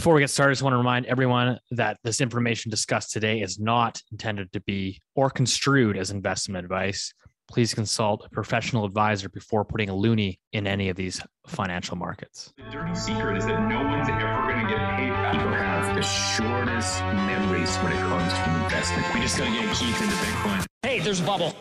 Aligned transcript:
Before 0.00 0.14
we 0.14 0.22
get 0.22 0.30
started, 0.30 0.52
I 0.52 0.54
just 0.54 0.62
want 0.62 0.72
to 0.72 0.78
remind 0.78 1.04
everyone 1.04 1.58
that 1.72 1.98
this 2.04 2.22
information 2.22 2.70
discussed 2.70 3.10
today 3.10 3.42
is 3.42 3.58
not 3.58 4.00
intended 4.10 4.50
to 4.54 4.60
be 4.62 4.98
or 5.14 5.28
construed 5.28 5.98
as 5.98 6.10
investment 6.10 6.64
advice. 6.64 7.12
Please 7.50 7.74
consult 7.74 8.24
a 8.24 8.30
professional 8.30 8.86
advisor 8.86 9.28
before 9.28 9.62
putting 9.62 9.90
a 9.90 9.92
loonie 9.92 10.38
in 10.54 10.66
any 10.66 10.88
of 10.88 10.96
these 10.96 11.20
financial 11.46 11.98
markets. 11.98 12.50
The 12.56 12.62
dirty 12.70 12.94
secret 12.94 13.36
is 13.36 13.44
that 13.44 13.68
no 13.68 13.84
one's 13.84 14.08
ever 14.08 14.50
going 14.50 14.66
to 14.66 14.72
get 14.72 14.96
paid 14.96 15.10
back. 15.10 15.32
People 15.34 15.48
have 15.50 15.94
the 15.94 16.00
shortest 16.00 17.02
memories 17.02 17.76
when 17.76 17.92
it 17.92 17.98
comes 17.98 18.32
to 18.32 18.64
investment. 18.64 19.06
We 19.12 19.20
just 19.20 19.36
got 19.36 19.48
to 19.48 19.52
get 19.52 19.76
Keith 19.76 20.00
into 20.00 20.14
Bitcoin. 20.14 20.64
Hey, 20.82 21.00
there's 21.00 21.20
a 21.20 21.24
bubble. 21.24 21.54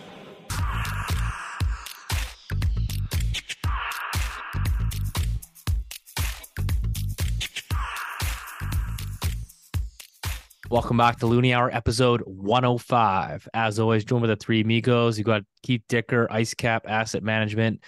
Welcome 10.69 10.97
back 10.97 11.17
to 11.21 11.25
Loonie 11.25 11.55
Hour, 11.55 11.71
episode 11.73 12.21
105. 12.27 13.49
As 13.55 13.79
always, 13.79 14.05
joined 14.05 14.21
with 14.21 14.29
the 14.29 14.35
three 14.35 14.61
amigos. 14.61 15.17
You 15.17 15.23
got 15.23 15.41
Keith 15.63 15.81
Dicker, 15.89 16.27
IceCap 16.29 16.81
Asset 16.85 17.23
Management, 17.23 17.83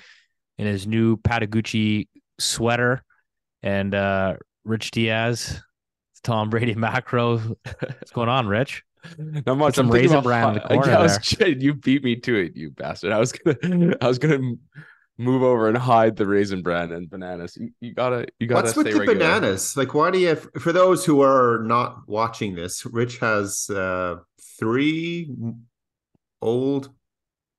in 0.57 0.65
his 0.65 0.87
new 0.87 1.15
Patagucci 1.17 2.07
sweater, 2.39 3.03
and 3.61 3.93
uh, 3.93 4.37
Rich 4.65 4.91
Diaz, 4.91 5.61
Tom 6.23 6.49
Brady 6.49 6.73
macro. 6.75 7.37
What's 7.37 8.11
going 8.13 8.29
on, 8.29 8.47
Rich? 8.47 8.83
Not 9.19 9.59
much. 9.59 9.75
some 9.75 9.85
I'm 9.85 9.91
Raisin 9.91 10.23
Bran 10.23 10.47
in 10.47 10.53
the 10.55 10.61
corner 10.61 10.91
Yeah, 10.91 11.01
was, 11.03 11.35
you 11.39 11.75
beat 11.75 12.03
me 12.03 12.15
to 12.15 12.35
it, 12.35 12.57
you 12.57 12.71
bastard. 12.71 13.11
I 13.11 13.19
was 13.19 13.31
gonna, 13.31 13.95
I 14.01 14.07
was 14.07 14.17
gonna 14.17 14.53
move 15.21 15.43
over 15.43 15.67
and 15.67 15.77
hide 15.77 16.15
the 16.15 16.25
raisin 16.25 16.61
bran 16.61 16.91
and 16.91 17.09
bananas. 17.09 17.57
You, 17.59 17.69
you 17.79 17.93
gotta, 17.93 18.27
you 18.39 18.47
gotta 18.47 18.63
What's 18.65 18.75
with 18.75 18.87
stay 18.87 18.93
the 18.93 18.99
regular. 18.99 19.19
bananas? 19.19 19.77
Like, 19.77 19.93
why 19.93 20.11
do 20.11 20.19
you? 20.19 20.29
Have, 20.29 20.47
for 20.59 20.71
those 20.73 21.05
who 21.05 21.21
are 21.21 21.61
not 21.63 22.07
watching 22.07 22.55
this, 22.55 22.85
Rich 22.85 23.19
has 23.19 23.69
uh, 23.69 24.15
three 24.59 25.31
old 26.41 26.89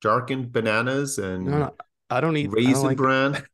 darkened 0.00 0.52
bananas 0.52 1.18
and 1.18 1.44
No, 1.46 1.58
no, 1.58 1.74
I 2.10 2.20
don't 2.20 2.36
eat 2.36 2.50
I 2.50 2.54
don't 2.54 2.54
raisin 2.66 2.82
like- 2.84 2.96
bran. 2.96 3.42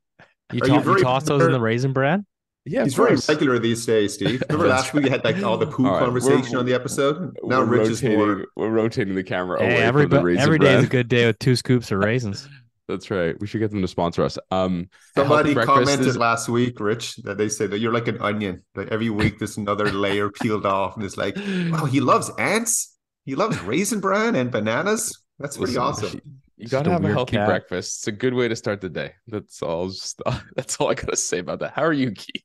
You, 0.51 0.63
Are 0.63 0.65
to- 0.81 0.89
you 0.89 0.97
you 0.97 1.03
toss 1.03 1.25
those 1.25 1.43
in 1.43 1.51
the 1.51 1.59
raisin 1.59 1.93
bread? 1.93 2.25
Yeah, 2.65 2.83
He's 2.83 2.95
very 2.95 3.09
course. 3.09 3.29
regular 3.29 3.59
these 3.59 3.85
days, 3.85 4.15
Steve. 4.15 4.41
Remember 4.49 4.67
That's 4.67 4.85
last 4.85 4.93
week 4.95 5.03
we 5.03 5.09
had 5.11 5.23
like 5.23 5.43
all 5.43 5.57
the 5.59 5.67
poo 5.67 5.85
All 5.85 5.91
right, 5.93 5.99
conversation 5.99 6.41
we're- 6.41 6.55
on 6.61 6.65
the 6.65 6.73
episode. 6.73 7.37
Now 7.43 7.61
Rich 7.61 7.87
is 7.87 8.01
rotating, 8.03 8.17
more. 8.17 8.45
We're 8.55 8.69
rotating 8.71 9.13
the 9.13 9.23
camera 9.23 9.59
Hey, 9.59 9.75
away 9.75 9.83
every, 9.83 10.03
from 10.05 10.09
the 10.09 10.23
raisin 10.23 10.41
every 10.41 10.57
day 10.57 10.73
is 10.73 10.85
a 10.85 10.87
good 10.87 11.07
day 11.07 11.27
with 11.27 11.37
two 11.37 11.55
scoops 11.55 11.91
of 11.91 11.99
raisins. 11.99 12.49
That's 12.89 13.11
right. 13.11 13.39
We 13.39 13.45
should 13.45 13.59
get 13.59 13.69
them 13.69 13.83
to 13.83 13.87
sponsor 13.87 14.23
us. 14.23 14.39
Um, 14.49 14.89
Somebody 15.15 15.53
commented 15.53 16.07
is- 16.07 16.17
last 16.17 16.49
week, 16.49 16.79
Rich, 16.79 17.17
that 17.17 17.37
they 17.37 17.47
said 17.47 17.69
that 17.69 17.77
you're 17.77 17.93
like 17.93 18.07
an 18.07 18.19
onion. 18.19 18.63
Like 18.73 18.87
every 18.87 19.11
week, 19.11 19.37
there's 19.37 19.57
another 19.57 19.91
layer 19.91 20.31
peeled 20.31 20.65
off, 20.65 20.95
and 20.95 21.05
it's 21.05 21.15
like, 21.15 21.35
wow, 21.37 21.85
he 21.85 21.99
loves 21.99 22.31
ants. 22.39 22.97
He 23.25 23.35
loves 23.35 23.61
raisin 23.61 23.99
bran 23.99 24.33
and 24.35 24.49
bananas. 24.49 25.21
That's 25.37 25.55
pretty 25.57 25.73
Listen, 25.77 25.83
awesome. 25.83 26.21
You 26.57 26.63
Just 26.65 26.71
gotta 26.71 26.89
a 26.89 26.93
have 26.93 27.05
a 27.05 27.09
healthy 27.09 27.37
cat. 27.37 27.47
breakfast. 27.47 27.99
It's 27.99 28.07
a 28.07 28.11
good 28.11 28.33
way 28.33 28.47
to 28.47 28.55
start 28.55 28.81
the 28.81 28.89
day. 28.89 29.13
That's 29.27 29.61
all. 29.61 29.87
Just 29.89 30.19
that's 30.55 30.77
all 30.77 30.89
I 30.89 30.95
gotta 30.95 31.15
say 31.15 31.37
about 31.37 31.59
that. 31.59 31.73
How 31.73 31.83
are 31.83 31.93
you, 31.93 32.11
Keith? 32.11 32.43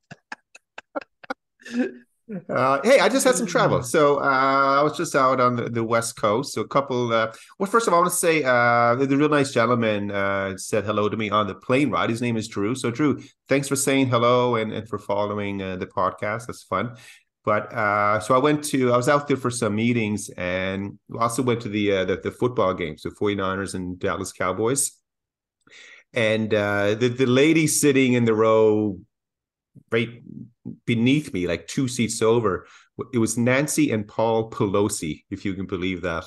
Uh, 2.49 2.81
hey, 2.83 3.01
I 3.01 3.11
just 3.11 3.27
had 3.27 3.35
some 3.35 3.47
travel. 3.47 3.83
So 3.83 4.19
uh, 4.19 4.79
I 4.79 4.83
was 4.83 4.97
just 4.97 5.15
out 5.15 5.41
on 5.41 5.57
the, 5.57 5.69
the 5.69 5.85
West 5.85 6.17
Coast. 6.17 6.55
So 6.55 6.63
a 6.63 6.69
couple. 6.69 7.13
Uh, 7.13 7.33
well, 7.59 7.71
first 7.71 7.87
of 7.87 7.93
all, 7.93 7.99
I 8.01 8.03
want 8.03 8.13
to 8.13 8.19
say 8.19 8.43
uh, 8.43 8.95
the 8.95 9.17
real 9.17 9.29
nice 9.29 9.53
gentleman 9.53 10.11
uh, 10.11 10.57
said 10.57 10.85
hello 10.85 11.09
to 11.09 11.17
me 11.17 11.29
on 11.29 11.47
the 11.47 11.55
plane 11.55 11.91
ride. 11.91 12.09
His 12.09 12.23
name 12.23 12.37
is 12.37 12.49
Drew. 12.49 12.75
So 12.75 12.91
Drew, 12.91 13.23
thanks 13.49 13.69
for 13.69 13.77
saying 13.77 14.09
hello 14.09 14.57
and, 14.57 14.73
and 14.73 14.89
for 14.89 14.99
following 14.99 15.61
uh, 15.61 15.77
the 15.77 15.87
podcast. 15.87 16.47
That's 16.47 16.63
fun. 16.63 16.97
But 17.45 17.71
so 18.23 18.35
I 18.35 18.39
went 18.39 18.65
to. 18.65 18.91
I 18.91 18.97
was 18.97 19.11
out 19.11 19.29
there 19.29 19.37
for 19.37 19.51
some 19.51 19.75
meetings 19.77 20.31
and 20.31 20.99
also 21.19 21.43
went 21.43 21.61
to 21.63 21.69
the 21.69 22.05
the, 22.07 22.19
the 22.23 22.31
football 22.31 22.73
games, 22.73 23.03
the 23.03 23.11
49ers 23.11 23.75
and 23.75 23.99
Dallas 23.99 24.33
Cowboys. 24.33 24.93
And 26.15 26.49
the 26.49 27.15
the 27.19 27.27
lady 27.27 27.67
sitting 27.67 28.15
in 28.15 28.25
the 28.25 28.33
row 28.33 28.99
right 29.91 30.09
beneath 30.87 31.33
me, 31.33 31.47
like 31.47 31.67
two 31.67 31.89
seats 31.89 32.23
over. 32.23 32.67
It 33.13 33.19
was 33.19 33.37
Nancy 33.39 33.91
and 33.91 34.07
Paul 34.07 34.51
Pelosi, 34.51 35.25
if 35.31 35.45
you 35.45 35.55
can 35.55 35.67
believe 35.67 36.03
that. 36.03 36.25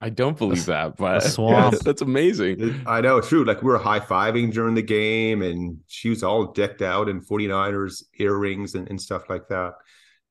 I 0.00 0.10
don't 0.10 0.36
believe 0.36 0.66
that, 0.66 0.96
but 0.96 1.20
swamp. 1.22 1.76
Yes, 1.76 1.82
that's 1.82 2.02
amazing. 2.02 2.82
I 2.86 3.00
know 3.00 3.20
true. 3.20 3.44
Like 3.44 3.62
we 3.62 3.68
were 3.70 3.78
high 3.78 4.00
fiving 4.00 4.52
during 4.52 4.74
the 4.74 4.82
game, 4.82 5.42
and 5.42 5.78
she 5.86 6.10
was 6.10 6.22
all 6.22 6.52
decked 6.52 6.82
out 6.82 7.08
in 7.08 7.20
49ers 7.20 8.02
earrings 8.18 8.74
and, 8.74 8.88
and 8.90 9.00
stuff 9.00 9.28
like 9.30 9.48
that. 9.48 9.74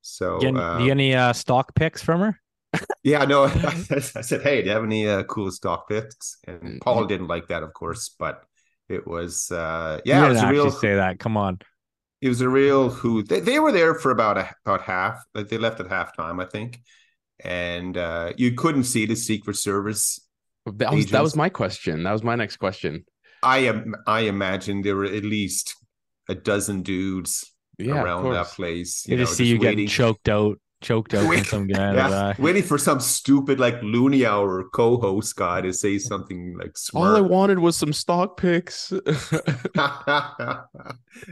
So, 0.02 0.40
Get, 0.40 0.56
uh, 0.56 0.80
you 0.80 0.92
any 0.92 1.16
uh, 1.16 1.34
stock 1.34 1.76
picks 1.76 2.02
from 2.04 2.20
her? 2.22 2.40
yeah, 3.04 3.26
no, 3.26 3.44
I 3.66 3.74
said, 4.22 4.42
hey, 4.42 4.62
do 4.62 4.68
you 4.68 4.74
have 4.74 4.84
any 4.84 5.08
uh, 5.08 5.24
cool 5.24 5.52
stock 5.52 5.88
picks? 5.90 6.38
And 6.48 6.60
Mm, 6.64 6.80
Paul 6.80 7.06
didn't 7.06 7.28
like 7.28 7.48
that, 7.48 7.64
of 7.64 7.74
course, 7.74 8.10
but 8.18 8.44
it 8.90 9.06
was, 9.08 9.52
uh, 9.52 10.00
yeah, 10.06 10.26
it 10.26 10.30
didn't 10.30 10.30
was 10.30 10.44
actually 10.44 10.72
real. 10.72 10.72
say 10.72 10.96
that. 10.96 11.20
Come 11.20 11.38
on. 11.38 11.60
It 12.24 12.30
was 12.34 12.42
a 12.42 12.50
real 12.50 12.82
who 13.00 13.12
they, 13.30 13.40
they 13.50 13.60
were 13.60 13.72
there 13.80 13.94
for 14.02 14.12
about 14.18 14.38
a, 14.44 14.46
about 14.66 14.82
half 14.82 15.16
like 15.36 15.48
they 15.50 15.58
left 15.58 15.80
at 15.84 15.88
halftime 15.88 16.38
i 16.46 16.48
think. 16.56 16.72
And 17.44 17.94
uh 17.98 18.28
you 18.38 18.50
couldn't 18.62 18.86
see 18.94 19.06
the 19.06 19.16
secret 19.30 19.58
service 19.70 20.04
That 20.66 20.94
was 20.94 21.06
that 21.08 21.24
was 21.28 21.36
my 21.36 21.50
question. 21.50 21.96
That 22.06 22.14
was 22.18 22.24
my 22.24 22.36
next 22.44 22.58
question. 22.66 22.94
i 23.42 23.58
am 23.72 23.96
i 24.08 24.22
imagine 24.36 24.76
there 24.82 24.96
were 24.96 25.12
at 25.20 25.26
least 25.38 25.76
a 26.30 26.36
dozen 26.36 26.78
dudes 26.84 27.32
Yeah, 27.78 28.02
around 28.02 28.24
that 28.32 28.48
place 28.58 28.92
You 29.08 29.12
you 29.12 29.18
know 29.18 29.24
just 29.26 29.38
see 29.38 29.46
just 29.46 29.54
you 29.54 29.60
getting 29.60 29.88
choked 29.88 30.30
out, 30.30 30.58
choked 30.84 31.14
out 31.14 31.26
from 31.26 31.44
some 31.46 31.68
guy 31.68 31.94
yeah, 31.94 32.34
waiting 32.38 32.62
for 32.64 32.78
some 32.78 33.00
stupid 33.00 33.60
like 33.60 33.80
loonie 33.82 34.28
hour 34.28 34.64
co-host 34.74 35.36
guy 35.36 35.62
to 35.62 35.74
say 35.74 35.98
something 35.98 36.56
like 36.58 36.76
All 36.94 37.16
I 37.16 37.22
wanted 37.22 37.60
was 37.60 37.76
some 37.76 37.94
stock 37.94 38.38
picks. 38.38 38.92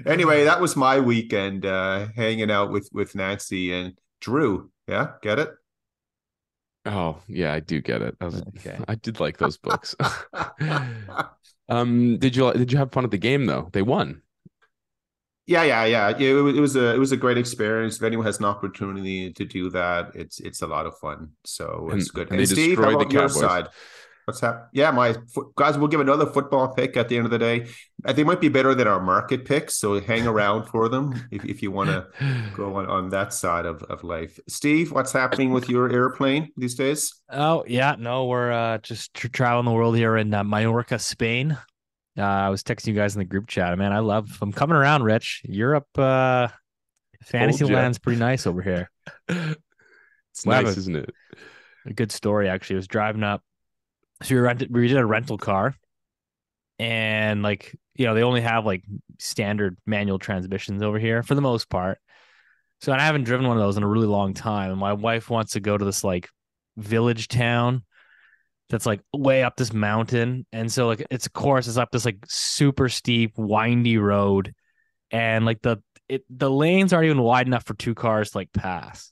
anyway 0.06 0.44
that 0.46 0.60
was 0.60 0.76
my 0.76 1.00
weekend 1.00 1.66
uh 1.66 2.08
hanging 2.16 2.50
out 2.50 2.72
with 2.72 2.90
with 2.94 3.14
nancy 3.14 3.74
and 3.74 3.94
drew 4.22 4.72
yeah 4.88 5.12
get 5.22 5.38
it 5.40 5.50
oh 6.86 7.18
yeah, 7.28 7.54
I 7.54 7.60
do 7.60 7.82
get 7.82 8.02
it. 8.02 8.16
I, 8.22 8.26
was, 8.26 8.42
Okay. 8.42 8.78
I 8.88 8.96
did 8.96 9.20
like 9.20 9.38
those 9.38 9.58
books. 9.58 9.96
um, 11.70 12.18
did 12.18 12.36
you 12.36 12.52
did 12.54 12.72
you 12.72 12.78
have 12.78 12.92
fun 12.92 13.04
at 13.06 13.12
the 13.12 13.18
game 13.18 13.46
though? 13.46 13.70
They 13.72 13.82
won. 13.82 14.22
Yeah, 15.52 15.64
yeah, 15.64 15.84
yeah. 15.96 16.10
It, 16.10 16.36
it 16.58 16.62
was 16.68 16.76
a 16.76 16.88
it 16.96 17.00
was 17.06 17.12
a 17.12 17.18
great 17.18 17.38
experience. 17.38 17.94
If 17.98 18.04
anyone 18.04 18.26
has 18.26 18.40
an 18.40 18.46
opportunity 18.46 19.32
to 19.40 19.44
do 19.58 19.70
that, 19.72 20.04
it's 20.22 20.40
it's 20.48 20.62
a 20.62 20.68
lot 20.76 20.86
of 20.86 20.94
fun. 21.06 21.20
So 21.44 21.66
And- 21.92 22.00
it's 22.00 22.10
good. 22.12 22.28
and 22.32 22.40
And, 22.40 22.40
they 22.40 22.46
Steve, 22.46 22.78
how 22.78 22.86
destroyed 22.86 22.94
the 22.94 23.06
about 23.06 23.14
your 23.14 23.28
Cowboys. 23.30 23.40
side? 23.50 23.68
What's 24.26 24.40
happening? 24.40 24.70
Yeah, 24.82 24.92
my 24.92 25.10
fo- 25.34 25.52
guys. 25.62 25.78
We'll 25.80 25.88
give 25.96 26.00
another 26.00 26.28
football 26.28 26.66
pick 26.78 26.96
at 26.96 27.10
the 27.10 27.18
end 27.18 27.26
of 27.26 27.32
the 27.32 27.40
day. 27.50 27.58
Uh, 28.06 28.14
They 28.14 28.24
might 28.24 28.40
be 28.40 28.50
better 28.58 28.74
than 28.76 28.88
our 28.88 29.02
market 29.02 29.46
picks, 29.46 29.74
so 29.82 30.00
hang 30.00 30.26
around 30.34 30.62
for 30.72 30.84
them 30.94 31.06
if 31.32 31.42
if 31.54 31.58
you 31.64 31.72
want 31.78 31.90
to 31.90 32.00
go 32.60 32.66
on 32.80 32.86
on 32.98 33.10
that 33.10 33.34
side 33.34 33.66
of 33.72 33.78
of 33.94 34.04
life. 34.16 34.34
Steve, 34.48 34.86
what's 34.96 35.12
happening 35.22 35.50
with 35.56 35.68
your 35.74 35.86
airplane 35.92 36.44
these 36.56 36.76
days? 36.76 37.02
Oh 37.46 37.66
yeah, 37.68 37.96
no, 37.98 38.16
we're 38.32 38.52
uh, 38.64 38.78
just 38.90 39.14
tr- 39.18 39.28
traveling 39.38 39.66
the 39.66 39.76
world 39.80 39.96
here 39.98 40.16
in 40.22 40.34
uh, 40.34 40.44
Mallorca, 40.44 40.98
Spain. 41.00 41.58
Uh, 42.18 42.24
I 42.24 42.50
was 42.50 42.64
texting 42.64 42.88
you 42.88 42.94
guys 42.94 43.16
in 43.16 43.20
the 43.20 43.26
group 43.26 43.48
chat. 43.48 43.78
Man, 43.78 43.94
I 43.94 44.00
love. 44.00 44.38
I'm 44.42 44.52
coming 44.52 44.76
around, 44.76 45.04
Rich. 45.04 45.42
Europe, 45.46 45.88
uh, 45.98 46.50
fantasy 47.24 47.66
land's 47.66 48.00
pretty 48.00 48.20
nice 48.20 48.46
over 48.46 48.62
here. 48.62 48.90
it's 49.30 50.46
Well, 50.46 50.62
nice, 50.64 50.76
a- 50.76 50.80
isn't 50.80 50.96
it? 50.98 51.14
a 51.86 51.94
good 51.94 52.12
story 52.12 52.48
actually. 52.50 52.76
I 52.76 52.78
was 52.80 52.88
driving 52.88 53.24
up, 53.24 53.42
so 54.24 54.36
we 54.36 54.42
rented 54.42 54.72
we 54.74 54.88
did 54.88 54.98
a 54.98 55.06
rental 55.06 55.38
car, 55.38 55.74
and 56.80 57.42
like 57.44 57.76
you 57.96 58.06
know 58.06 58.14
they 58.14 58.24
only 58.24 58.42
have 58.42 58.66
like 58.66 58.84
standard 59.20 59.78
manual 59.86 60.20
transmissions 60.20 60.82
over 60.84 61.00
here 61.00 61.24
for 61.24 61.36
the 61.36 61.42
most 61.42 61.70
part. 61.70 61.98
So 62.82 62.92
and 62.92 63.02
I 63.02 63.06
haven't 63.06 63.24
driven 63.26 63.48
one 63.48 63.58
of 63.58 63.64
those 63.64 63.78
in 63.78 63.84
a 63.84 63.88
really 63.88 64.08
long 64.08 64.34
time. 64.34 64.72
And 64.72 64.80
my 64.80 64.94
wife 64.94 65.30
wants 65.30 65.54
to 65.54 65.60
go 65.60 65.78
to 65.78 65.86
this 65.86 66.04
like 66.04 66.28
village 66.78 67.28
town 67.28 67.84
that's 68.72 68.88
like 68.88 69.02
way 69.14 69.44
up 69.44 69.56
this 69.58 69.74
mountain, 69.74 70.48
and 70.52 70.72
so 70.72 70.88
like 70.88 71.06
it's 71.12 71.28
of 71.28 71.34
course 71.34 71.68
it's 71.68 71.78
up 71.78 71.92
this 71.92 72.06
like 72.06 72.18
super 72.28 72.90
steep 72.90 73.34
windy 73.38 73.98
road, 73.98 74.54
and 75.12 75.46
like 75.46 75.62
the 75.62 75.78
it 76.10 76.24
the 76.30 76.50
lanes 76.50 76.94
aren't 76.94 77.06
even 77.06 77.22
wide 77.22 77.48
enough 77.48 77.66
for 77.66 77.76
two 77.76 77.94
cars 77.94 78.32
to 78.32 78.40
like 78.40 78.52
pass. 78.54 79.12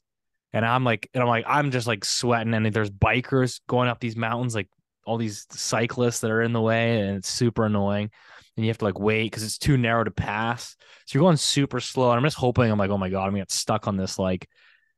And 0.51 0.65
I'm 0.65 0.83
like, 0.83 1.09
and 1.13 1.21
I'm 1.21 1.29
like, 1.29 1.45
I'm 1.47 1.69
just 1.69 1.85
like 1.85 2.03
sweating, 2.03 2.53
and 2.53 2.65
there's 2.73 2.89
bikers 2.89 3.61
going 3.67 3.87
up 3.89 3.99
these 3.99 4.15
mountains, 4.15 4.55
like 4.55 4.67
all 5.05 5.17
these 5.17 5.45
cyclists 5.51 6.21
that 6.21 6.31
are 6.31 6.41
in 6.41 6.53
the 6.53 6.61
way, 6.61 7.01
and 7.01 7.17
it's 7.17 7.29
super 7.29 7.65
annoying. 7.65 8.09
And 8.57 8.65
you 8.65 8.69
have 8.69 8.79
to 8.79 8.85
like 8.85 8.99
wait 8.99 9.25
because 9.25 9.43
it's 9.43 9.57
too 9.57 9.77
narrow 9.77 10.03
to 10.03 10.11
pass. 10.11 10.75
So 11.05 11.17
you're 11.17 11.25
going 11.25 11.37
super 11.37 11.79
slow, 11.79 12.09
and 12.09 12.17
I'm 12.17 12.23
just 12.23 12.37
hoping 12.37 12.71
I'm 12.71 12.79
like, 12.79 12.89
oh 12.89 12.97
my 12.97 13.09
god, 13.09 13.25
I'm 13.25 13.31
gonna 13.31 13.41
get 13.41 13.51
stuck 13.51 13.87
on 13.87 13.97
this 13.97 14.17
like 14.17 14.47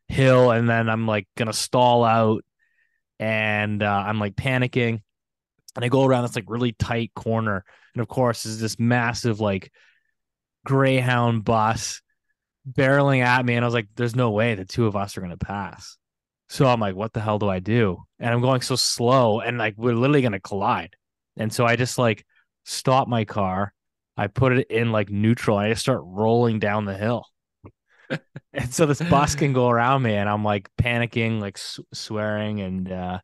hill, 0.07 0.51
and 0.51 0.69
then 0.69 0.89
I'm 0.89 1.05
like 1.07 1.27
gonna 1.35 1.51
stall 1.53 2.03
out, 2.05 2.43
and 3.21 3.83
uh, 3.83 4.03
I'm 4.07 4.19
like 4.19 4.35
panicking, 4.35 4.99
and 5.75 5.85
I 5.85 5.87
go 5.87 6.03
around 6.03 6.23
this 6.23 6.35
like 6.35 6.45
really 6.47 6.73
tight 6.73 7.11
corner, 7.15 7.63
and 7.93 8.01
of 8.01 8.07
course, 8.07 8.45
is 8.45 8.59
this 8.59 8.79
massive 8.79 9.39
like 9.39 9.71
Greyhound 10.65 11.45
bus 11.45 12.01
barreling 12.69 13.23
at 13.23 13.45
me, 13.45 13.53
and 13.53 13.63
I 13.63 13.67
was 13.67 13.75
like, 13.75 13.87
"There's 13.95 14.15
no 14.15 14.31
way 14.31 14.55
the 14.55 14.65
two 14.65 14.87
of 14.87 14.95
us 14.95 15.15
are 15.15 15.21
gonna 15.21 15.37
pass." 15.37 15.97
So 16.49 16.65
I'm 16.65 16.79
like, 16.79 16.95
"What 16.95 17.13
the 17.13 17.21
hell 17.21 17.37
do 17.37 17.47
I 17.47 17.59
do?" 17.59 18.03
And 18.19 18.33
I'm 18.33 18.41
going 18.41 18.61
so 18.61 18.75
slow, 18.75 19.39
and 19.39 19.59
like 19.59 19.75
we're 19.77 19.93
literally 19.93 20.23
gonna 20.23 20.39
collide. 20.39 20.95
And 21.37 21.53
so 21.53 21.65
I 21.65 21.75
just 21.75 21.99
like 21.99 22.25
stop 22.65 23.07
my 23.07 23.23
car. 23.23 23.71
I 24.17 24.27
put 24.27 24.53
it 24.53 24.67
in 24.71 24.91
like 24.91 25.09
neutral. 25.11 25.57
I 25.57 25.69
just 25.69 25.81
start 25.81 26.01
rolling 26.03 26.59
down 26.59 26.85
the 26.85 26.97
hill. 26.97 27.25
And 28.53 28.73
so 28.73 28.85
this 28.85 29.01
bus 29.01 29.35
can 29.35 29.53
go 29.53 29.69
around 29.69 30.01
me, 30.03 30.13
and 30.15 30.29
I'm 30.29 30.43
like 30.43 30.69
panicking, 30.81 31.39
like 31.41 31.57
s- 31.57 31.79
swearing, 31.93 32.61
and 32.61 32.91
uh, 32.91 33.19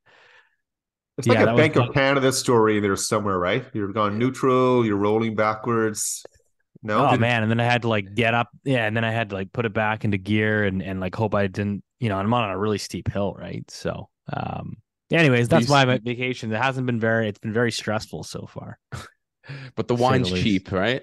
It's 1.18 1.28
Yeah, 1.28 1.34
like 1.34 1.46
that 1.46 1.50
a 1.50 1.54
was 1.54 1.62
Bank 1.62 1.76
of 1.78 1.84
fun. 1.86 1.94
Canada 1.94 2.32
story 2.32 2.80
there 2.80 2.96
somewhere, 2.96 3.40
right? 3.40 3.66
You're 3.74 3.92
going 3.94 4.18
neutral, 4.18 4.86
you're 4.86 4.98
rolling 4.98 5.36
backwards. 5.36 6.24
No, 6.84 7.08
oh 7.08 7.12
Did- 7.12 7.20
man, 7.22 7.42
and 7.44 7.50
then 7.52 7.60
I 7.60 7.66
had 7.66 7.82
to 7.84 7.88
like 7.88 8.14
get 8.14 8.34
up, 8.34 8.50
yeah, 8.64 8.86
and 8.86 8.96
then 8.96 9.04
I 9.04 9.12
had 9.12 9.30
to 9.30 9.36
like 9.36 9.52
put 9.52 9.66
it 9.66 9.74
back 9.74 10.06
into 10.06 10.18
gear 10.18 10.64
and 10.64 10.82
and 10.82 11.00
like 11.00 11.16
hope 11.16 11.34
I 11.34 11.48
didn't, 11.48 11.84
you 12.00 12.10
know, 12.10 12.18
I'm 12.18 12.34
on 12.34 12.50
a 12.50 12.58
really 12.58 12.78
steep 12.78 13.12
hill, 13.12 13.34
right? 13.34 13.64
So, 13.72 14.10
um, 14.32 14.78
anyways, 15.12 15.48
that's 15.50 15.64
These- 15.64 15.70
my 15.72 15.86
vacation. 15.86 16.52
It 16.54 16.62
hasn't 16.62 16.86
been 16.86 17.00
very, 17.00 17.28
it's 17.30 17.40
been 17.40 17.54
very 17.54 17.72
stressful 17.72 18.24
so 18.24 18.46
far. 18.48 18.78
But 19.76 19.88
the 19.88 19.96
Say 19.98 19.98
the 19.98 20.04
wine's 20.04 20.32
cheap, 20.32 20.72
right? 20.72 21.02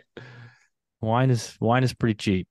Wine 1.00 1.31
is 1.31 1.56
wine 1.60 1.82
is 1.82 1.92
pretty 1.92 2.14
cheap. 2.14 2.46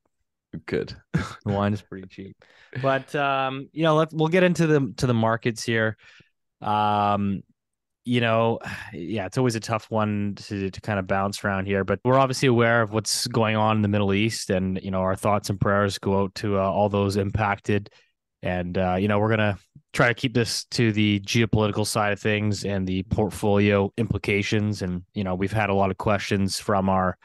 Good. 0.66 0.96
The 1.46 1.52
wine 1.52 1.74
is 1.74 1.82
pretty 1.82 2.08
cheap. 2.08 2.38
But 2.82 3.14
um, 3.16 3.68
you 3.74 3.84
know, 3.84 3.96
let's 3.96 4.14
we'll 4.14 4.30
get 4.30 4.44
into 4.44 4.66
the 4.66 4.94
to 4.98 5.08
the 5.08 5.14
markets 5.14 5.64
here. 5.64 5.98
Um, 6.62 7.44
you 8.06 8.22
know, 8.22 8.60
yeah, 8.94 9.26
it's 9.26 9.38
always 9.38 9.56
a 9.56 9.60
tough 9.60 9.90
one 9.92 10.36
to 10.48 10.70
to 10.70 10.82
kind 10.82 11.00
of 11.00 11.08
bounce 11.08 11.44
around 11.44 11.66
here, 11.66 11.84
but 11.84 12.00
we're 12.04 12.18
obviously 12.18 12.48
aware 12.48 12.82
of 12.82 12.94
what's 12.94 13.28
going 13.28 13.56
on 13.56 13.78
in 13.78 13.82
the 13.82 13.88
Middle 13.88 14.14
East, 14.14 14.50
and 14.50 14.80
you 14.82 14.92
know, 14.92 15.02
our 15.02 15.16
thoughts 15.16 15.50
and 15.50 15.60
prayers 15.60 15.98
go 15.98 16.22
out 16.22 16.36
to 16.36 16.58
uh, 16.58 16.62
all 16.62 16.90
those 16.90 17.18
impacted. 17.18 17.90
And 18.42 18.78
uh, 18.78 18.96
you 19.00 19.08
know, 19.08 19.20
we're 19.20 19.30
gonna 19.30 19.58
try 19.94 20.08
to 20.08 20.14
keep 20.14 20.34
this 20.34 20.66
to 20.66 20.92
the 20.92 21.20
geopolitical 21.22 21.86
side 21.86 22.14
of 22.14 22.20
things 22.20 22.66
and 22.66 22.88
the 22.88 23.04
portfolio 23.04 23.92
implications. 23.98 24.82
And 24.82 25.04
you 25.14 25.24
know, 25.24 25.36
we've 25.36 25.52
had 25.52 25.70
a 25.70 25.74
lot 25.74 25.92
of 25.92 25.98
questions 25.98 26.60
from 26.60 26.90
our 26.90 27.18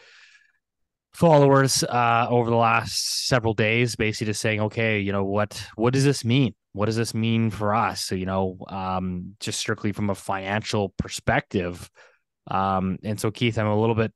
followers 1.19 1.83
uh, 1.83 2.29
over 2.31 2.49
the 2.49 2.57
last 2.57 3.27
several 3.27 3.53
days, 3.53 3.97
basically 3.97 4.29
just 4.29 4.41
saying, 4.41 4.61
okay, 4.61 5.01
you 5.01 5.11
know, 5.11 5.25
what 5.25 5.61
what 5.75 5.93
does 5.93 6.05
this 6.05 6.25
mean? 6.25 6.55
What 6.75 6.87
does 6.87 6.95
this 6.95 7.13
mean 7.13 7.51
for 7.51 7.75
us? 7.75 8.03
So, 8.03 8.15
you 8.15 8.25
know, 8.25 8.57
um, 8.69 9.35
just 9.41 9.59
strictly 9.59 9.91
from 9.91 10.11
a 10.11 10.15
financial 10.15 10.95
perspective. 10.97 11.91
Um, 12.49 12.99
and 13.03 13.19
so, 13.19 13.33
Keith, 13.33 13.59
I'm 13.59 13.67
a 13.67 13.79
little 13.79 13.97
bit 13.97 14.13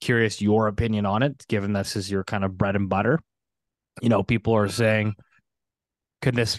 curious 0.00 0.40
your 0.40 0.66
opinion 0.66 1.04
on 1.04 1.22
it, 1.22 1.44
given 1.46 1.74
this 1.74 1.94
is 1.94 2.10
your 2.10 2.24
kind 2.24 2.42
of 2.42 2.56
bread 2.56 2.74
and 2.74 2.88
butter. 2.88 3.20
You 4.00 4.08
know, 4.08 4.22
people 4.22 4.54
are 4.54 4.68
saying, 4.68 5.16
could 6.22 6.34
this 6.34 6.58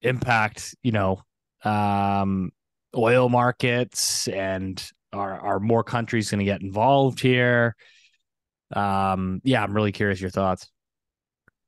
impact, 0.00 0.74
you 0.82 0.90
know, 0.90 1.22
um, 1.64 2.50
oil 2.96 3.28
markets 3.28 4.26
and 4.26 4.84
are 5.12 5.38
are 5.38 5.60
more 5.60 5.84
countries 5.84 6.32
going 6.32 6.40
to 6.40 6.44
get 6.44 6.62
involved 6.62 7.20
here? 7.20 7.76
Um 8.76 9.40
yeah 9.44 9.62
i'm 9.62 9.74
really 9.74 9.92
curious 9.92 10.20
your 10.20 10.30
thoughts 10.30 10.70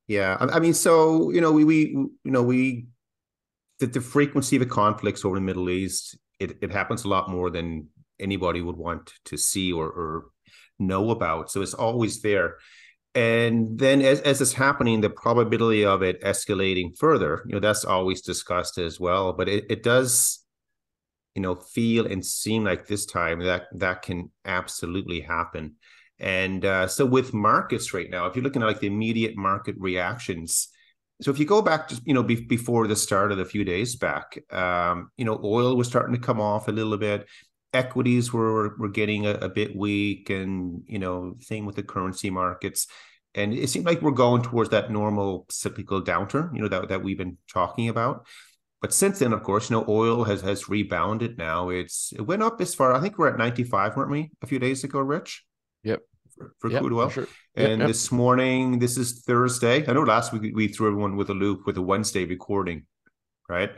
Yeah, 0.07 0.37
I, 0.39 0.57
I 0.57 0.61
mean, 0.61 0.75
so 0.75 1.31
you 1.31 1.41
know, 1.41 1.53
we 1.53 1.65
we 1.65 1.79
you 1.89 2.11
know 2.25 2.43
we 2.43 2.87
the, 3.81 3.87
the 3.87 4.01
frequency 4.01 4.57
of 4.57 4.61
the 4.61 4.67
conflicts 4.67 5.25
over 5.25 5.37
the 5.37 5.41
Middle 5.41 5.71
East 5.71 6.19
it 6.39 6.59
it 6.61 6.71
happens 6.71 7.05
a 7.05 7.09
lot 7.09 7.31
more 7.31 7.51
than 7.51 7.89
anybody 8.21 8.61
would 8.61 8.77
want 8.77 9.13
to 9.27 9.37
see 9.37 9.73
or 9.73 9.87
or 9.87 10.27
know 10.79 11.11
about. 11.11 11.51
So 11.51 11.63
it's 11.63 11.75
always 11.75 12.21
there. 12.23 12.59
And 13.15 13.79
then 13.79 14.03
as 14.03 14.21
as 14.23 14.41
it's 14.41 14.53
happening, 14.53 15.01
the 15.01 15.11
probability 15.11 15.85
of 15.85 16.03
it 16.03 16.21
escalating 16.23 16.97
further, 16.99 17.43
you 17.47 17.55
know, 17.55 17.61
that's 17.61 17.85
always 17.85 18.21
discussed 18.23 18.79
as 18.79 18.99
well. 19.01 19.33
But 19.33 19.49
it, 19.49 19.65
it 19.71 19.83
does, 19.83 20.41
you 21.35 21.43
know, 21.43 21.55
feel 21.55 22.07
and 22.07 22.25
seem 22.25 22.65
like 22.65 22.87
this 22.87 23.07
time 23.07 23.39
that 23.41 23.67
that 23.77 24.03
can 24.03 24.31
absolutely 24.45 25.21
happen. 25.21 25.77
And 26.21 26.65
uh, 26.65 26.87
so 26.87 27.05
with 27.05 27.35
markets 27.35 27.93
right 27.93 28.09
now, 28.09 28.27
if 28.27 28.37
you're 28.37 28.45
looking 28.45 28.63
at 28.63 28.67
like 28.67 28.81
the 28.81 28.87
immediate 28.87 29.37
market 29.37 29.75
reactions, 29.79 30.69
so 31.23 31.31
if 31.31 31.39
you 31.39 31.45
go 31.45 31.63
back 31.63 31.89
to 31.89 32.01
you 32.05 32.15
know 32.15 32.23
be- 32.23 32.47
before 32.47 32.87
the 32.87 32.97
start 32.97 33.33
of 33.33 33.39
a 33.39 33.45
few 33.45 33.65
days 33.65 33.97
back, 33.97 34.39
um, 34.53 35.11
you 35.17 35.25
know 35.25 35.41
oil 35.43 35.77
was 35.77 35.89
starting 35.89 36.15
to 36.15 36.21
come 36.21 36.41
off 36.41 36.69
a 36.69 36.73
little 36.73 36.97
bit, 36.97 37.27
equities 37.73 38.33
were 38.33 38.77
were 38.79 38.89
getting 38.89 39.27
a, 39.27 39.33
a 39.35 39.49
bit 39.49 39.77
weak, 39.77 40.31
and 40.31 40.83
you 40.87 40.99
know 40.99 41.37
same 41.41 41.67
with 41.67 41.77
the 41.77 41.83
currency 41.83 42.31
markets, 42.31 42.87
and 43.35 43.53
it 43.53 43.69
seemed 43.69 43.87
like 43.87 44.03
we're 44.03 44.13
going 44.13 44.43
towards 44.43 44.71
that 44.71 44.91
normal 44.91 45.47
cyclical 45.51 46.03
downturn, 46.03 46.55
you 46.55 46.63
know 46.63 46.69
that 46.69 46.89
that 46.89 47.03
we've 47.03 47.19
been 47.19 47.39
talking 47.53 47.89
about. 47.89 48.27
But 48.81 48.93
since 48.93 49.19
then, 49.21 49.33
of 49.33 49.43
course, 49.43 49.71
you 49.71 49.77
know, 49.77 49.85
oil 49.89 50.25
has 50.25 50.43
has 50.43 50.69
rebounded. 50.69 51.39
Now 51.39 51.71
it's 51.71 52.13
it 52.13 52.23
went 52.23 52.43
up 52.43 52.61
as 52.61 52.75
far. 52.75 52.93
I 52.93 53.01
think 53.01 53.19
we're 53.19 53.31
at 53.31 53.39
ninety 53.39 53.65
five, 53.65 53.97
weren't 53.97 54.11
we, 54.11 54.31
a 54.43 54.47
few 54.47 54.59
days 54.59 54.85
ago, 54.85 55.01
Rich? 55.01 55.45
Yep. 55.85 56.01
For, 56.37 56.53
for 56.59 56.71
Yep, 56.71 56.81
crude 56.81 56.93
for 56.93 56.99
oil. 56.99 57.09
sure. 57.11 57.29
Yep, 57.57 57.71
And 57.71 57.79
yep. 57.81 57.89
this 57.89 58.11
morning, 58.11 58.79
this 58.79 58.97
is 58.97 59.23
Thursday. 59.23 59.87
I 59.87 59.93
know 59.93 60.03
last 60.03 60.33
week 60.33 60.55
we 60.55 60.69
threw 60.69 60.89
everyone 60.89 61.17
with 61.17 61.31
a 61.31 61.35
loop 61.35 61.67
with 61.67 61.77
a 61.77 61.83
Wednesday 61.83 62.25
recording, 62.25 62.87
right? 63.49 63.71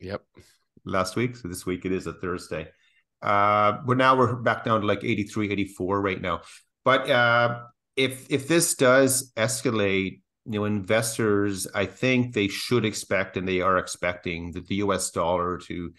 Yep. 0.00 0.22
Last 0.84 1.16
week. 1.16 1.36
So 1.36 1.48
this 1.48 1.66
week 1.66 1.84
it 1.84 1.92
is 1.92 2.06
a 2.06 2.12
Thursday. 2.14 2.68
Uh, 3.20 3.78
but 3.84 3.96
now 3.96 4.16
we're 4.16 4.36
back 4.36 4.64
down 4.64 4.80
to 4.80 4.86
like 4.86 5.04
83, 5.04 5.50
84 5.50 6.00
right 6.00 6.20
now. 6.20 6.42
But 6.84 7.10
uh, 7.10 7.60
if 7.96 8.30
if 8.30 8.46
this 8.46 8.74
does 8.74 9.32
escalate, 9.36 10.20
you 10.44 10.60
know, 10.60 10.64
investors, 10.64 11.66
I 11.74 11.86
think 11.86 12.32
they 12.34 12.46
should 12.48 12.84
expect 12.84 13.36
and 13.36 13.48
they 13.48 13.60
are 13.60 13.78
expecting 13.78 14.52
that 14.52 14.66
the 14.68 14.76
US 14.76 15.10
dollar 15.10 15.58
to 15.66 15.92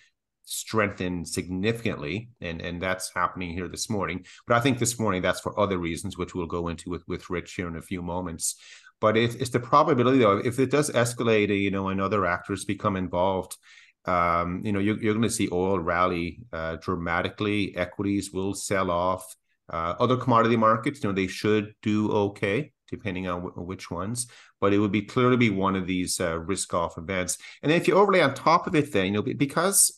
strengthen 0.50 1.26
significantly 1.26 2.30
and 2.40 2.62
and 2.62 2.82
that's 2.82 3.12
happening 3.14 3.52
here 3.52 3.68
this 3.68 3.90
morning. 3.90 4.26
But 4.48 4.56
i 4.56 4.62
think 4.62 4.80
this 4.80 4.98
morning 4.98 5.22
that's 5.22 5.42
for 5.42 5.60
other 5.60 5.78
reasons 5.78 6.18
which 6.18 6.34
we'll 6.34 6.48
go 6.48 6.70
into 6.70 6.90
with 6.90 7.04
with 7.06 7.30
rich 7.30 7.54
here 7.56 7.68
in 7.68 7.76
a 7.76 7.82
few 7.82 8.02
moments. 8.02 8.56
But 9.02 9.18
it, 9.18 9.40
it's 9.42 9.50
the 9.50 9.60
probability 9.60 10.20
though 10.20 10.38
if 10.38 10.58
it 10.58 10.72
does 10.72 10.90
escalate 10.92 11.50
you 11.62 11.70
know 11.70 11.90
and 11.90 12.00
other 12.00 12.26
actors 12.26 12.64
become 12.64 12.96
involved 12.96 13.58
um 14.06 14.62
you 14.64 14.72
know 14.72 14.80
you're, 14.80 14.98
you're 15.02 15.14
going 15.14 15.22
to 15.24 15.30
see 15.30 15.50
oil 15.52 15.80
rally 15.80 16.40
uh, 16.54 16.78
dramatically. 16.78 17.76
Equities 17.76 18.32
will 18.32 18.54
sell 18.54 18.90
off. 18.90 19.36
Uh, 19.70 19.96
other 20.00 20.16
commodity 20.16 20.56
markets 20.56 21.04
you 21.04 21.10
know 21.10 21.14
they 21.14 21.28
should 21.28 21.74
do 21.82 22.10
okay 22.10 22.72
depending 22.90 23.28
on 23.28 23.44
w- 23.44 23.68
which 23.68 23.92
ones. 23.92 24.28
But 24.62 24.74
it 24.74 24.80
would 24.80 24.94
be 24.94 25.02
clearly 25.02 25.36
be 25.36 25.50
one 25.50 25.76
of 25.76 25.86
these 25.86 26.22
uh, 26.22 26.40
risk 26.40 26.74
off 26.74 26.98
events. 26.98 27.38
And 27.62 27.70
if 27.70 27.86
you 27.86 27.96
overlay 27.96 28.22
on 28.22 28.34
top 28.34 28.66
of 28.66 28.76
it 28.76 28.94
then 28.94 29.08
you 29.08 29.12
know 29.12 29.22
because 29.22 29.97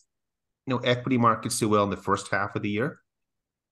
you 0.70 0.76
know 0.76 0.82
equity 0.84 1.18
markets 1.18 1.58
do 1.58 1.68
well 1.68 1.84
in 1.84 1.90
the 1.90 1.98
first 1.98 2.30
half 2.30 2.56
of 2.56 2.62
the 2.62 2.70
year 2.70 3.00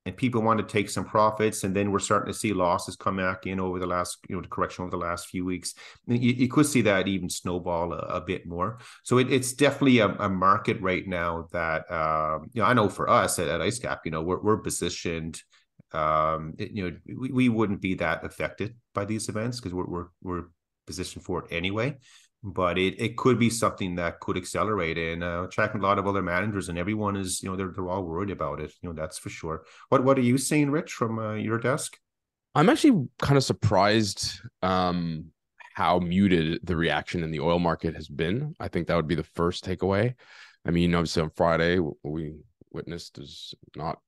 and 0.08 0.16
people 0.16 0.42
want 0.42 0.58
to 0.58 0.66
take 0.66 0.90
some 0.90 1.04
profits 1.04 1.64
and 1.64 1.76
then 1.76 1.92
we're 1.92 2.00
starting 2.00 2.32
to 2.32 2.40
see 2.40 2.54
losses 2.54 2.96
come 2.96 3.18
back 3.18 3.46
in 3.46 3.60
over 3.60 3.78
the 3.78 3.86
last 3.86 4.18
you 4.28 4.36
know 4.36 4.42
the 4.42 4.48
correction 4.48 4.84
over 4.84 4.90
the 4.92 4.98
last 4.98 5.28
few 5.28 5.44
weeks. 5.46 5.74
You, 6.08 6.18
you 6.18 6.48
could 6.48 6.66
see 6.66 6.82
that 6.84 7.08
even 7.08 7.30
snowball 7.30 7.94
a, 7.94 7.98
a 7.98 8.22
bit 8.22 8.48
more. 8.48 8.80
So 9.04 9.18
it, 9.20 9.32
it's 9.32 9.54
definitely 9.54 10.00
a, 10.00 10.08
a 10.08 10.30
market 10.30 10.82
right 10.82 11.06
now 11.06 11.48
that 11.52 11.92
um, 11.92 12.50
you 12.54 12.62
know 12.62 12.68
i 12.68 12.74
know 12.74 12.90
for 12.90 13.10
us 13.10 13.38
at, 13.38 13.48
at 13.48 13.62
icecap 13.62 14.02
you 14.06 14.12
know 14.12 14.22
we're, 14.24 14.42
we're 14.42 14.58
positioned 14.58 15.42
um 15.94 16.54
it- 16.58 16.72
you 16.72 16.84
know 16.90 16.98
we, 17.20 17.30
we 17.32 17.50
wouldn't 17.50 17.82
be 17.82 17.94
that 17.96 18.26
affected 18.26 18.76
by 18.96 19.06
these 19.06 19.30
events 19.30 19.60
because 19.60 19.74
we're, 19.74 19.86
we're 19.88 20.08
we're 20.24 20.44
positioned 20.86 21.24
for 21.24 21.44
it 21.44 21.52
anyway 21.52 21.96
but 22.54 22.78
it, 22.78 23.00
it 23.00 23.18
could 23.18 23.38
be 23.38 23.50
something 23.50 23.96
that 23.96 24.20
could 24.20 24.38
accelerate 24.38 24.98
and 24.98 25.24
uh 25.24 25.48
tracking 25.52 25.82
a 25.82 25.84
lot 25.84 26.00
of 26.00 26.08
other 26.08 26.22
managers 26.22 26.70
and 26.70 26.78
everyone 26.78 27.16
is 27.16 27.44
you 27.44 27.50
know 27.50 27.56
they're, 27.56 27.72
they're 27.76 27.90
all 27.90 28.04
worried 28.04 28.30
about 28.30 28.60
it 28.60 28.72
you 28.82 28.88
know 28.88 28.96
that's 28.96 29.18
for 29.18 29.30
sure 29.30 29.64
what 29.90 30.04
what 30.04 30.18
are 30.18 30.22
you 30.22 30.38
seeing 30.38 30.72
rich 30.72 30.94
from 30.94 31.20
uh, 31.20 31.34
your 31.34 31.58
desk 31.58 31.98
I'm 32.58 32.70
actually 32.70 33.08
kind 33.20 33.38
of 33.38 33.44
surprised 33.44 34.42
um, 34.64 35.26
how 35.76 36.00
muted 36.00 36.60
the 36.64 36.76
reaction 36.76 37.24
in 37.24 37.30
the 37.30 37.40
oil 37.40 37.60
market 37.60 37.94
has 37.94 38.08
been. 38.08 38.56
I 38.60 38.68
think 38.68 38.88
that 38.88 38.96
would 38.96 39.08
be 39.08 39.14
the 39.14 39.22
first 39.22 39.64
takeaway. 39.64 40.16
I 40.66 40.72
mean, 40.72 40.96
obviously 40.96 41.22
on 41.22 41.30
Friday, 41.36 41.78
what 41.78 41.98
we 42.04 42.34
witnessed 42.72 43.20
is 43.20 43.54
not 43.76 44.00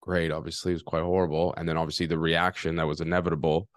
great. 0.00 0.32
Obviously, 0.32 0.72
it 0.72 0.74
was 0.74 0.82
quite 0.82 1.04
horrible, 1.04 1.54
and 1.56 1.68
then 1.68 1.76
obviously 1.76 2.06
the 2.06 2.18
reaction 2.18 2.74
that 2.74 2.88
was 2.88 3.00
inevitable. 3.00 3.68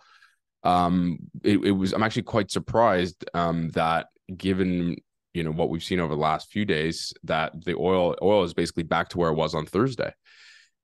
Um, 0.66 1.20
it, 1.44 1.60
it 1.64 1.72
was. 1.72 1.94
I'm 1.94 2.04
actually 2.04 2.24
quite 2.24 2.52
surprised 2.52 3.24
um, 3.34 3.70
that 3.72 4.08
given 4.36 4.96
you 5.34 5.44
know 5.44 5.52
what 5.52 5.70
we've 5.70 5.84
seen 5.84 6.00
over 6.00 6.16
the 6.16 6.22
last 6.22 6.52
few 6.52 6.66
days, 6.66 7.14
that 7.24 7.64
the 7.64 7.76
oil 7.76 8.16
oil 8.22 8.44
is 8.44 8.54
basically 8.54 8.84
back 8.84 9.10
to 9.10 9.18
where 9.18 9.30
it 9.30 9.36
was 9.36 9.54
on 9.54 9.66
Thursday 9.66 10.12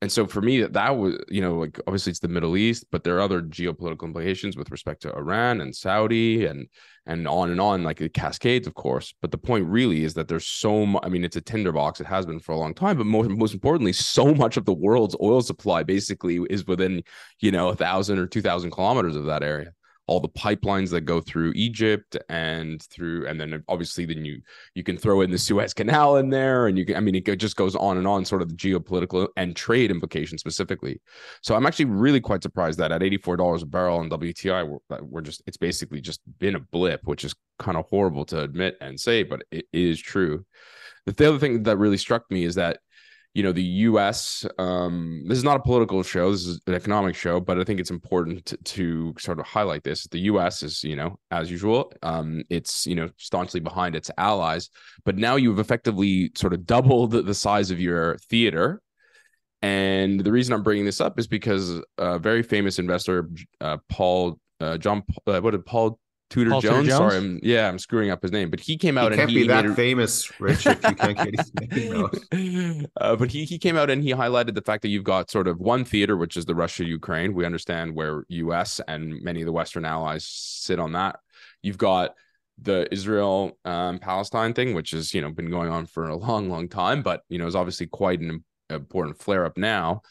and 0.02 0.12
so 0.12 0.26
for 0.26 0.42
me 0.42 0.62
that 0.62 0.98
was 0.98 1.18
you 1.30 1.42
know 1.42 1.56
like 1.56 1.80
obviously 1.88 2.10
it's 2.10 2.20
the 2.20 2.28
middle 2.28 2.58
east 2.58 2.86
but 2.92 3.04
there 3.04 3.18
are 3.18 3.22
other 3.22 3.42
geopolitical 3.42 4.04
implications 4.04 4.58
with 4.58 4.72
respect 4.72 5.02
to 5.02 5.14
iran 5.16 5.62
and 5.62 5.76
saudi 5.76 6.46
and 6.46 6.68
and 7.06 7.28
on 7.28 7.50
and 7.50 7.60
on 7.60 7.84
like 7.84 8.00
it 8.00 8.14
cascades 8.14 8.68
of 8.68 8.76
course. 8.76 9.14
But 9.22 9.32
the 9.32 9.38
point 9.38 9.66
really 9.66 10.04
is 10.04 10.14
that 10.14 10.28
there's 10.28 10.46
so 10.46 10.86
much 10.86 11.02
i 11.04 11.10
mean 11.10 11.24
it's 11.24 11.36
a 11.36 11.42
tinderbox. 11.42 12.00
It 12.00 12.08
has 12.08 12.26
been 12.26 12.40
for 12.40 12.52
a 12.52 12.58
long 12.58 12.74
time 12.74 12.98
but 12.98 13.06
most, 13.06 13.30
most 13.30 13.54
importantly 13.54 13.94
so 13.94 14.34
much 14.34 14.58
of 14.58 14.66
the 14.66 14.74
world's 14.74 15.16
oil 15.22 15.42
supply 15.42 15.84
basically 15.84 16.40
is 16.50 16.68
within 16.68 17.04
you 17.40 17.52
know 17.52 17.70
a 17.70 17.76
thousand 17.76 18.20
or 18.20 18.28
two 18.28 18.42
thousand 18.42 18.72
kilometers 18.72 19.16
of 19.16 19.26
that 19.26 19.44
area 19.44 19.74
all 20.12 20.20
the 20.20 20.28
pipelines 20.28 20.90
that 20.90 21.02
go 21.02 21.22
through 21.22 21.54
Egypt 21.56 22.18
and 22.28 22.84
through, 22.84 23.26
and 23.28 23.40
then 23.40 23.64
obviously 23.70 24.04
then 24.04 24.26
you 24.26 24.42
you 24.76 24.84
can 24.84 24.98
throw 24.98 25.22
in 25.22 25.32
the 25.32 25.38
Suez 25.38 25.74
Canal 25.74 26.18
in 26.18 26.30
there, 26.30 26.68
and 26.68 26.78
you 26.78 26.86
can, 26.86 26.98
I 26.98 27.00
mean, 27.00 27.16
it 27.16 27.24
just 27.38 27.56
goes 27.56 27.78
on 27.78 27.96
and 27.96 28.06
on, 28.06 28.26
sort 28.26 28.42
of 28.42 28.50
the 28.50 28.56
geopolitical 28.56 29.30
and 29.38 29.56
trade 29.56 29.90
implications 29.90 30.42
specifically. 30.42 31.00
So 31.42 31.56
I'm 31.56 31.66
actually 31.66 31.86
really 31.86 32.20
quite 32.20 32.44
surprised 32.44 32.78
that 32.80 32.92
at 32.92 33.00
$84 33.00 33.62
a 33.62 33.66
barrel 33.66 34.00
on 34.00 34.10
WTI, 34.10 34.68
we're, 34.68 35.02
we're 35.02 35.22
just 35.22 35.44
it's 35.48 35.56
basically 35.56 36.02
just 36.02 36.20
been 36.40 36.56
a 36.56 36.60
blip, 36.60 37.00
which 37.06 37.24
is 37.24 37.34
kind 37.58 37.78
of 37.78 37.86
horrible 37.90 38.26
to 38.26 38.42
admit 38.42 38.76
and 38.82 39.00
say, 39.00 39.24
but 39.24 39.44
it 39.50 39.66
is 39.72 39.98
true. 39.98 40.46
The 41.06 41.30
other 41.30 41.40
thing 41.40 41.64
that 41.64 41.78
really 41.78 41.98
struck 41.98 42.30
me 42.30 42.44
is 42.44 42.56
that 42.56 42.80
you 43.34 43.44
know 43.44 43.52
the 43.52 43.64
us 43.64 44.46
um, 44.60 45.24
this 45.28 45.38
is 45.38 45.44
not 45.44 45.56
a 45.56 45.62
political 45.62 46.04
show 46.04 46.32
this 46.32 46.46
is 46.46 46.60
an 46.68 46.74
economic 46.74 47.16
show 47.16 47.40
but 47.40 47.60
i 47.60 47.64
think 47.64 47.80
it's 47.80 47.92
important 47.92 48.46
to, 48.46 48.58
to 48.58 49.14
sort 49.18 49.40
of 49.40 49.46
highlight 49.46 49.84
this. 49.84 50.06
The 50.08 50.20
us 50.20 50.64
is 50.64 50.84
you 50.84 50.96
know 50.96 51.18
as 51.32 51.50
usual 51.50 51.94
um, 52.04 52.44
it's 52.50 52.86
you 52.86 52.96
know 52.96 53.10
staunchly 53.18 53.60
behind 53.60 53.96
its 53.96 54.12
allies 54.18 54.70
but 55.06 55.18
now 55.18 55.36
you've 55.36 55.60
effectively 55.60 56.32
sort 56.36 56.54
of 56.54 56.66
doubled 56.72 57.12
the 57.12 57.34
size 57.34 57.72
of 57.72 57.80
your 57.80 58.18
theater. 58.30 58.82
And 59.64 60.20
the 60.20 60.32
reason 60.32 60.54
i'm 60.54 60.64
bringing 60.64 60.86
this 60.86 61.00
up 61.00 61.20
is 61.20 61.28
because 61.28 61.80
a 61.98 62.18
very 62.18 62.42
famous 62.44 62.80
investor 62.80 63.30
uh, 63.62 63.78
paul 63.90 64.40
uh, 64.60 64.78
john 64.78 65.04
uh, 65.28 65.40
what 65.40 65.52
did 65.52 65.66
paul 65.66 66.00
Tudor 66.32 66.52
Jones? 66.62 66.64
Jones? 66.64 66.90
Sorry, 66.90 67.18
I'm, 67.18 67.40
yeah, 67.44 67.68
I'm 67.68 67.78
screwing 67.78 68.10
up 68.10 68.22
his 68.22 68.32
name, 68.32 68.50
but 68.50 68.62
he 68.62 68.78
came 68.78 68.98
out 68.98 69.04
he 69.04 69.08
and 69.08 69.16
can't 69.18 69.30
he 69.30 69.42
be 69.42 69.48
that 69.48 69.66
a... 69.66 69.76
famous, 69.76 70.32
Richard. 70.40 70.80
you 70.82 70.96
can't 70.96 71.18
get 71.18 71.38
his 71.38 71.52
name 72.32 72.88
uh, 73.02 73.16
but 73.18 73.30
he 73.30 73.44
he 73.44 73.60
came 73.60 73.78
out 73.78 73.90
and 73.90 74.02
he 74.02 74.12
highlighted 74.12 74.56
the 74.56 74.62
fact 74.62 74.82
that 74.84 74.88
you've 74.88 75.04
got 75.04 75.30
sort 75.30 75.48
of 75.48 75.60
one 75.60 75.84
theater, 75.84 76.16
which 76.16 76.38
is 76.38 76.46
the 76.46 76.56
Russia 76.56 76.86
Ukraine. 76.86 77.34
We 77.34 77.46
understand 77.46 77.94
where 77.94 78.24
U.S. 78.30 78.80
and 78.88 79.22
many 79.22 79.42
of 79.42 79.46
the 79.46 79.52
Western 79.52 79.84
allies 79.84 80.26
sit 80.26 80.80
on 80.80 80.94
that. 80.94 81.20
You've 81.62 81.78
got 81.78 82.16
the 82.62 82.88
Israel 82.94 83.58
um, 83.66 84.00
Palestine 84.00 84.54
thing, 84.54 84.74
which 84.74 84.92
has 84.92 85.14
you 85.14 85.22
know 85.22 85.32
been 85.32 85.50
going 85.50 85.70
on 85.70 85.86
for 85.86 86.08
a 86.08 86.16
long, 86.16 86.50
long 86.50 86.70
time, 86.70 87.02
but 87.04 87.24
you 87.28 87.40
know 87.40 87.48
is 87.48 87.56
obviously 87.56 87.88
quite 87.88 88.22
an 88.22 88.44
important 88.70 89.20
flare 89.20 89.46
up 89.46 89.58
now. 89.58 90.02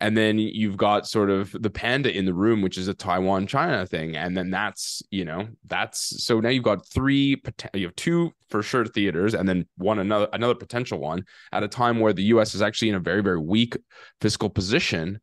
And 0.00 0.16
then 0.16 0.38
you've 0.38 0.76
got 0.76 1.06
sort 1.06 1.30
of 1.30 1.54
the 1.58 1.70
panda 1.70 2.14
in 2.16 2.24
the 2.24 2.34
room, 2.34 2.62
which 2.62 2.78
is 2.78 2.88
a 2.88 2.94
Taiwan 2.94 3.46
China 3.46 3.86
thing. 3.86 4.16
And 4.16 4.36
then 4.36 4.50
that's, 4.50 5.02
you 5.10 5.24
know, 5.24 5.48
that's 5.66 6.24
so 6.24 6.40
now 6.40 6.48
you've 6.48 6.64
got 6.64 6.86
three, 6.86 7.40
you 7.74 7.86
have 7.86 7.96
two 7.96 8.32
for 8.50 8.62
sure 8.62 8.84
theaters 8.84 9.34
and 9.34 9.48
then 9.48 9.66
one 9.76 9.98
another, 9.98 10.28
another 10.32 10.54
potential 10.54 10.98
one 10.98 11.24
at 11.52 11.62
a 11.62 11.68
time 11.68 12.00
where 12.00 12.12
the 12.12 12.24
US 12.24 12.54
is 12.54 12.62
actually 12.62 12.90
in 12.90 12.94
a 12.94 13.00
very, 13.00 13.22
very 13.22 13.38
weak 13.38 13.76
fiscal 14.20 14.50
position 14.50 15.20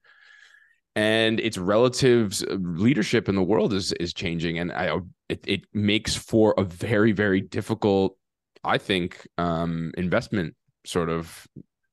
and 0.95 1.39
its 1.39 1.57
relative 1.57 2.41
leadership 2.49 3.29
in 3.29 3.35
the 3.35 3.43
world 3.43 3.73
is 3.73 3.93
is 3.93 4.13
changing 4.13 4.59
and 4.59 4.71
i 4.71 4.97
it, 5.29 5.39
it 5.47 5.61
makes 5.73 6.15
for 6.15 6.53
a 6.57 6.63
very 6.63 7.11
very 7.11 7.41
difficult 7.41 8.17
i 8.63 8.77
think 8.77 9.27
um 9.37 9.91
investment 9.97 10.55
sort 10.85 11.09
of 11.09 11.47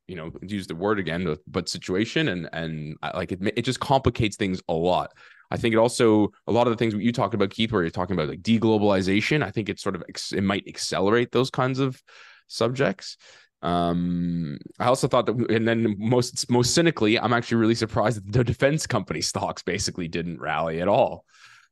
you 0.08 0.16
know 0.16 0.30
use 0.42 0.66
the 0.66 0.74
word 0.74 0.98
again 0.98 1.36
but 1.46 1.68
situation 1.68 2.28
and 2.28 2.48
and 2.52 2.96
like 3.14 3.32
it, 3.32 3.40
it 3.56 3.62
just 3.62 3.80
complicates 3.80 4.36
things 4.36 4.62
a 4.68 4.72
lot. 4.72 5.12
I 5.50 5.56
think 5.56 5.74
it 5.74 5.78
also 5.78 6.32
a 6.46 6.52
lot 6.52 6.66
of 6.66 6.72
the 6.72 6.76
things 6.76 6.94
you 6.94 7.12
talked 7.12 7.34
about 7.34 7.50
keith 7.50 7.72
where 7.72 7.82
you're 7.82 7.90
talking 7.90 8.14
about 8.14 8.28
like 8.28 8.42
deglobalization 8.42 9.44
i 9.44 9.50
think 9.50 9.68
it 9.68 9.78
sort 9.78 9.94
of 9.94 10.02
it 10.08 10.42
might 10.42 10.66
accelerate 10.66 11.32
those 11.32 11.50
kinds 11.50 11.78
of 11.78 12.00
subjects. 12.48 13.16
Um 13.62 14.58
i 14.78 14.86
also 14.86 15.08
thought 15.08 15.26
that 15.26 15.50
and 15.50 15.66
then 15.66 15.96
most 15.98 16.48
most 16.50 16.74
cynically 16.74 17.18
i'm 17.18 17.32
actually 17.32 17.56
really 17.56 17.74
surprised 17.74 18.18
that 18.18 18.32
the 18.32 18.44
defense 18.44 18.86
company 18.86 19.22
stocks 19.22 19.62
basically 19.62 20.08
didn't 20.08 20.40
rally 20.40 20.80
at 20.82 20.88
all 20.88 21.24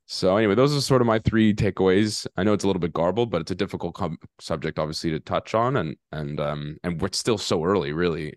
so 0.07 0.37
anyway, 0.37 0.55
those 0.55 0.75
are 0.75 0.81
sort 0.81 1.01
of 1.01 1.07
my 1.07 1.19
three 1.19 1.53
takeaways. 1.53 2.27
I 2.37 2.43
know 2.43 2.53
it's 2.53 2.63
a 2.63 2.67
little 2.67 2.79
bit 2.79 2.93
garbled, 2.93 3.31
but 3.31 3.41
it's 3.41 3.51
a 3.51 3.55
difficult 3.55 3.95
com- 3.95 4.19
subject, 4.39 4.77
obviously, 4.77 5.09
to 5.11 5.19
touch 5.19 5.55
on, 5.55 5.77
and 5.77 5.95
and 6.11 6.39
um 6.39 6.77
and 6.83 7.01
we're 7.01 7.09
still 7.11 7.39
so 7.39 7.63
early. 7.63 7.91
Really, 7.91 8.35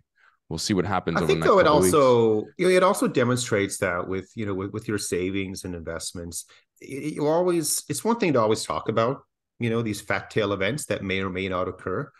we'll 0.49 0.59
see 0.59 0.73
what 0.73 0.87
happens. 0.87 1.21
I 1.21 1.27
think 1.27 1.45
though 1.45 1.59
it 1.59 1.67
also 1.67 2.47
you 2.57 2.69
know, 2.69 2.75
it 2.75 2.83
also 2.83 3.07
demonstrates 3.07 3.79
that 3.79 4.09
with 4.09 4.31
you 4.35 4.47
know 4.47 4.55
with, 4.55 4.73
with 4.73 4.89
your 4.89 4.99
savings 4.99 5.65
and 5.65 5.75
investments, 5.75 6.47
you 6.81 7.27
always 7.27 7.85
it's 7.89 8.05
one 8.05 8.19
thing 8.19 8.33
to 8.33 8.41
always 8.41 8.65
talk 8.65 8.89
about 8.89 9.23
you 9.59 9.69
know 9.69 9.83
these 9.83 10.01
fat 10.01 10.31
tail 10.31 10.55
events 10.55 10.87
that 10.87 11.05
may 11.05 11.21
or 11.21 11.29
may 11.29 11.49
not 11.51 11.69
occur, 11.69 12.11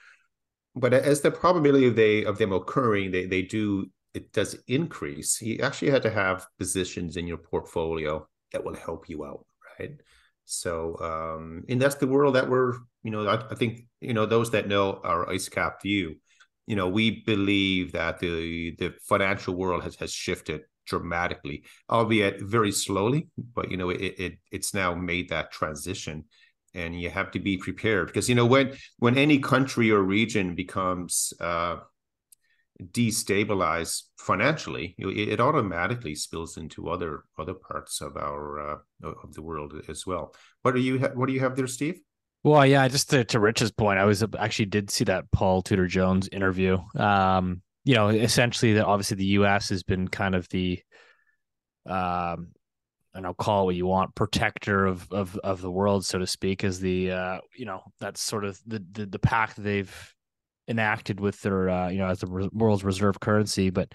but 0.77 0.93
as 0.93 1.23
the 1.23 1.31
probability 1.31 1.87
of 1.87 1.97
they 1.97 2.25
of 2.25 2.37
them 2.37 2.53
occurring, 2.53 3.13
they 3.13 3.25
they 3.25 3.41
do 3.41 3.87
it 4.13 4.31
does 4.33 4.57
increase. 4.67 5.41
You 5.41 5.61
actually 5.63 5.91
had 5.91 6.03
to 6.03 6.11
have 6.11 6.47
positions 6.59 7.17
in 7.17 7.27
your 7.27 7.39
portfolio 7.39 8.29
that 8.53 8.65
will 8.65 8.75
help 8.75 9.09
you 9.09 9.25
out, 9.25 9.45
right? 9.79 9.93
So, 10.45 10.97
um, 11.01 11.65
and 11.69 11.81
that's 11.81 11.97
the 11.97 12.07
world 12.07 12.35
that 12.35 12.49
we're, 12.49 12.75
you 13.03 13.11
know, 13.11 13.27
I, 13.27 13.45
I 13.51 13.55
think, 13.55 13.87
you 14.01 14.15
know, 14.15 14.27
those 14.27 14.51
that 14.53 14.69
know 14.69 15.01
our 15.05 15.27
IceCap 15.27 15.83
view, 15.83 16.17
you 16.67 16.77
know, 16.77 16.89
we 16.89 17.23
believe 17.25 17.93
that 17.93 18.19
the 18.19 18.75
the 18.77 18.95
financial 19.09 19.55
world 19.55 19.85
has 19.85 19.97
has 19.97 20.13
shifted 20.13 20.63
dramatically, 20.87 21.65
albeit 21.91 22.41
very 22.41 22.73
slowly, 22.73 23.29
but 23.55 23.71
you 23.71 23.77
know, 23.77 23.91
it, 23.91 24.01
it 24.01 24.39
it's 24.51 24.73
now 24.75 24.95
made 24.95 25.29
that 25.29 25.53
transition 25.53 26.25
and 26.75 27.01
you 27.01 27.11
have 27.11 27.31
to 27.31 27.39
be 27.39 27.57
prepared 27.57 28.07
because 28.07 28.29
you 28.29 28.35
know 28.35 28.47
when 28.47 28.75
when 28.99 29.17
any 29.17 29.39
country 29.39 29.91
or 29.91 30.03
region 30.03 30.55
becomes 30.55 31.33
uh, 31.41 31.77
destabilize 32.83 34.03
financially, 34.19 34.95
it 34.99 35.41
automatically 35.41 36.15
spills 36.15 36.57
into 36.57 36.89
other 36.89 37.25
other 37.39 37.55
parts 37.55 38.01
of 38.01 38.17
our 38.17 38.61
uh, 38.61 38.77
of 39.03 39.35
the 39.35 39.43
world 39.43 39.75
as 39.89 40.07
well. 40.07 40.35
What 40.63 40.75
do 40.75 40.81
you 40.81 41.01
ha- 41.01 41.11
what 41.15 41.27
do 41.27 41.33
you 41.33 41.41
have 41.41 41.57
there, 41.57 41.67
Steve? 41.67 42.01
Well, 42.45 42.65
yeah, 42.65 42.87
just 42.87 43.11
to, 43.11 43.25
to 43.25 43.41
Rich's 43.41 43.73
point, 43.73 43.99
I 43.99 44.05
was 44.05 44.25
actually 44.39 44.67
did 44.67 44.91
see 44.91 45.05
that 45.05 45.31
Paul 45.33 45.61
Tudor 45.61 45.87
Jones 45.87 46.29
interview. 46.31 46.79
Um, 46.97 47.63
you 47.85 47.95
know, 47.95 48.09
essentially 48.09 48.75
that 48.75 48.87
obviously 48.87 49.17
the 49.17 49.25
U.S. 49.25 49.71
has 49.71 49.83
been 49.83 50.07
kind 50.09 50.35
of 50.35 50.49
the, 50.51 50.81
um, 51.87 52.53
I 53.15 53.21
don't 53.21 53.37
call 53.37 53.63
it 53.63 53.65
what 53.67 53.75
you 53.75 53.87
want, 53.87 54.15
protector 54.15 54.87
of 54.87 55.11
of 55.11 55.37
of 55.43 55.61
the 55.61 55.71
world, 55.71 56.05
so 56.05 56.19
to 56.21 56.27
speak, 56.27 56.63
is 56.63 56.79
the 56.79 57.11
uh, 57.11 57.39
you 57.57 57.65
know 57.65 57.83
that's 57.99 58.23
sort 58.23 58.45
of 58.45 58.61
the 58.67 58.85
the, 58.93 59.07
the 59.07 59.19
pact 59.19 59.61
they've 59.61 60.15
enacted 60.69 61.19
with 61.21 61.41
their 61.41 61.69
uh, 61.69 61.89
you 61.89 61.99
know 61.99 62.09
as 62.09 62.21
the 62.21 62.51
world's 62.53 62.85
reserve 62.85 63.21
currency, 63.21 63.71
but 63.71 63.93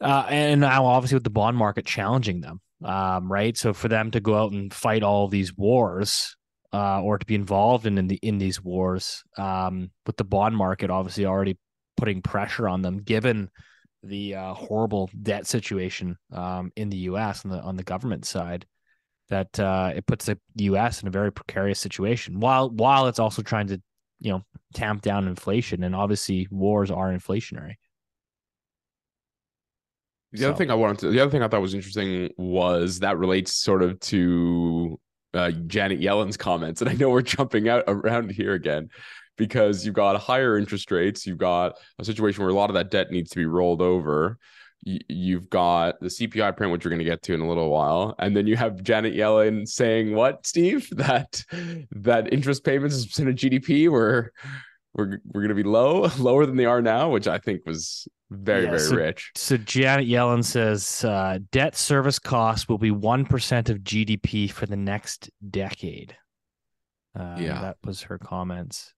uh, 0.00 0.26
and 0.28 0.60
now 0.60 0.86
obviously 0.86 1.16
with 1.16 1.24
the 1.24 1.30
bond 1.30 1.56
market 1.56 1.86
challenging 1.86 2.40
them, 2.40 2.60
um, 2.84 3.30
right? 3.30 3.56
So 3.56 3.72
for 3.72 3.88
them 3.88 4.10
to 4.12 4.20
go 4.20 4.36
out 4.36 4.52
and 4.52 4.72
fight 4.72 5.02
all 5.02 5.28
these 5.28 5.56
wars, 5.56 6.36
uh, 6.72 7.02
or 7.02 7.18
to 7.18 7.26
be 7.26 7.34
involved 7.34 7.86
in 7.86 7.98
in, 7.98 8.08
the, 8.08 8.18
in 8.22 8.38
these 8.38 8.62
wars, 8.62 9.22
um, 9.36 9.90
with 10.06 10.16
the 10.16 10.24
bond 10.24 10.56
market 10.56 10.90
obviously 10.90 11.26
already 11.26 11.56
putting 11.96 12.22
pressure 12.22 12.68
on 12.68 12.82
them, 12.82 12.98
given 12.98 13.50
the 14.02 14.34
uh, 14.36 14.54
horrible 14.54 15.10
debt 15.22 15.46
situation 15.46 16.16
um, 16.32 16.70
in 16.76 16.88
the 16.88 16.98
U.S. 16.98 17.44
on 17.44 17.50
the 17.50 17.60
on 17.60 17.76
the 17.76 17.82
government 17.82 18.24
side, 18.24 18.66
that 19.28 19.58
uh, 19.58 19.92
it 19.94 20.06
puts 20.06 20.26
the 20.26 20.38
U.S. 20.56 21.02
in 21.02 21.08
a 21.08 21.12
very 21.12 21.32
precarious 21.32 21.80
situation. 21.80 22.40
While 22.40 22.70
while 22.70 23.08
it's 23.08 23.18
also 23.18 23.42
trying 23.42 23.68
to 23.68 23.82
you 24.20 24.30
know 24.30 24.42
tamp 24.74 25.02
down 25.02 25.28
inflation 25.28 25.82
and 25.84 25.94
obviously 25.94 26.46
wars 26.50 26.90
are 26.90 27.12
inflationary 27.12 27.74
the 30.32 30.38
so. 30.38 30.48
other 30.48 30.56
thing 30.56 30.70
i 30.70 30.74
wanted 30.74 30.98
to 30.98 31.10
the 31.10 31.20
other 31.20 31.30
thing 31.30 31.42
i 31.42 31.48
thought 31.48 31.62
was 31.62 31.74
interesting 31.74 32.30
was 32.36 33.00
that 33.00 33.18
relates 33.18 33.54
sort 33.54 33.82
of 33.82 33.98
to 34.00 34.98
uh, 35.34 35.50
janet 35.66 36.00
yellen's 36.00 36.36
comments 36.36 36.80
and 36.80 36.90
i 36.90 36.94
know 36.94 37.10
we're 37.10 37.22
jumping 37.22 37.68
out 37.68 37.84
around 37.86 38.30
here 38.30 38.54
again 38.54 38.88
because 39.36 39.86
you've 39.86 39.94
got 39.94 40.20
higher 40.20 40.58
interest 40.58 40.90
rates 40.90 41.26
you've 41.26 41.38
got 41.38 41.78
a 41.98 42.04
situation 42.04 42.42
where 42.42 42.50
a 42.50 42.54
lot 42.54 42.70
of 42.70 42.74
that 42.74 42.90
debt 42.90 43.10
needs 43.10 43.30
to 43.30 43.36
be 43.36 43.46
rolled 43.46 43.80
over 43.80 44.38
you've 44.82 45.50
got 45.50 46.00
the 46.00 46.06
CPI 46.06 46.56
print, 46.56 46.72
which 46.72 46.84
we're 46.84 46.90
going 46.90 47.00
to 47.00 47.04
get 47.04 47.22
to 47.24 47.34
in 47.34 47.40
a 47.40 47.48
little 47.48 47.68
while, 47.70 48.14
and 48.18 48.36
then 48.36 48.46
you 48.46 48.56
have 48.56 48.82
Janet 48.82 49.14
Yellen 49.14 49.68
saying 49.68 50.14
what, 50.14 50.46
Steve, 50.46 50.88
that 50.92 51.44
that 51.92 52.32
interest 52.32 52.64
payments 52.64 52.96
as 52.96 53.04
a 53.04 53.06
percent 53.08 53.28
of 53.28 53.34
GDP 53.34 53.88
were 53.88 54.32
we're 54.94 55.20
we're 55.26 55.42
going 55.42 55.48
to 55.48 55.54
be 55.54 55.62
low, 55.62 56.10
lower 56.18 56.46
than 56.46 56.56
they 56.56 56.64
are 56.64 56.82
now, 56.82 57.10
which 57.10 57.28
I 57.28 57.38
think 57.38 57.66
was 57.66 58.08
very 58.30 58.64
yeah, 58.64 58.70
very 58.70 58.80
so, 58.80 58.96
rich. 58.96 59.30
So 59.34 59.56
Janet 59.56 60.06
Yellen 60.06 60.44
says 60.44 61.04
uh, 61.04 61.38
debt 61.50 61.76
service 61.76 62.18
costs 62.18 62.68
will 62.68 62.78
be 62.78 62.90
one 62.90 63.24
percent 63.24 63.70
of 63.70 63.78
GDP 63.78 64.50
for 64.50 64.66
the 64.66 64.76
next 64.76 65.30
decade. 65.50 66.16
Uh, 67.18 67.36
yeah, 67.38 67.60
that 67.62 67.76
was 67.84 68.02
her 68.02 68.18
comments. 68.18 68.94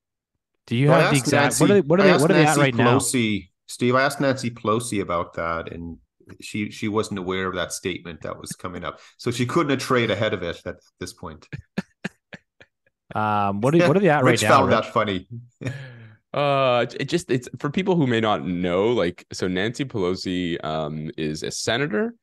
Do 0.66 0.76
you 0.76 0.88
well, 0.88 1.00
have 1.00 1.12
the 1.12 1.18
exact? 1.18 1.60
Nancy, 1.60 1.64
what 1.64 1.70
are 1.70 1.74
they? 1.74 1.80
What 1.80 2.00
are 2.00 2.02
they? 2.02 2.12
What 2.12 2.30
are 2.30 2.34
they 2.34 2.46
at 2.46 2.56
right 2.56 2.74
Pelosi, 2.74 3.40
now? 3.40 3.46
Steve, 3.70 3.94
I 3.94 4.02
asked 4.02 4.20
Nancy 4.20 4.50
Pelosi 4.50 5.00
about 5.00 5.34
that, 5.34 5.72
and 5.72 5.96
she 6.40 6.70
she 6.70 6.88
wasn't 6.88 7.20
aware 7.20 7.46
of 7.46 7.54
that 7.54 7.72
statement 7.72 8.22
that 8.22 8.36
was 8.36 8.50
coming 8.52 8.84
up, 8.84 8.98
so 9.16 9.30
she 9.30 9.46
couldn't 9.46 9.70
have 9.70 9.78
trade 9.78 10.10
ahead 10.10 10.34
of 10.34 10.42
it 10.42 10.60
at 10.66 10.76
this 10.98 11.12
point. 11.12 11.46
um, 13.14 13.60
what 13.60 13.72
are 13.74 13.86
what 13.86 13.96
are 13.96 14.00
they 14.00 14.10
at 14.10 14.24
Rich 14.30 14.42
right 14.42 14.48
now? 14.48 14.56
Found 14.56 14.72
Rich? 14.72 14.84
that 14.84 14.92
funny. 14.92 15.28
uh, 16.34 16.86
it 16.98 17.04
just 17.04 17.30
it's 17.30 17.48
for 17.60 17.70
people 17.70 17.94
who 17.94 18.08
may 18.08 18.20
not 18.20 18.44
know. 18.44 18.88
Like, 18.88 19.24
so 19.32 19.46
Nancy 19.46 19.84
Pelosi 19.84 20.62
um 20.64 21.10
is 21.16 21.44
a 21.44 21.52
senator. 21.52 22.14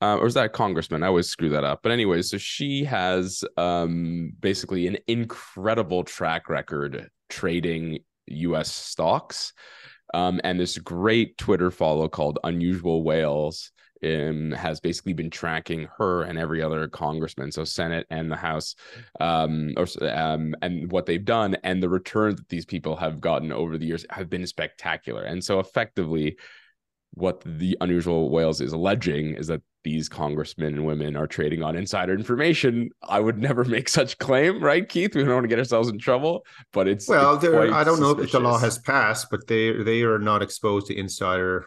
uh, 0.00 0.16
or 0.16 0.26
is 0.26 0.34
that 0.34 0.46
a 0.46 0.48
congressman? 0.48 1.02
I 1.02 1.08
always 1.08 1.28
screw 1.28 1.50
that 1.50 1.64
up. 1.64 1.80
But 1.82 1.92
anyway, 1.92 2.22
so 2.22 2.38
she 2.38 2.84
has 2.84 3.44
um, 3.58 4.32
basically 4.40 4.86
an 4.86 4.96
incredible 5.06 6.04
track 6.04 6.48
record 6.48 7.10
trading 7.28 7.98
U.S. 8.28 8.70
stocks, 8.72 9.52
um, 10.14 10.40
and 10.44 10.58
this 10.58 10.78
great 10.78 11.36
Twitter 11.38 11.70
follow 11.70 12.08
called 12.08 12.38
Unusual 12.44 13.02
Whales 13.02 13.72
um, 14.04 14.52
has 14.52 14.80
basically 14.80 15.12
been 15.12 15.30
tracking 15.30 15.88
her 15.98 16.22
and 16.22 16.38
every 16.38 16.62
other 16.62 16.86
congressman, 16.88 17.50
so 17.50 17.64
Senate 17.64 18.06
and 18.10 18.30
the 18.30 18.36
House, 18.36 18.74
um, 19.20 19.72
or 19.76 19.86
um, 20.08 20.54
and 20.62 20.90
what 20.92 21.06
they've 21.06 21.24
done, 21.24 21.56
and 21.64 21.82
the 21.82 21.88
returns 21.88 22.36
that 22.36 22.48
these 22.48 22.66
people 22.66 22.96
have 22.96 23.20
gotten 23.20 23.52
over 23.52 23.78
the 23.78 23.86
years 23.86 24.04
have 24.10 24.28
been 24.28 24.46
spectacular. 24.46 25.24
And 25.24 25.42
so, 25.42 25.60
effectively, 25.60 26.36
what 27.16 27.42
the 27.44 27.76
unusual 27.80 28.28
whales 28.30 28.60
is 28.60 28.74
alleging 28.74 29.34
is 29.34 29.46
that 29.46 29.62
these 29.84 30.06
congressmen 30.06 30.74
and 30.74 30.84
women 30.84 31.16
are 31.16 31.26
trading 31.26 31.62
on 31.62 31.74
insider 31.74 32.12
information. 32.12 32.90
I 33.02 33.20
would 33.20 33.38
never 33.38 33.64
make 33.76 33.88
such 33.88 34.18
claim, 34.18 34.62
right, 34.62 34.86
Keith? 34.86 35.14
We 35.14 35.22
don't 35.22 35.32
want 35.32 35.44
to 35.44 35.48
get 35.48 35.58
ourselves 35.58 35.88
in 35.88 35.98
trouble, 35.98 36.44
but 36.74 36.86
it's 36.88 37.08
well, 37.08 37.36
it's 37.36 37.72
I 37.72 37.84
don't 37.84 38.00
know 38.00 38.10
if 38.10 38.32
the 38.32 38.40
law 38.40 38.58
has 38.58 38.78
passed, 38.78 39.28
but 39.30 39.46
they 39.46 39.82
they 39.82 40.02
are 40.02 40.18
not 40.18 40.42
exposed 40.42 40.88
to 40.88 40.94
insider. 40.98 41.66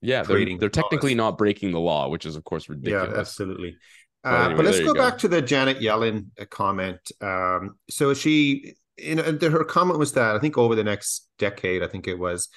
yeah, 0.00 0.22
they're, 0.22 0.36
trading 0.36 0.58
they're 0.58 0.70
technically 0.70 1.14
not 1.14 1.36
breaking 1.36 1.72
the 1.72 1.80
law, 1.80 2.08
which 2.08 2.24
is 2.24 2.34
of 2.34 2.44
course 2.44 2.68
ridiculous. 2.68 3.10
Yeah, 3.12 3.20
absolutely. 3.20 3.76
But 4.22 4.32
Uh, 4.32 4.36
anyway, 4.44 4.56
but 4.56 4.64
let's 4.64 4.80
go, 4.80 4.94
go. 4.94 5.00
back 5.00 5.18
to 5.18 5.28
the 5.28 5.42
Janet 5.42 5.80
Yellen 5.80 6.28
uh, 6.40 6.46
comment. 6.46 6.98
Um, 7.20 7.76
so 7.90 8.14
she, 8.14 8.74
you 8.96 9.16
know, 9.16 9.22
her 9.22 9.64
comment 9.64 9.98
was 9.98 10.14
that 10.14 10.34
I 10.34 10.38
think 10.38 10.56
over 10.56 10.74
the 10.74 10.84
next 10.84 11.28
decade, 11.38 11.82
I 11.82 11.86
think 11.86 12.08
it 12.08 12.18
was 12.18 12.48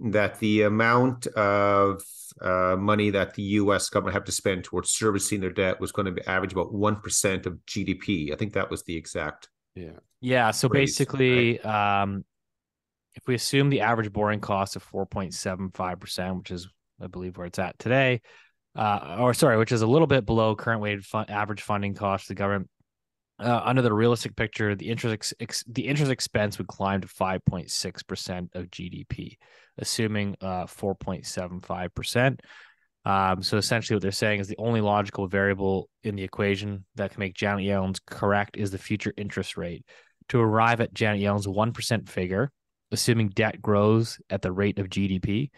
that 0.00 0.38
the 0.40 0.62
amount 0.62 1.26
of 1.28 2.02
uh, 2.40 2.76
money 2.78 3.10
that 3.10 3.34
the 3.34 3.42
U.S. 3.42 3.88
government 3.88 4.14
have 4.14 4.24
to 4.24 4.32
spend 4.32 4.64
towards 4.64 4.90
servicing 4.90 5.40
their 5.40 5.52
debt 5.52 5.80
was 5.80 5.92
going 5.92 6.06
to 6.06 6.12
be 6.12 6.22
average 6.26 6.52
about 6.52 6.72
one 6.72 6.96
percent 6.96 7.46
of 7.46 7.58
GDP. 7.66 8.32
I 8.32 8.36
think 8.36 8.54
that 8.54 8.70
was 8.70 8.82
the 8.82 8.96
exact. 8.96 9.48
Yeah. 9.74 9.98
Yeah. 10.20 10.50
So 10.50 10.68
Rates, 10.68 10.92
basically, 10.92 11.60
um, 11.60 12.24
if 13.14 13.26
we 13.26 13.34
assume 13.34 13.70
the 13.70 13.82
average 13.82 14.12
borrowing 14.12 14.40
cost 14.40 14.76
of 14.76 14.90
4.75%, 14.90 16.38
which 16.38 16.50
is, 16.50 16.68
I 17.00 17.06
believe, 17.06 17.36
where 17.36 17.46
it's 17.46 17.58
at 17.58 17.78
today, 17.78 18.20
uh, 18.76 19.16
or 19.20 19.34
sorry, 19.34 19.56
which 19.56 19.72
is 19.72 19.82
a 19.82 19.86
little 19.86 20.06
bit 20.06 20.26
below 20.26 20.56
current 20.56 20.80
weighted 20.80 21.04
fun- 21.04 21.26
average 21.28 21.62
funding 21.62 21.94
cost 21.94 22.24
of 22.24 22.28
the 22.28 22.34
government. 22.34 22.68
Uh, 23.38 23.60
under 23.64 23.82
the 23.82 23.92
realistic 23.92 24.36
picture, 24.36 24.76
the 24.76 24.88
interest 24.88 25.12
ex- 25.12 25.34
ex- 25.40 25.64
the 25.66 25.86
interest 25.86 26.10
expense 26.10 26.56
would 26.58 26.68
climb 26.68 27.00
to 27.00 27.08
5.6% 27.08 28.54
of 28.54 28.70
GDP, 28.70 29.38
assuming 29.78 30.36
uh, 30.40 30.64
4.75%. 30.64 32.40
Um, 33.06 33.42
so 33.42 33.58
essentially, 33.58 33.96
what 33.96 34.02
they're 34.02 34.12
saying 34.12 34.40
is 34.40 34.48
the 34.48 34.58
only 34.58 34.80
logical 34.80 35.26
variable 35.26 35.88
in 36.02 36.16
the 36.16 36.22
equation 36.22 36.84
that 36.94 37.10
can 37.10 37.20
make 37.20 37.34
Janet 37.34 37.64
Yellen's 37.64 38.00
correct 38.06 38.56
is 38.56 38.70
the 38.70 38.78
future 38.78 39.12
interest 39.16 39.56
rate. 39.56 39.84
To 40.30 40.40
arrive 40.40 40.80
at 40.80 40.94
Janet 40.94 41.20
Yellen's 41.20 41.46
1% 41.46 42.08
figure, 42.08 42.50
assuming 42.92 43.28
debt 43.28 43.60
grows 43.60 44.18
at 44.30 44.40
the 44.40 44.52
rate 44.52 44.78
of 44.78 44.88
GDP, 44.88 45.50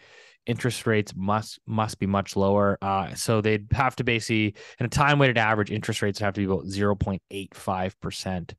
interest 0.45 0.85
rates 0.85 1.13
must 1.15 1.59
must 1.65 1.99
be 1.99 2.05
much 2.05 2.35
lower. 2.35 2.77
Uh, 2.81 3.13
so 3.13 3.39
they'd 3.39 3.67
have 3.71 3.95
to 3.97 4.03
basically, 4.03 4.55
in 4.79 4.85
a 4.85 4.89
time 4.89 5.19
weighted 5.19 5.37
average, 5.37 5.71
interest 5.71 6.01
rates 6.01 6.19
would 6.19 6.25
have 6.25 6.33
to 6.33 6.41
be 6.41 6.45
about 6.45 6.65
0.85% 6.65 8.53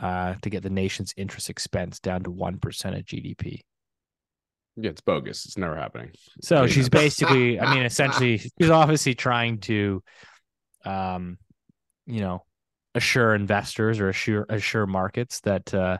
uh, 0.00 0.34
to 0.42 0.50
get 0.50 0.62
the 0.62 0.70
nation's 0.70 1.14
interest 1.16 1.50
expense 1.50 2.00
down 2.00 2.22
to 2.22 2.30
1% 2.30 2.98
of 2.98 3.04
GDP. 3.04 3.60
Yeah, 4.76 4.90
it's 4.90 5.00
bogus. 5.00 5.46
It's 5.46 5.56
never 5.56 5.76
happening. 5.76 6.10
So 6.42 6.62
Yeah. 6.62 6.66
she's 6.66 6.88
basically, 6.88 7.58
I 7.58 7.74
mean, 7.74 7.84
essentially, 7.86 8.38
she's 8.38 8.70
obviously 8.70 9.14
trying 9.14 9.58
to, 9.60 10.02
um, 10.84 11.38
you 12.06 12.20
know, 12.20 12.44
assure 12.94 13.34
investors 13.34 14.00
or 14.00 14.08
assure 14.08 14.46
assure 14.48 14.86
markets 14.86 15.40
that 15.40 15.72
uh, 15.74 15.98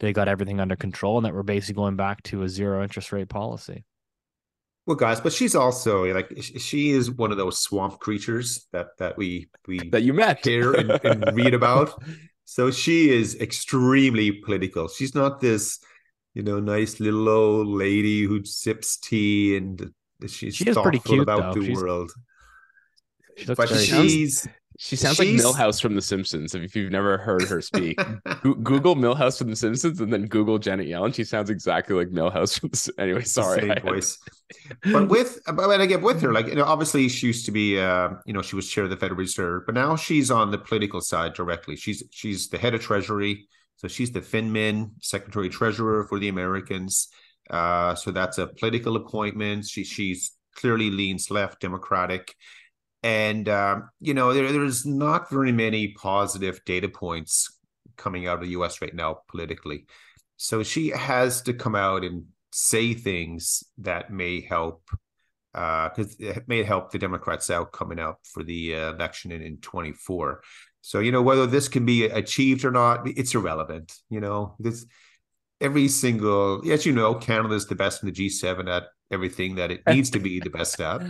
they 0.00 0.12
got 0.12 0.28
everything 0.28 0.60
under 0.60 0.76
control 0.76 1.18
and 1.18 1.26
that 1.26 1.34
we're 1.34 1.42
basically 1.42 1.74
going 1.74 1.96
back 1.96 2.22
to 2.24 2.42
a 2.42 2.48
zero 2.48 2.82
interest 2.82 3.12
rate 3.12 3.28
policy. 3.28 3.84
Well, 4.86 4.96
guys, 4.96 5.20
but 5.20 5.32
she's 5.32 5.54
also 5.54 6.04
like 6.12 6.32
she 6.40 6.90
is 6.90 7.10
one 7.10 7.30
of 7.30 7.36
those 7.36 7.58
swamp 7.58 8.00
creatures 8.00 8.66
that 8.72 8.88
that 8.98 9.16
we 9.16 9.48
we 9.68 9.78
That 9.90 10.02
you 10.02 10.12
met. 10.12 10.44
hear 10.44 10.72
and, 10.72 10.90
and 11.04 11.36
read 11.36 11.54
about. 11.54 12.02
So 12.46 12.72
she 12.72 13.10
is 13.10 13.36
extremely 13.40 14.32
political. 14.32 14.88
She's 14.88 15.14
not 15.14 15.40
this, 15.40 15.78
you 16.34 16.42
know, 16.42 16.60
nice 16.60 17.00
little 17.00 17.28
old 17.28 17.66
lady 17.68 18.22
who 18.24 18.44
sips 18.44 18.96
tea 18.96 19.56
and 19.56 19.90
she's 20.26 20.54
She 20.56 20.64
is 20.68 20.76
pretty 20.76 20.98
thoughtful 20.98 21.14
cute, 21.16 21.22
about 21.22 21.54
though. 21.54 21.60
the 21.60 21.66
She's- 21.66 21.76
world. 21.80 22.10
She 23.36 23.46
looks 23.46 23.56
But 23.56 23.68
very 23.70 23.84
she's 23.84 24.46
She 24.78 24.96
sounds 24.96 25.16
She's- 25.16 25.44
like 25.44 25.54
Milhouse 25.54 25.80
from 25.80 25.94
The 25.94 26.00
Simpsons. 26.00 26.54
If 26.54 26.74
you've 26.74 26.90
never 26.90 27.18
heard 27.18 27.42
her 27.48 27.60
speak, 27.60 27.98
Go- 28.42 28.54
Google 28.54 28.96
Milhouse 28.96 29.36
from 29.36 29.50
The 29.50 29.56
Simpsons 29.56 30.00
and 30.00 30.10
then 30.12 30.26
Google 30.26 30.58
Janet 30.58 30.86
Yellen. 30.88 31.14
She 31.14 31.22
sounds 31.24 31.50
exactly 31.50 31.94
like 31.94 32.08
Milhouse 32.08 32.58
from 32.58 32.70
The. 32.70 32.92
Anyway, 32.98 33.22
sorry. 33.24 33.60
same 33.68 33.74
voice. 33.84 34.18
But 34.90 35.08
with, 35.08 35.38
but 35.54 35.80
again, 35.80 36.00
with 36.00 36.22
her, 36.22 36.32
like 36.32 36.46
you 36.46 36.54
know, 36.54 36.64
obviously 36.64 37.08
she 37.10 37.26
used 37.26 37.44
to 37.46 37.52
be, 37.52 37.78
uh, 37.78 38.10
you 38.24 38.32
know, 38.32 38.40
she 38.40 38.56
was 38.56 38.68
chair 38.70 38.84
of 38.84 38.90
the 38.90 38.96
Federal 38.96 39.18
Reserve, 39.18 39.64
but 39.66 39.74
now 39.74 39.96
she's 39.96 40.30
on 40.30 40.50
the 40.50 40.58
political 40.58 41.02
side 41.02 41.34
directly. 41.34 41.76
She's 41.76 42.02
she's 42.10 42.48
the 42.48 42.56
head 42.58 42.74
of 42.74 42.80
Treasury, 42.80 43.48
so 43.80 43.88
she's 43.88 44.12
the 44.12 44.20
FinMin 44.20 44.90
Secretary 45.00 45.48
Treasurer 45.48 46.04
for 46.04 46.18
the 46.18 46.28
Americans. 46.28 47.08
Uh, 47.48 47.94
so 47.94 48.10
that's 48.10 48.36
a 48.36 48.46
political 48.46 48.96
appointment. 48.96 49.66
She 49.66 49.84
she's 49.84 50.32
clearly 50.54 50.90
leans 50.90 51.30
left, 51.30 51.62
Democratic, 51.62 52.34
and 53.02 53.48
um, 53.48 53.88
you 53.98 54.12
know 54.12 54.34
there 54.34 54.52
there's 54.52 54.84
not 54.84 55.30
very 55.30 55.50
many 55.50 55.94
positive 55.94 56.60
data 56.66 56.90
points 56.90 57.58
coming 57.96 58.26
out 58.26 58.34
of 58.34 58.42
the 58.42 58.50
U.S. 58.50 58.82
right 58.82 58.94
now 58.94 59.20
politically. 59.30 59.86
So 60.36 60.62
she 60.62 60.88
has 60.88 61.40
to 61.42 61.54
come 61.54 61.74
out 61.74 62.04
and 62.04 62.26
say 62.52 62.92
things 62.92 63.64
that 63.78 64.12
may 64.12 64.42
help 64.42 64.82
because 65.54 66.16
it 66.18 66.46
may 66.48 66.64
help 66.64 66.92
the 66.92 66.98
Democrats 66.98 67.48
out 67.48 67.72
coming 67.72 67.98
out 67.98 68.18
for 68.24 68.42
the 68.42 68.76
uh, 68.76 68.92
election 68.92 69.32
in, 69.32 69.40
in 69.40 69.56
24. 69.56 70.42
So, 70.82 71.00
you 71.00 71.12
know, 71.12 71.22
whether 71.22 71.46
this 71.46 71.68
can 71.68 71.84
be 71.84 72.04
achieved 72.04 72.64
or 72.64 72.70
not, 72.70 73.06
it's 73.06 73.34
irrelevant. 73.34 73.92
You 74.08 74.20
know, 74.20 74.54
this 74.58 74.86
every 75.60 75.88
single, 75.88 76.62
as 76.70 76.86
you 76.86 76.92
know, 76.92 77.14
Canada 77.14 77.54
is 77.54 77.66
the 77.66 77.74
best 77.74 78.02
in 78.02 78.10
the 78.10 78.14
G7 78.14 78.68
at 78.68 78.84
everything 79.10 79.56
that 79.56 79.70
it 79.70 79.82
needs 79.86 80.10
to 80.10 80.18
be 80.18 80.40
the 80.40 80.50
best 80.50 80.80
at. 80.80 81.02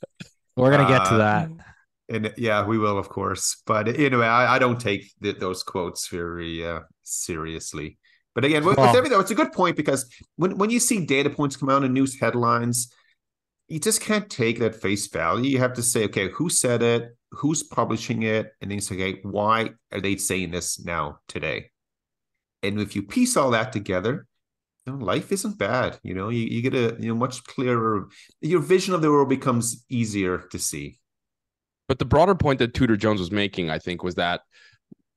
We're 0.56 0.70
gonna 0.70 0.88
get 0.88 1.04
to 1.06 1.14
Uh, 1.14 1.18
that. 1.18 1.50
And 2.08 2.34
yeah, 2.36 2.66
we 2.66 2.76
will, 2.76 2.98
of 2.98 3.08
course. 3.08 3.62
But 3.66 3.86
anyway, 3.88 4.26
I, 4.26 4.56
I 4.56 4.58
don't 4.58 4.80
take 4.80 5.10
th- 5.22 5.38
those 5.38 5.62
quotes 5.62 6.08
very 6.08 6.66
uh, 6.66 6.80
seriously. 7.04 7.98
But 8.34 8.44
again, 8.44 8.64
with, 8.64 8.78
with 8.78 8.86
Well- 8.86 8.96
everything, 8.96 9.20
it's 9.20 9.30
a 9.30 9.34
good 9.36 9.52
point 9.52 9.76
because 9.76 10.08
when, 10.36 10.56
when 10.58 10.70
you 10.70 10.80
see 10.80 11.04
data 11.06 11.30
points 11.30 11.56
come 11.56 11.68
out 11.68 11.84
in 11.84 11.92
news 11.92 12.18
headlines, 12.18 12.92
you 13.68 13.78
just 13.78 14.00
can't 14.00 14.28
take 14.28 14.58
that 14.58 14.74
face 14.74 15.06
value. 15.06 15.50
You 15.50 15.58
have 15.58 15.74
to 15.74 15.82
say, 15.82 16.04
okay, 16.06 16.28
who 16.30 16.48
said 16.50 16.82
it? 16.82 17.16
Who's 17.32 17.62
publishing 17.62 18.22
it? 18.22 18.52
And 18.60 18.72
you 18.72 18.80
say, 18.80 18.94
okay, 18.96 19.20
why 19.22 19.70
are 19.92 20.00
they 20.00 20.16
saying 20.16 20.50
this 20.50 20.84
now 20.84 21.20
today? 21.28 21.70
And 22.62 22.80
if 22.80 22.96
you 22.96 23.02
piece 23.02 23.36
all 23.36 23.52
that 23.52 23.72
together, 23.72 24.26
you 24.86 24.92
know, 24.92 25.04
life 25.04 25.32
isn't 25.32 25.58
bad. 25.58 25.98
You 26.02 26.14
know, 26.14 26.28
you, 26.28 26.42
you 26.42 26.62
get 26.62 26.74
a 26.74 26.96
you 27.00 27.08
know 27.08 27.14
much 27.14 27.44
clearer. 27.44 28.08
Your 28.40 28.60
vision 28.60 28.94
of 28.94 29.02
the 29.02 29.10
world 29.10 29.28
becomes 29.28 29.84
easier 29.88 30.38
to 30.50 30.58
see. 30.58 30.98
But 31.88 31.98
the 31.98 32.04
broader 32.04 32.34
point 32.34 32.58
that 32.60 32.74
Tudor 32.74 32.96
Jones 32.96 33.20
was 33.20 33.30
making, 33.30 33.70
I 33.70 33.78
think, 33.78 34.02
was 34.02 34.14
that 34.14 34.42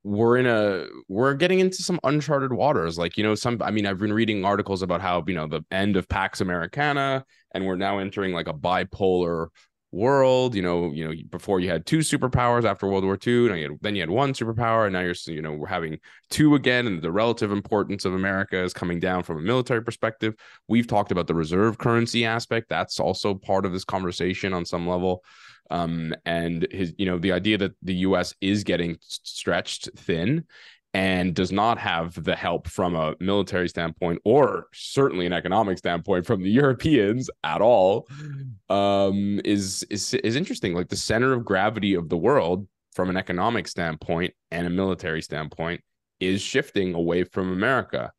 we're 0.04 0.38
in 0.38 0.46
a 0.46 0.88
we're 1.08 1.34
getting 1.34 1.60
into 1.60 1.82
some 1.82 2.00
uncharted 2.04 2.52
waters. 2.52 2.98
Like, 2.98 3.18
you 3.18 3.24
know, 3.24 3.36
some 3.36 3.62
I 3.62 3.72
mean, 3.72 3.86
I've 3.86 4.00
been 4.00 4.14
reading 4.14 4.44
articles 4.44 4.82
about 4.82 5.02
how, 5.02 5.24
you 5.28 5.34
know, 5.34 5.48
the 5.48 5.64
end 5.72 5.96
of 5.96 6.10
Pax 6.10 6.42
Americana, 6.42 7.24
and 7.54 7.66
we're 7.66 7.76
now 7.76 8.00
entering 8.00 8.34
like 8.34 8.48
a 8.48 8.54
bipolar 8.54 9.48
world. 9.94 10.56
You 10.56 10.62
know, 10.62 10.92
you 10.92 11.08
know, 11.08 11.14
before 11.30 11.60
you 11.60 11.70
had 11.70 11.86
two 11.86 12.00
superpowers 12.00 12.66
after 12.66 12.88
World 12.88 13.06
War 13.06 13.18
II, 13.26 13.50
and 13.50 13.80
then 13.82 13.96
you 13.96 14.02
had 14.02 14.10
one 14.10 14.34
superpower, 14.34 14.86
and 14.86 14.94
now 14.94 15.02
you're 15.02 15.16
you 15.28 15.42
know, 15.42 15.54
we're 15.54 15.68
having 15.68 16.00
two 16.30 16.56
again, 16.56 16.88
and 16.88 17.02
the 17.02 17.12
relative 17.12 17.52
importance 17.52 18.06
of 18.06 18.14
America 18.14 18.62
is 18.62 18.74
coming 18.74 19.00
down 19.00 19.24
from 19.24 19.38
a 19.38 19.42
military 19.42 19.82
perspective. 19.82 20.36
We've 20.68 20.88
talked 20.88 21.12
about 21.12 21.28
the 21.28 21.36
reserve 21.36 21.78
currency 21.78 22.26
aspect. 22.26 22.68
That's 22.70 23.00
also 23.00 23.36
part 23.36 23.66
of 23.66 23.72
this 23.72 23.86
conversation 23.86 24.54
on 24.54 24.66
some 24.66 24.88
level 24.88 25.24
um, 25.70 26.14
and 26.26 26.68
his 26.72 26.94
you 26.98 27.06
know 27.06 27.18
the 27.18 27.32
idea 27.32 27.58
that 27.58 27.74
the 27.82 27.96
U.S. 27.96 28.34
is 28.42 28.64
getting 28.64 28.98
stretched 29.02 29.90
thin 29.98 30.46
and 30.94 31.34
does 31.34 31.52
not 31.52 31.80
have 31.80 32.24
the 32.24 32.36
help 32.36 32.68
from 32.68 32.96
a 32.96 33.16
military 33.20 33.68
standpoint 33.68 34.22
or 34.24 34.68
certainly 34.74 35.26
an 35.26 35.34
economic 35.34 35.78
standpoint 35.78 36.26
from 36.26 36.44
the 36.44 36.50
Europeans 36.62 37.30
at 37.44 37.62
all 37.62 38.08
um, 38.70 39.42
is 39.44 39.84
is 39.90 40.14
is 40.14 40.36
interesting. 40.36 40.74
Like 40.74 40.90
the 40.90 40.96
center 40.96 41.34
of 41.34 41.46
gravity 41.46 41.96
of 41.96 42.10
the 42.10 42.18
world 42.18 42.68
from 42.94 43.10
an 43.10 43.18
economic 43.18 43.68
standpoint 43.68 44.34
and 44.52 44.68
a 44.68 44.70
military 44.70 45.22
standpoint 45.22 45.82
is 46.20 46.42
shifting 46.42 46.94
away 46.94 47.24
from 47.24 47.52
America. 47.52 48.12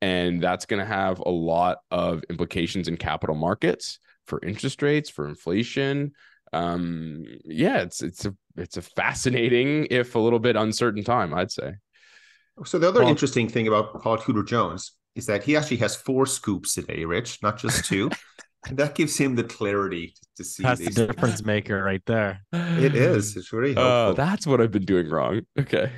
And 0.00 0.42
that's 0.42 0.66
going 0.66 0.80
to 0.80 0.86
have 0.86 1.20
a 1.20 1.30
lot 1.30 1.78
of 1.90 2.22
implications 2.28 2.88
in 2.88 2.96
capital 2.96 3.36
markets 3.36 3.98
for 4.26 4.42
interest 4.44 4.82
rates, 4.82 5.08
for 5.08 5.28
inflation, 5.28 6.12
um, 6.54 7.24
yeah, 7.44 7.78
it's 7.78 8.00
it's 8.00 8.24
a 8.24 8.34
it's 8.56 8.76
a 8.76 8.82
fascinating, 8.82 9.88
if 9.90 10.14
a 10.14 10.18
little 10.20 10.38
bit 10.38 10.54
uncertain 10.54 11.02
time, 11.02 11.34
I'd 11.34 11.50
say. 11.50 11.74
So 12.64 12.78
the 12.78 12.88
other 12.88 13.00
Well- 13.00 13.08
interesting 13.10 13.48
thing 13.48 13.66
about 13.68 14.00
Paul 14.02 14.18
Tudor 14.18 14.42
Jones 14.44 14.92
is 15.14 15.26
that 15.26 15.44
he 15.44 15.56
actually 15.56 15.76
has 15.78 15.94
four 15.96 16.26
scoops 16.26 16.74
today, 16.74 17.04
Rich, 17.04 17.42
not 17.42 17.58
just 17.58 17.84
two. 17.90 18.10
and 18.66 18.76
that 18.78 18.94
gives 18.94 19.16
him 19.16 19.34
the 19.36 19.44
clarity 19.44 20.14
to 20.36 20.42
see 20.44 20.62
That's 20.62 20.80
the 20.84 21.06
difference 21.06 21.44
maker 21.44 21.82
right 21.84 22.02
there. 22.06 22.40
It 22.52 22.94
is. 22.94 23.36
It's 23.36 23.52
really 23.52 23.74
Uh, 23.76 24.12
that's 24.14 24.46
what 24.46 24.60
I've 24.60 24.70
been 24.72 24.84
doing 24.86 25.08
wrong. 25.10 25.42
Okay. 25.58 25.92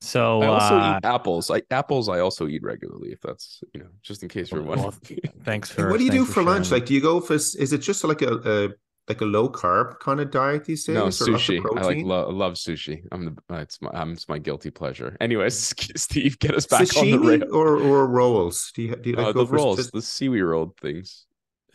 So 0.00 0.42
I 0.42 0.46
also 0.46 0.74
uh, 0.76 0.96
eat 0.98 1.06
apples. 1.06 1.50
I 1.50 1.62
apples 1.70 2.08
I 2.08 2.18
also 2.20 2.46
eat 2.48 2.62
regularly, 2.62 3.12
if 3.12 3.20
that's 3.20 3.62
you 3.72 3.80
know, 3.80 3.88
just 4.02 4.22
in 4.22 4.28
case 4.28 4.50
you're 4.50 4.62
Well, 4.62 4.78
wondering. 4.90 5.20
thanks 5.44 5.70
for. 5.70 5.88
what 5.90 5.98
do 5.98 6.04
you 6.04 6.10
do 6.10 6.18
thanks 6.24 6.34
for 6.34 6.42
lunch? 6.42 6.66
sharing. 6.68 6.80
Like, 6.80 6.88
do 6.88 6.94
you 6.94 7.00
go 7.00 7.20
for? 7.20 7.34
Is 7.34 7.72
it 7.72 7.78
just 7.78 8.02
like 8.04 8.22
a, 8.22 8.34
a 8.54 8.68
like 9.08 9.20
a 9.20 9.24
low 9.24 9.48
carb 9.48 9.98
kind 10.00 10.20
of 10.20 10.30
diet 10.30 10.64
these 10.64 10.84
days? 10.84 10.94
no 10.94 11.02
or 11.02 11.04
lots 11.04 11.20
sushi. 11.20 11.60
I 11.76 11.82
like 11.82 12.04
lo- 12.04 12.30
love 12.30 12.54
sushi. 12.54 13.02
I'm 13.12 13.24
the 13.26 13.54
uh, 13.54 13.58
it's 13.58 13.80
my 13.82 13.90
um, 13.90 14.12
it's 14.12 14.28
my 14.28 14.38
guilty 14.38 14.70
pleasure. 14.70 15.16
Anyways, 15.20 15.56
Steve, 15.96 16.38
get 16.38 16.54
us 16.54 16.66
back 16.66 16.80
on 16.96 17.04
the 17.10 17.16
Sashimi 17.18 17.40
rail. 17.42 17.54
or 17.54 17.76
or 17.78 18.06
rolls? 18.06 18.72
Do 18.74 18.82
you 18.82 18.96
do 18.96 19.10
you 19.10 19.16
like 19.16 19.26
Uh, 19.28 19.32
go 19.32 19.40
the 19.44 19.46
for 19.48 19.56
rolls, 19.56 19.76
just- 19.78 19.92
the 19.92 20.02
seaweed 20.02 20.42
rolled 20.42 20.76
things. 20.78 21.26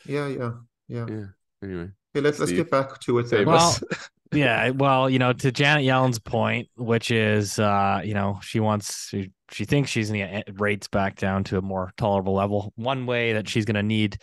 Yeah, 0.05 0.27
yeah, 0.27 0.51
yeah. 0.87 1.05
Yeah. 1.09 1.25
Anyway, 1.63 1.89
Okay, 2.15 2.21
let's 2.23 2.39
let's 2.39 2.51
get 2.51 2.71
back 2.71 2.99
to 3.01 3.19
it. 3.19 3.29
Then. 3.29 3.45
Well. 3.45 3.75
Yeah, 4.31 4.69
well, 4.69 5.09
you 5.09 5.17
know, 5.17 5.33
to 5.33 5.51
Janet 5.51 5.83
Yellen's 5.85 6.19
point, 6.19 6.69
which 6.77 7.09
is, 7.09 7.57
uh, 7.57 8.01
you 8.03 8.13
know, 8.13 8.37
she 8.43 8.59
wants, 8.59 9.09
she, 9.09 9.31
she 9.49 9.65
thinks 9.65 9.89
she's 9.89 10.11
going 10.11 10.19
to 10.21 10.43
get 10.45 10.59
rates 10.61 10.87
back 10.87 11.15
down 11.15 11.43
to 11.45 11.57
a 11.57 11.63
more 11.63 11.91
tolerable 11.97 12.35
level. 12.35 12.71
One 12.75 13.07
way 13.07 13.33
that 13.33 13.49
she's 13.49 13.65
going 13.65 13.73
to 13.77 13.81
need 13.81 14.19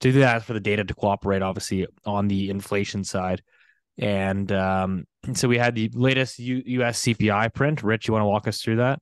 to 0.00 0.12
do 0.12 0.20
that 0.20 0.44
for 0.44 0.52
the 0.52 0.60
data 0.60 0.84
to 0.84 0.94
cooperate, 0.94 1.42
obviously, 1.42 1.86
on 2.04 2.28
the 2.28 2.50
inflation 2.50 3.04
side. 3.04 3.42
And 3.98 4.50
um, 4.52 5.04
so 5.34 5.48
we 5.48 5.58
had 5.58 5.74
the 5.74 5.90
latest 5.94 6.38
U- 6.38 6.62
US 6.66 7.02
CPI 7.02 7.52
print. 7.54 7.82
Rich, 7.82 8.08
you 8.08 8.12
want 8.12 8.22
to 8.22 8.28
walk 8.28 8.48
us 8.48 8.62
through 8.62 8.76
that? 8.76 8.98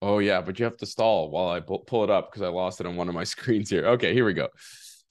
Oh 0.00 0.18
yeah, 0.18 0.40
but 0.40 0.58
you 0.58 0.64
have 0.64 0.76
to 0.78 0.86
stall 0.86 1.30
while 1.30 1.48
I 1.50 1.60
pull, 1.60 1.78
pull 1.80 2.02
it 2.02 2.10
up 2.10 2.30
because 2.30 2.42
I 2.42 2.48
lost 2.48 2.80
it 2.80 2.86
on 2.86 2.96
one 2.96 3.08
of 3.08 3.14
my 3.14 3.24
screens 3.34 3.70
here. 3.70 3.86
Okay, 3.86 4.12
here 4.12 4.24
we 4.24 4.34
go. 4.34 4.48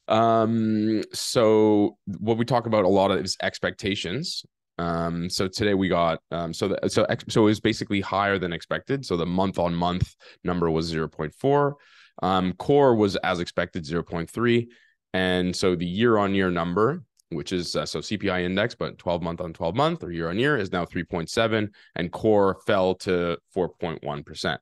Um, 0.07 1.03
so 1.13 1.97
what 2.19 2.37
we 2.37 2.43
talk 2.43 2.65
about 2.65 2.83
a 2.83 2.89
lot 2.89 3.11
of 3.11 3.23
is 3.23 3.37
expectations. 3.41 4.43
Um, 4.77 5.29
so 5.29 5.47
today 5.47 5.75
we 5.75 5.87
got 5.87 6.19
um, 6.31 6.53
so 6.53 6.69
the, 6.69 6.89
so 6.89 7.05
so 7.29 7.43
it 7.43 7.45
was 7.45 7.59
basically 7.59 8.01
higher 8.01 8.39
than 8.39 8.51
expected. 8.51 9.05
So 9.05 9.15
the 9.15 9.25
month 9.25 9.59
on 9.59 9.75
month 9.75 10.15
number 10.43 10.69
was 10.69 10.87
zero 10.87 11.07
point 11.07 11.33
four. 11.35 11.77
Um, 12.21 12.53
core 12.53 12.95
was 12.95 13.15
as 13.17 13.39
expected 13.39 13.85
zero 13.85 14.03
point 14.03 14.29
three, 14.29 14.69
and 15.13 15.55
so 15.55 15.75
the 15.75 15.85
year 15.85 16.17
on 16.17 16.33
year 16.33 16.49
number, 16.49 17.03
which 17.29 17.51
is 17.51 17.75
uh, 17.75 17.85
so 17.85 17.99
CPI 17.99 18.43
index, 18.43 18.75
but 18.75 18.97
twelve 18.97 19.21
month 19.21 19.41
on 19.41 19.53
twelve 19.53 19.75
month 19.75 20.03
or 20.03 20.11
year 20.11 20.29
on 20.29 20.37
year 20.37 20.57
is 20.57 20.71
now 20.71 20.85
three 20.85 21.03
point 21.03 21.29
seven, 21.29 21.71
and 21.95 22.11
core 22.11 22.59
fell 22.65 22.95
to 22.95 23.37
four 23.53 23.69
point 23.69 24.03
one 24.03 24.23
percent. 24.23 24.61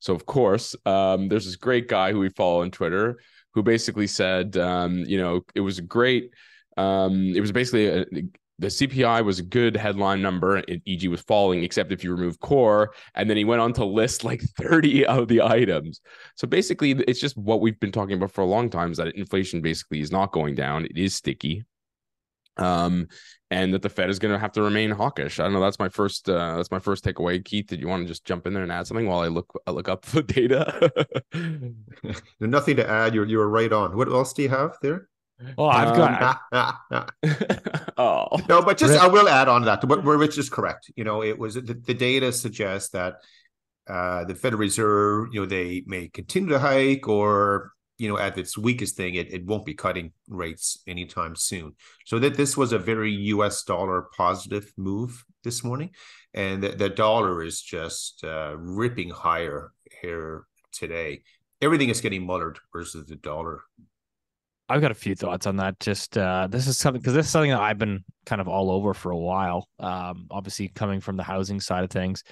So 0.00 0.14
of 0.14 0.26
course, 0.26 0.76
um, 0.86 1.28
there's 1.28 1.46
this 1.46 1.56
great 1.56 1.88
guy 1.88 2.12
who 2.12 2.20
we 2.20 2.28
follow 2.30 2.62
on 2.62 2.70
Twitter 2.70 3.18
who 3.54 3.62
basically 3.62 4.06
said, 4.06 4.56
um, 4.56 4.98
you 5.06 5.18
know, 5.18 5.40
it 5.54 5.60
was 5.60 5.80
great. 5.80 6.32
Um, 6.76 7.32
it 7.34 7.40
was 7.40 7.50
basically 7.50 7.86
a, 7.86 8.04
the 8.58 8.66
CPI 8.66 9.24
was 9.24 9.38
a 9.38 9.44
good 9.44 9.76
headline 9.76 10.20
number. 10.20 10.62
EG 10.86 11.08
was 11.08 11.20
falling, 11.20 11.62
except 11.62 11.92
if 11.92 12.02
you 12.02 12.10
remove 12.10 12.40
core. 12.40 12.92
And 13.14 13.30
then 13.30 13.36
he 13.36 13.44
went 13.44 13.60
on 13.60 13.72
to 13.74 13.84
list 13.84 14.24
like 14.24 14.42
30 14.58 15.06
of 15.06 15.28
the 15.28 15.42
items. 15.42 16.00
So 16.34 16.48
basically, 16.48 16.92
it's 17.06 17.20
just 17.20 17.36
what 17.36 17.60
we've 17.60 17.78
been 17.78 17.92
talking 17.92 18.16
about 18.16 18.32
for 18.32 18.40
a 18.40 18.46
long 18.46 18.68
time: 18.68 18.90
is 18.90 18.98
that 18.98 19.14
inflation 19.14 19.60
basically 19.60 20.00
is 20.00 20.10
not 20.10 20.32
going 20.32 20.54
down. 20.54 20.86
It 20.86 20.98
is 20.98 21.14
sticky. 21.14 21.64
Um, 22.56 23.06
and 23.50 23.72
that 23.72 23.82
the 23.82 23.88
Fed 23.88 24.10
is 24.10 24.18
going 24.18 24.34
to 24.34 24.38
have 24.38 24.52
to 24.52 24.62
remain 24.62 24.90
hawkish. 24.90 25.38
I 25.38 25.44
don't 25.44 25.52
know. 25.52 25.60
That's 25.60 25.78
my 25.78 25.88
first. 25.88 26.28
Uh, 26.28 26.56
that's 26.56 26.72
my 26.72 26.80
first 26.80 27.04
takeaway. 27.04 27.42
Keith, 27.42 27.68
did 27.68 27.80
you 27.80 27.86
want 27.86 28.02
to 28.02 28.08
just 28.08 28.24
jump 28.24 28.46
in 28.46 28.52
there 28.52 28.64
and 28.64 28.72
add 28.72 28.88
something 28.88 29.06
while 29.06 29.20
I 29.20 29.28
look 29.28 29.52
I 29.66 29.70
look 29.70 29.88
up 29.88 30.02
the 30.06 30.22
data? 30.22 30.92
Nothing 32.40 32.76
to 32.76 32.90
add. 32.90 33.14
You're 33.14 33.26
you're 33.26 33.48
right 33.48 33.72
on. 33.72 33.96
What 33.96 34.08
else 34.08 34.32
do 34.32 34.42
you 34.42 34.48
have 34.48 34.76
there? 34.82 35.08
Oh, 35.56 35.66
I've 35.66 35.94
got, 35.94 36.40
no, 36.90 37.04
oh, 37.96 38.26
no, 38.48 38.62
but 38.62 38.76
just 38.76 38.98
I 38.98 39.06
will 39.06 39.28
add 39.28 39.48
on 39.48 39.62
to 39.62 39.66
that. 39.66 39.84
What 39.84 40.04
where 40.04 40.18
Rich 40.18 40.38
is 40.38 40.50
correct. 40.50 40.90
You 40.96 41.04
know, 41.04 41.22
it 41.22 41.38
was 41.38 41.54
the, 41.54 41.60
the 41.60 41.94
data 41.94 42.32
suggests 42.32 42.90
that 42.90 43.16
uh, 43.88 44.24
the 44.24 44.34
Federal 44.34 44.60
Reserve, 44.60 45.28
you 45.32 45.40
know, 45.40 45.46
they 45.46 45.84
may 45.86 46.08
continue 46.08 46.50
to 46.50 46.58
hike, 46.58 47.08
or 47.08 47.72
you 47.98 48.08
know, 48.08 48.18
at 48.18 48.38
its 48.38 48.56
weakest 48.56 48.96
thing, 48.96 49.14
it, 49.14 49.32
it 49.32 49.44
won't 49.44 49.64
be 49.64 49.74
cutting 49.74 50.12
rates 50.28 50.78
anytime 50.86 51.34
soon. 51.34 51.74
So 52.04 52.18
that 52.20 52.36
this 52.36 52.56
was 52.56 52.72
a 52.72 52.78
very 52.78 53.12
U.S. 53.12 53.64
dollar 53.64 54.06
positive 54.16 54.72
move 54.76 55.24
this 55.44 55.64
morning, 55.64 55.90
and 56.34 56.62
the, 56.62 56.70
the 56.70 56.88
dollar 56.88 57.42
is 57.42 57.60
just 57.60 58.24
uh, 58.24 58.56
ripping 58.56 59.10
higher 59.10 59.72
here 60.00 60.44
today. 60.72 61.22
Everything 61.60 61.88
is 61.88 62.00
getting 62.00 62.26
mullered 62.26 62.56
versus 62.72 63.06
the 63.06 63.16
dollar. 63.16 63.62
I've 64.68 64.80
got 64.80 64.90
a 64.90 64.94
few 64.94 65.14
thoughts 65.14 65.46
on 65.46 65.56
that. 65.56 65.80
Just 65.80 66.18
uh, 66.18 66.46
this 66.50 66.66
is 66.66 66.76
something 66.76 67.00
because 67.00 67.14
this 67.14 67.26
is 67.26 67.32
something 67.32 67.50
that 67.50 67.60
I've 67.60 67.78
been 67.78 68.04
kind 68.26 68.40
of 68.40 68.48
all 68.48 68.70
over 68.70 68.92
for 68.92 69.10
a 69.10 69.16
while. 69.16 69.68
Um, 69.78 70.26
obviously, 70.30 70.68
coming 70.68 71.00
from 71.00 71.16
the 71.16 71.22
housing 71.22 71.60
side 71.60 71.84
of 71.84 71.90
things, 71.90 72.22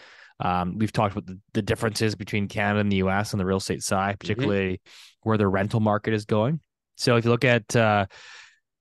um, 0.41 0.77
we've 0.77 0.93
talked 0.93 1.17
about 1.17 1.27
the, 1.27 1.39
the 1.55 1.63
differences 1.63 2.15
between 2.15 2.47
Canada 2.47 2.81
and 2.81 2.93
the 2.93 2.97
U.S. 2.97 3.33
on 3.33 3.39
the 3.39 3.47
real 3.47 3.57
estate 3.57 3.83
side, 3.83 4.21
particularly 4.21 4.81
where 5.23 5.39
the 5.39 5.49
rental 5.49 5.81
market 5.81 6.13
is 6.13 6.25
going. 6.27 6.61
So 6.97 7.17
if 7.17 7.25
you 7.25 7.31
look 7.31 7.45
at 7.45 7.75
uh, 7.75 8.07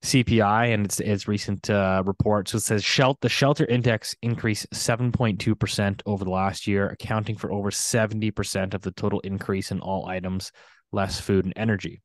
CPI 0.03 0.73
and 0.73 0.85
its 0.85 0.99
its 0.99 1.27
recent 1.27 1.69
uh, 1.69 2.03
report, 2.05 2.49
so 2.49 2.57
it 2.57 2.61
says 2.61 2.81
the 3.21 3.29
shelter 3.29 3.65
index 3.65 4.15
increased 4.21 4.67
seven 4.73 5.13
point 5.13 5.39
two 5.39 5.55
percent 5.55 6.03
over 6.05 6.25
the 6.25 6.31
last 6.31 6.67
year, 6.67 6.89
accounting 6.89 7.37
for 7.37 7.53
over 7.53 7.71
seventy 7.71 8.31
percent 8.31 8.73
of 8.73 8.81
the 8.81 8.91
total 8.91 9.21
increase 9.21 9.71
in 9.71 9.79
all 9.79 10.07
items, 10.07 10.51
less 10.91 11.21
food 11.21 11.45
and 11.45 11.53
energy. 11.55 12.01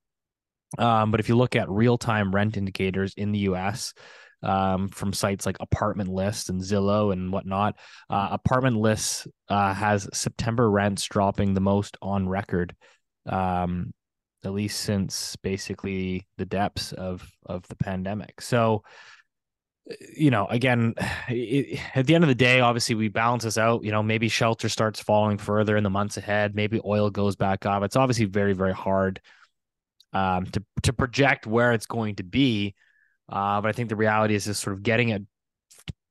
Um, 0.78 1.10
but 1.10 1.20
if 1.20 1.28
you 1.28 1.36
look 1.36 1.56
at 1.56 1.68
real 1.68 1.98
time 1.98 2.34
rent 2.34 2.56
indicators 2.56 3.14
in 3.16 3.32
the 3.32 3.40
US 3.40 3.92
um, 4.42 4.88
from 4.88 5.12
sites 5.12 5.44
like 5.44 5.56
Apartment 5.60 6.08
List 6.10 6.48
and 6.48 6.60
Zillow 6.60 7.12
and 7.12 7.32
whatnot, 7.32 7.76
uh, 8.08 8.28
Apartment 8.30 8.76
List 8.76 9.26
uh, 9.48 9.74
has 9.74 10.08
September 10.12 10.70
rents 10.70 11.04
dropping 11.04 11.54
the 11.54 11.60
most 11.60 11.96
on 12.00 12.28
record, 12.28 12.74
um, 13.26 13.92
at 14.44 14.52
least 14.52 14.80
since 14.80 15.36
basically 15.36 16.26
the 16.38 16.46
depths 16.46 16.92
of 16.92 17.28
of 17.44 17.66
the 17.68 17.76
pandemic. 17.76 18.40
So, 18.40 18.84
you 20.16 20.30
know, 20.30 20.46
again, 20.46 20.94
it, 21.28 21.80
at 21.96 22.06
the 22.06 22.14
end 22.14 22.22
of 22.22 22.28
the 22.28 22.34
day, 22.34 22.60
obviously 22.60 22.94
we 22.94 23.08
balance 23.08 23.42
this 23.42 23.58
out. 23.58 23.82
You 23.82 23.90
know, 23.90 24.04
maybe 24.04 24.28
shelter 24.28 24.68
starts 24.68 25.00
falling 25.00 25.36
further 25.36 25.76
in 25.76 25.82
the 25.82 25.90
months 25.90 26.16
ahead. 26.16 26.54
Maybe 26.54 26.80
oil 26.84 27.10
goes 27.10 27.34
back 27.34 27.66
up. 27.66 27.82
It's 27.82 27.96
obviously 27.96 28.26
very 28.26 28.52
very 28.52 28.72
hard 28.72 29.20
um, 30.12 30.46
to 30.46 30.64
to 30.82 30.92
project 30.92 31.46
where 31.46 31.72
it's 31.72 31.86
going 31.86 32.16
to 32.16 32.24
be. 32.24 32.74
Uh, 33.28 33.60
but 33.60 33.68
I 33.68 33.72
think 33.72 33.88
the 33.88 33.96
reality 33.96 34.34
is 34.34 34.44
just 34.44 34.62
sort 34.62 34.74
of 34.74 34.82
getting 34.82 35.10
it 35.10 35.22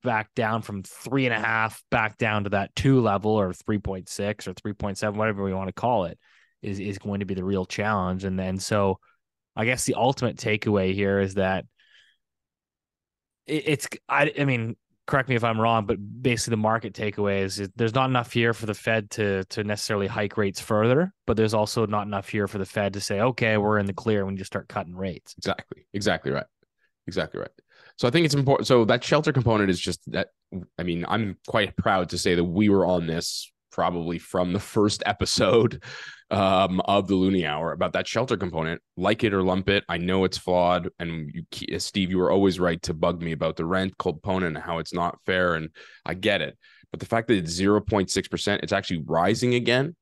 back 0.03 0.33
down 0.33 0.62
from 0.62 0.83
three 0.83 1.25
and 1.25 1.33
a 1.33 1.39
half 1.39 1.83
back 1.91 2.17
down 2.17 2.45
to 2.45 2.51
that 2.51 2.73
two 2.75 3.01
level 3.01 3.31
or 3.31 3.51
3.6 3.51 4.47
or 4.47 4.53
3.7, 4.53 5.15
whatever 5.15 5.43
we 5.43 5.53
want 5.53 5.67
to 5.67 5.73
call 5.73 6.05
it, 6.05 6.17
is 6.62 6.79
is 6.79 6.97
going 6.97 7.19
to 7.19 7.25
be 7.25 7.33
the 7.33 7.43
real 7.43 7.65
challenge. 7.65 8.23
And 8.23 8.39
then 8.39 8.59
so 8.59 8.99
I 9.55 9.65
guess 9.65 9.85
the 9.85 9.95
ultimate 9.95 10.38
takeaway 10.38 10.93
here 10.93 11.19
is 11.19 11.35
that 11.35 11.65
it, 13.45 13.63
it's 13.67 13.88
I 14.07 14.31
I 14.39 14.45
mean 14.45 14.75
correct 15.10 15.28
me 15.28 15.36
if 15.36 15.43
I'm 15.43 15.60
wrong, 15.60 15.88
but 15.88 15.98
basically 16.22 16.52
the 16.52 16.58
market 16.58 16.93
takeaway 16.93 17.41
is, 17.41 17.67
there's 17.76 17.95
not 17.95 18.10
enough 18.10 18.32
here 18.32 18.54
for 18.54 18.67
the 18.67 18.76
Fed 18.76 19.10
to 19.12 19.43
to 19.45 19.63
necessarily 19.63 20.06
hike 20.06 20.38
rates 20.38 20.62
further, 20.62 21.12
but 21.26 21.36
there's 21.36 21.56
also 21.56 21.88
not 21.88 22.06
enough 22.06 22.30
here 22.30 22.48
for 22.48 22.60
the 22.60 22.65
Fed 22.65 22.93
to 22.93 23.02
say, 23.02 23.19
okay, 23.19 23.58
we're 23.58 23.80
in 23.80 23.88
the 23.88 23.93
clear 23.93 24.24
when 24.24 24.38
you 24.38 24.43
start 24.43 24.69
cutting 24.69 24.95
rates. 24.95 25.34
exactly, 25.38 25.88
exactly 25.93 26.32
right, 26.32 26.45
exactly 27.08 27.39
right. 27.39 27.50
So 27.98 28.08
I 28.08 28.12
think 28.12 28.26
it's 28.26 28.36
important. 28.36 28.67
So 28.67 28.86
that 28.86 29.04
shelter 29.04 29.34
component 29.34 29.72
is 29.72 29.80
just 29.80 30.00
that. 30.12 30.30
I 30.78 30.84
mean, 30.84 31.06
I'm 31.08 31.38
quite 31.48 31.76
proud 31.76 32.10
to 32.10 32.17
say 32.17 32.36
that 32.36 32.43
we 32.43 32.69
were 32.69 32.86
on 32.86 33.08
this 33.08 33.52
probably 33.72 34.19
from 34.19 34.54
the 34.54 34.60
first 34.60 35.02
episode 35.06 35.84
um, 36.32 36.80
of 36.82 37.08
the 37.08 37.15
Loonie 37.15 37.48
Hour 37.48 37.72
about 37.72 37.94
that 37.94 38.08
shelter 38.08 38.38
component. 38.38 38.82
Like 38.98 39.24
it 39.24 39.34
or 39.34 39.42
lump 39.42 39.70
it, 39.70 39.84
I 39.89 39.98
know 39.98 40.24
it's 40.24 40.38
flawed, 40.38 40.89
and 41.00 41.32
you, 41.34 41.80
Steve, 41.80 42.12
you 42.12 42.18
were 42.18 42.32
always 42.32 42.60
right 42.60 42.82
to 42.84 42.94
bug 42.94 43.22
me 43.22 43.32
about 43.32 43.56
the 43.56 43.65
rent 43.65 43.98
component 43.98 44.56
and 44.56 44.65
how 44.65 44.80
it's 44.80 44.94
not 44.94 45.20
fair, 45.26 45.56
and 45.56 45.70
I 46.06 46.13
get 46.13 46.42
it. 46.42 46.58
But 46.92 47.00
the 47.00 47.06
fact 47.06 47.28
that 47.28 47.38
it's 47.38 47.52
zero 47.52 47.82
point 47.82 48.10
six 48.10 48.28
percent, 48.28 48.63
it's 48.63 48.74
actually 48.74 49.04
rising 49.06 49.56
again 49.56 49.96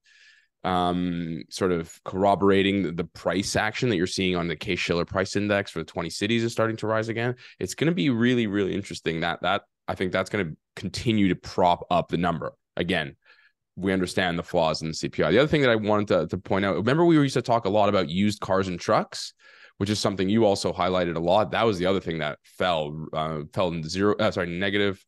um, 0.64 1.44
sort 1.50 1.72
of 1.72 1.98
corroborating 2.04 2.84
the, 2.84 2.92
the 2.92 3.04
price 3.06 3.56
action 3.56 3.90
that 3.90 3.96
you're 3.96 4.08
seeing 4.08 4.36
on 4.36 4.48
the 4.48 4.56
Case 4.56 4.80
Shiller 4.80 5.06
price 5.06 5.36
index 5.36 5.72
for 5.72 5.80
the 5.80 5.86
20 5.86 6.10
cities 6.10 6.44
is 6.44 6.52
starting 6.52 6.76
to 6.78 6.88
rise 6.88 7.08
again. 7.08 7.36
It's 7.60 7.74
going 7.74 7.88
to 7.88 7.96
be 7.96 8.10
really, 8.10 8.48
really 8.48 8.74
interesting. 8.74 9.22
That 9.22 9.42
that 9.44 9.64
I 9.88 9.96
think 9.96 10.12
that's 10.12 10.30
going 10.30 10.46
to 10.46 10.58
continue 10.76 11.30
to 11.30 11.36
prop 11.36 11.86
up 11.90 12.10
the 12.10 12.18
number. 12.18 12.54
Again, 12.76 13.16
we 13.78 13.94
understand 13.94 14.38
the 14.38 14.44
flaws 14.44 14.82
in 14.82 14.90
the 14.90 14.94
CPI. 14.94 15.32
The 15.32 15.38
other 15.40 15.48
thing 15.48 15.62
that 15.62 15.70
I 15.70 15.76
wanted 15.76 16.08
to, 16.10 16.28
to 16.28 16.38
point 16.38 16.66
out, 16.66 16.76
remember 16.76 17.06
we 17.06 17.16
used 17.16 17.36
to 17.36 17.42
talk 17.42 17.66
a 17.66 17.70
lot 17.70 17.88
about 17.90 18.10
used 18.10 18.42
cars 18.42 18.68
and 18.68 18.80
trucks. 18.80 19.34
which 19.78 19.92
is 19.92 20.00
something 20.00 20.28
you 20.28 20.44
also 20.44 20.74
highlighted 20.74 21.16
a 21.16 21.20
lot. 21.20 21.52
That 21.52 21.64
was 21.64 21.78
the 21.78 21.86
other 21.86 22.00
thing 22.00 22.18
that 22.20 22.40
fell, 22.44 23.06
uh, 23.14 23.42
fell 23.54 23.68
in 23.70 23.84
zero, 23.88 24.16
uh, 24.20 24.32
sorry, 24.32 24.50
negative 24.50 25.06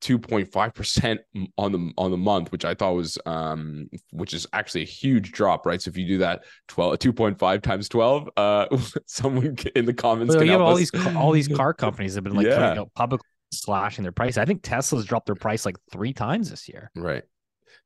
2.5% 0.00 1.18
on 1.56 1.72
the 1.72 1.92
on 1.98 2.10
the 2.12 2.16
month 2.16 2.52
which 2.52 2.64
i 2.64 2.72
thought 2.72 2.92
was 2.94 3.18
um 3.26 3.88
which 4.12 4.32
is 4.32 4.46
actually 4.52 4.82
a 4.82 4.86
huge 4.86 5.32
drop 5.32 5.66
right 5.66 5.82
so 5.82 5.88
if 5.88 5.96
you 5.96 6.06
do 6.06 6.18
that 6.18 6.44
12 6.68 6.98
2.5 7.00 7.62
times 7.62 7.88
12 7.88 8.28
uh 8.36 8.66
someone 9.06 9.56
in 9.74 9.86
the 9.86 9.92
comments 9.92 10.30
Well, 10.30 10.38
can 10.38 10.46
you 10.46 10.52
have 10.52 10.60
all 10.60 10.74
us. 10.78 10.90
these 10.90 11.06
all 11.16 11.32
these 11.32 11.48
car 11.48 11.74
companies 11.84 12.14
have 12.14 12.22
been 12.22 12.36
like 12.36 12.46
Yeah. 12.46 12.78
out 12.78 12.94
public 12.94 13.20
slashing 13.50 14.02
their 14.02 14.12
price. 14.12 14.36
I 14.36 14.44
think 14.44 14.62
Tesla's 14.62 15.04
dropped 15.06 15.26
their 15.26 15.34
price 15.34 15.64
like 15.66 15.76
three 15.90 16.12
times 16.12 16.50
this 16.50 16.68
year. 16.68 16.90
Right. 16.94 17.22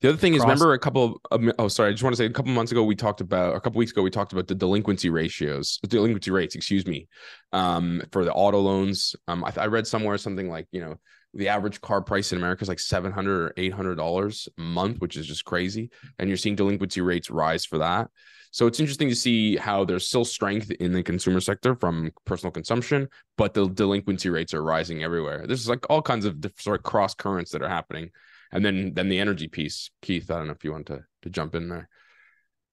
The 0.00 0.08
other 0.08 0.18
thing 0.18 0.34
is, 0.34 0.42
remember 0.42 0.72
a 0.72 0.78
couple 0.78 1.20
of, 1.30 1.42
oh, 1.58 1.68
sorry, 1.68 1.90
I 1.90 1.92
just 1.92 2.02
want 2.02 2.14
to 2.14 2.16
say 2.16 2.26
a 2.26 2.30
couple 2.30 2.52
months 2.52 2.72
ago, 2.72 2.82
we 2.82 2.96
talked 2.96 3.20
about, 3.20 3.54
a 3.54 3.60
couple 3.60 3.78
weeks 3.78 3.92
ago, 3.92 4.02
we 4.02 4.10
talked 4.10 4.32
about 4.32 4.46
the 4.48 4.54
delinquency 4.54 5.10
ratios, 5.10 5.78
delinquency 5.86 6.30
rates, 6.30 6.54
excuse 6.54 6.86
me, 6.86 7.08
um, 7.52 8.02
for 8.12 8.24
the 8.24 8.32
auto 8.32 8.58
loans. 8.58 9.14
Um, 9.28 9.44
I, 9.44 9.52
I 9.56 9.66
read 9.66 9.86
somewhere 9.86 10.18
something 10.18 10.48
like, 10.48 10.66
you 10.72 10.80
know, 10.80 10.96
the 11.34 11.48
average 11.48 11.80
car 11.80 12.02
price 12.02 12.32
in 12.32 12.38
America 12.38 12.62
is 12.62 12.68
like 12.68 12.80
700 12.80 13.42
or 13.42 13.52
$800 13.56 14.48
a 14.58 14.60
month, 14.60 15.00
which 15.00 15.16
is 15.16 15.26
just 15.26 15.44
crazy. 15.44 15.90
And 16.18 16.28
you're 16.28 16.36
seeing 16.36 16.56
delinquency 16.56 17.00
rates 17.00 17.30
rise 17.30 17.64
for 17.64 17.78
that. 17.78 18.10
So 18.52 18.66
it's 18.66 18.80
interesting 18.80 19.08
to 19.08 19.14
see 19.14 19.56
how 19.56 19.86
there's 19.86 20.06
still 20.06 20.26
strength 20.26 20.70
in 20.72 20.92
the 20.92 21.02
consumer 21.02 21.40
sector 21.40 21.74
from 21.74 22.12
personal 22.26 22.52
consumption, 22.52 23.08
but 23.38 23.54
the 23.54 23.66
delinquency 23.66 24.28
rates 24.28 24.52
are 24.52 24.62
rising 24.62 25.02
everywhere. 25.02 25.46
There's 25.46 25.70
like 25.70 25.86
all 25.88 26.02
kinds 26.02 26.26
of 26.26 26.36
sort 26.58 26.78
of 26.78 26.84
cross 26.84 27.14
currents 27.14 27.50
that 27.52 27.62
are 27.62 27.68
happening. 27.68 28.10
And 28.52 28.64
then 28.64 28.92
then 28.94 29.08
the 29.08 29.18
energy 29.18 29.48
piece, 29.48 29.90
Keith. 30.02 30.30
I 30.30 30.38
don't 30.38 30.46
know 30.46 30.52
if 30.52 30.64
you 30.64 30.72
want 30.72 30.86
to 30.86 31.04
to 31.22 31.30
jump 31.30 31.54
in 31.54 31.68
there. 31.68 31.88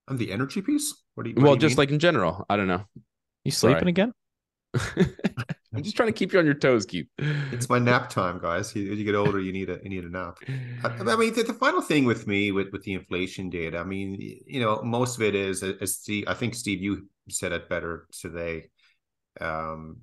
And 0.07 0.19
the 0.19 0.31
energy 0.31 0.61
piece? 0.61 0.93
What 1.15 1.23
do 1.23 1.29
you? 1.29 1.35
what 1.35 1.43
well, 1.43 1.55
do 1.55 1.57
you 1.57 1.69
just 1.69 1.77
mean? 1.77 1.83
like 1.83 1.91
in 1.91 1.99
general. 1.99 2.45
I 2.49 2.57
don't 2.57 2.67
know. 2.67 2.83
You 3.45 3.51
sleeping 3.51 3.79
Sorry. 3.79 3.89
again? 3.89 4.13
I'm 5.73 5.83
just 5.83 5.95
trying 5.95 6.09
to 6.09 6.13
keep 6.13 6.33
you 6.33 6.39
on 6.39 6.45
your 6.45 6.55
toes, 6.55 6.85
Keith. 6.85 7.07
it's 7.17 7.69
my 7.69 7.79
nap 7.79 8.09
time, 8.09 8.39
guys. 8.39 8.75
You, 8.75 8.91
as 8.91 8.97
you 8.97 9.05
get 9.05 9.15
older, 9.15 9.39
you 9.39 9.53
need 9.53 9.69
a 9.69 9.79
you 9.83 9.89
need 9.89 10.03
a 10.03 10.09
nap. 10.09 10.37
I, 10.83 10.87
I 10.87 11.15
mean, 11.15 11.33
the, 11.33 11.43
the 11.43 11.53
final 11.53 11.81
thing 11.81 12.05
with 12.05 12.27
me 12.27 12.51
with 12.51 12.67
with 12.71 12.83
the 12.83 12.93
inflation 12.93 13.49
data. 13.49 13.77
I 13.77 13.83
mean, 13.83 14.17
you 14.19 14.59
know, 14.59 14.81
most 14.81 15.17
of 15.17 15.23
it 15.23 15.35
is 15.35 15.63
as 15.63 15.95
Steve. 15.95 16.25
I 16.27 16.33
think 16.33 16.55
Steve, 16.55 16.81
you 16.81 17.07
said 17.29 17.51
it 17.51 17.69
better 17.69 18.07
today. 18.11 18.69
Um, 19.39 19.97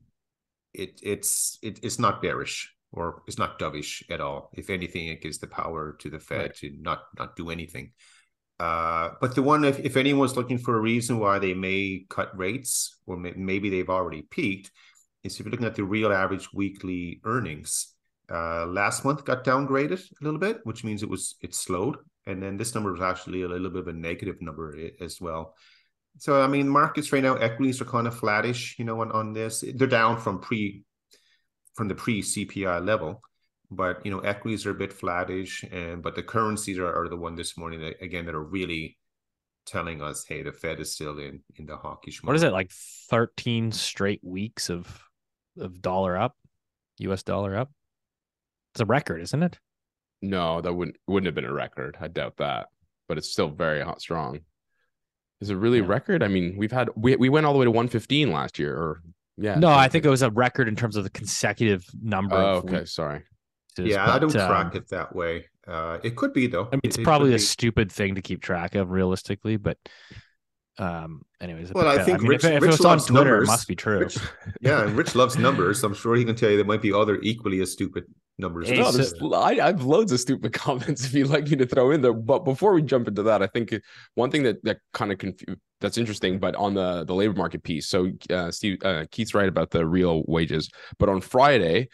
it 0.72 1.00
it's 1.02 1.58
it, 1.62 1.80
it's 1.82 1.98
not 1.98 2.22
bearish 2.22 2.72
or 2.96 3.22
it's 3.26 3.38
not 3.38 3.58
dovish 3.58 4.02
at 4.10 4.20
all. 4.20 4.50
If 4.54 4.70
anything, 4.70 5.08
it 5.08 5.22
gives 5.22 5.38
the 5.38 5.46
power 5.46 5.96
to 6.00 6.10
the 6.10 6.18
Fed 6.18 6.40
Right. 6.40 6.54
to 6.56 6.70
not 6.80 7.02
not 7.18 7.36
do 7.36 7.50
anything. 7.50 7.92
Uh, 8.58 9.10
but 9.20 9.34
the 9.34 9.42
one, 9.42 9.64
if, 9.64 9.78
if 9.80 9.96
anyone's 9.96 10.36
looking 10.36 10.58
for 10.58 10.76
a 10.76 10.80
reason 10.80 11.18
why 11.18 11.38
they 11.38 11.52
may 11.52 12.06
cut 12.08 12.36
rates, 12.36 12.96
or 13.06 13.16
may, 13.18 13.32
maybe 13.36 13.68
they've 13.68 13.90
already 13.90 14.22
peaked, 14.22 14.70
is 15.22 15.38
if 15.38 15.44
you're 15.44 15.50
looking 15.50 15.66
at 15.66 15.74
the 15.74 15.84
real 15.84 16.12
average 16.12 16.52
weekly 16.52 17.20
earnings. 17.24 17.92
Uh, 18.28 18.66
last 18.66 19.04
month 19.04 19.24
got 19.24 19.44
downgraded 19.44 20.00
a 20.00 20.24
little 20.24 20.40
bit, 20.40 20.58
which 20.64 20.82
means 20.82 21.02
it 21.04 21.08
was 21.08 21.36
it 21.42 21.54
slowed, 21.54 21.96
and 22.26 22.42
then 22.42 22.56
this 22.56 22.74
number 22.74 22.90
was 22.90 23.00
actually 23.00 23.42
a 23.42 23.48
little 23.48 23.70
bit 23.70 23.82
of 23.82 23.88
a 23.88 23.92
negative 23.92 24.40
number 24.40 24.74
as 25.00 25.20
well. 25.20 25.54
So 26.18 26.40
I 26.40 26.48
mean, 26.48 26.68
markets 26.68 27.12
right 27.12 27.22
now, 27.22 27.36
equities 27.36 27.80
are 27.80 27.84
kind 27.84 28.06
of 28.06 28.18
flattish, 28.18 28.76
you 28.78 28.84
know, 28.84 29.00
on, 29.02 29.12
on 29.12 29.32
this. 29.32 29.62
They're 29.76 29.86
down 29.86 30.18
from 30.18 30.40
pre 30.40 30.82
from 31.76 31.88
the 31.88 31.94
pre 31.94 32.22
CPI 32.22 32.84
level, 32.84 33.22
but 33.70 34.04
you 34.04 34.10
know, 34.10 34.20
equities 34.20 34.66
are 34.66 34.70
a 34.70 34.74
bit 34.74 34.92
flattish, 34.92 35.62
and 35.70 36.02
but 36.02 36.14
the 36.14 36.22
currencies 36.22 36.78
are, 36.78 36.92
are 36.92 37.08
the 37.08 37.16
one 37.16 37.36
this 37.36 37.56
morning 37.56 37.80
that, 37.80 38.02
again 38.02 38.26
that 38.26 38.34
are 38.34 38.42
really 38.42 38.98
telling 39.66 40.00
us, 40.00 40.24
hey, 40.26 40.42
the 40.42 40.52
Fed 40.52 40.80
is 40.80 40.92
still 40.92 41.18
in 41.18 41.40
in 41.56 41.66
the 41.66 41.76
hawkish. 41.76 42.22
Market. 42.22 42.26
What 42.26 42.36
is 42.36 42.42
it 42.42 42.52
like? 42.52 42.70
Thirteen 42.70 43.70
straight 43.72 44.20
weeks 44.24 44.70
of 44.70 45.02
of 45.58 45.80
dollar 45.82 46.16
up, 46.16 46.36
U.S. 46.98 47.22
dollar 47.22 47.56
up. 47.56 47.70
It's 48.74 48.80
a 48.80 48.86
record, 48.86 49.20
isn't 49.22 49.42
it? 49.42 49.58
No, 50.22 50.60
that 50.60 50.72
wouldn't 50.72 50.96
wouldn't 51.06 51.26
have 51.26 51.34
been 51.34 51.44
a 51.44 51.52
record. 51.52 51.96
I 52.00 52.08
doubt 52.08 52.38
that. 52.38 52.68
But 53.08 53.18
it's 53.18 53.30
still 53.30 53.48
very 53.48 53.82
hot 53.82 54.00
strong. 54.00 54.40
Is 55.40 55.50
it 55.50 55.54
really 55.54 55.80
a 55.80 55.84
record? 55.84 56.22
I 56.22 56.28
mean, 56.28 56.56
we've 56.56 56.72
had 56.72 56.88
we 56.96 57.14
we 57.16 57.28
went 57.28 57.46
all 57.46 57.52
the 57.52 57.58
way 57.58 57.66
to 57.66 57.70
115 57.70 58.32
last 58.32 58.58
year, 58.58 58.74
or 58.74 59.02
yeah. 59.36 59.56
no, 59.56 59.68
I 59.68 59.88
think 59.88 60.04
it 60.04 60.10
was 60.10 60.22
a 60.22 60.30
record 60.30 60.68
in 60.68 60.76
terms 60.76 60.96
of 60.96 61.04
the 61.04 61.10
consecutive 61.10 61.84
number. 62.02 62.36
Oh, 62.36 62.58
of 62.58 62.64
okay, 62.64 62.78
weeks, 62.80 62.94
sorry. 62.94 63.22
Yeah, 63.78 64.10
I 64.10 64.18
don't 64.18 64.30
track 64.30 64.66
um, 64.66 64.76
it 64.76 64.88
that 64.88 65.14
way. 65.14 65.46
Uh, 65.66 65.98
it 66.02 66.16
could 66.16 66.32
be 66.32 66.46
though. 66.46 66.66
I 66.72 66.76
mean, 66.76 66.80
it's 66.84 66.96
It- 66.96 67.02
it 67.02 67.04
probably 67.04 67.28
could 67.30 67.34
a 67.34 67.36
be. 67.36 67.42
stupid 67.42 67.92
thing 67.92 68.14
to 68.14 68.22
keep 68.22 68.40
track 68.40 68.74
of 68.74 68.90
realistically, 68.90 69.56
but 69.58 69.76
um, 70.78 71.22
anyways. 71.40 71.72
Well, 71.72 71.84
but, 71.84 71.98
I 71.98 72.02
uh, 72.02 72.04
think 72.04 72.20
mean, 72.22 72.30
Rich- 72.30 72.44
if, 72.44 72.52
if 72.52 72.62
Rich 72.62 72.68
it 72.68 72.72
was 72.72 72.80
on 72.84 72.90
loves 72.92 73.06
Twitter, 73.06 73.30
numbers. 73.30 73.48
it 73.48 73.52
must 73.52 73.68
be 73.68 73.76
true. 73.76 73.98
Rich- 74.00 74.18
yeah, 74.60 74.82
and 74.82 74.96
Rich 74.96 75.14
loves 75.14 75.36
numbers. 75.36 75.82
I'm 75.84 75.94
sure 75.94 76.14
he 76.14 76.24
can 76.24 76.36
tell 76.36 76.50
you 76.50 76.56
there 76.56 76.64
might 76.64 76.82
be 76.82 76.92
other 76.92 77.18
equally 77.22 77.60
as 77.60 77.72
stupid 77.72 78.04
numbers. 78.38 78.68
Hey, 78.68 78.78
No, 78.78 78.90
so- 78.90 79.34
I, 79.34 79.52
I 79.62 79.66
have 79.66 79.84
loads 79.84 80.12
of 80.12 80.20
stupid 80.20 80.52
comments 80.64 81.04
if 81.04 81.14
you'd 81.14 81.28
like 81.28 81.48
me 81.48 81.56
to 81.56 81.66
throw 81.66 81.90
in 81.90 82.02
there. 82.02 82.12
But 82.12 82.40
before 82.44 82.72
we 82.74 82.82
jump 82.82 83.08
into 83.08 83.22
that, 83.24 83.42
I 83.42 83.46
think 83.46 83.74
one 84.14 84.30
thing 84.30 84.42
that 84.44 84.62
that 84.64 84.78
kind 84.92 85.12
of 85.12 85.18
confu- 85.18 85.56
that's 85.80 85.98
interesting, 85.98 86.38
but 86.38 86.54
on 86.56 86.74
the 86.74 87.04
the 87.04 87.14
labor 87.14 87.34
market 87.34 87.62
piece. 87.62 87.88
So 87.88 88.10
uh, 88.30 88.50
Steve 88.50 88.78
uh, 88.84 89.04
Keith's 89.10 89.34
right 89.34 89.48
about 89.48 89.70
the 89.70 89.86
real 89.86 90.22
wages, 90.26 90.70
but 90.98 91.08
on 91.08 91.20
Friday. 91.20 91.88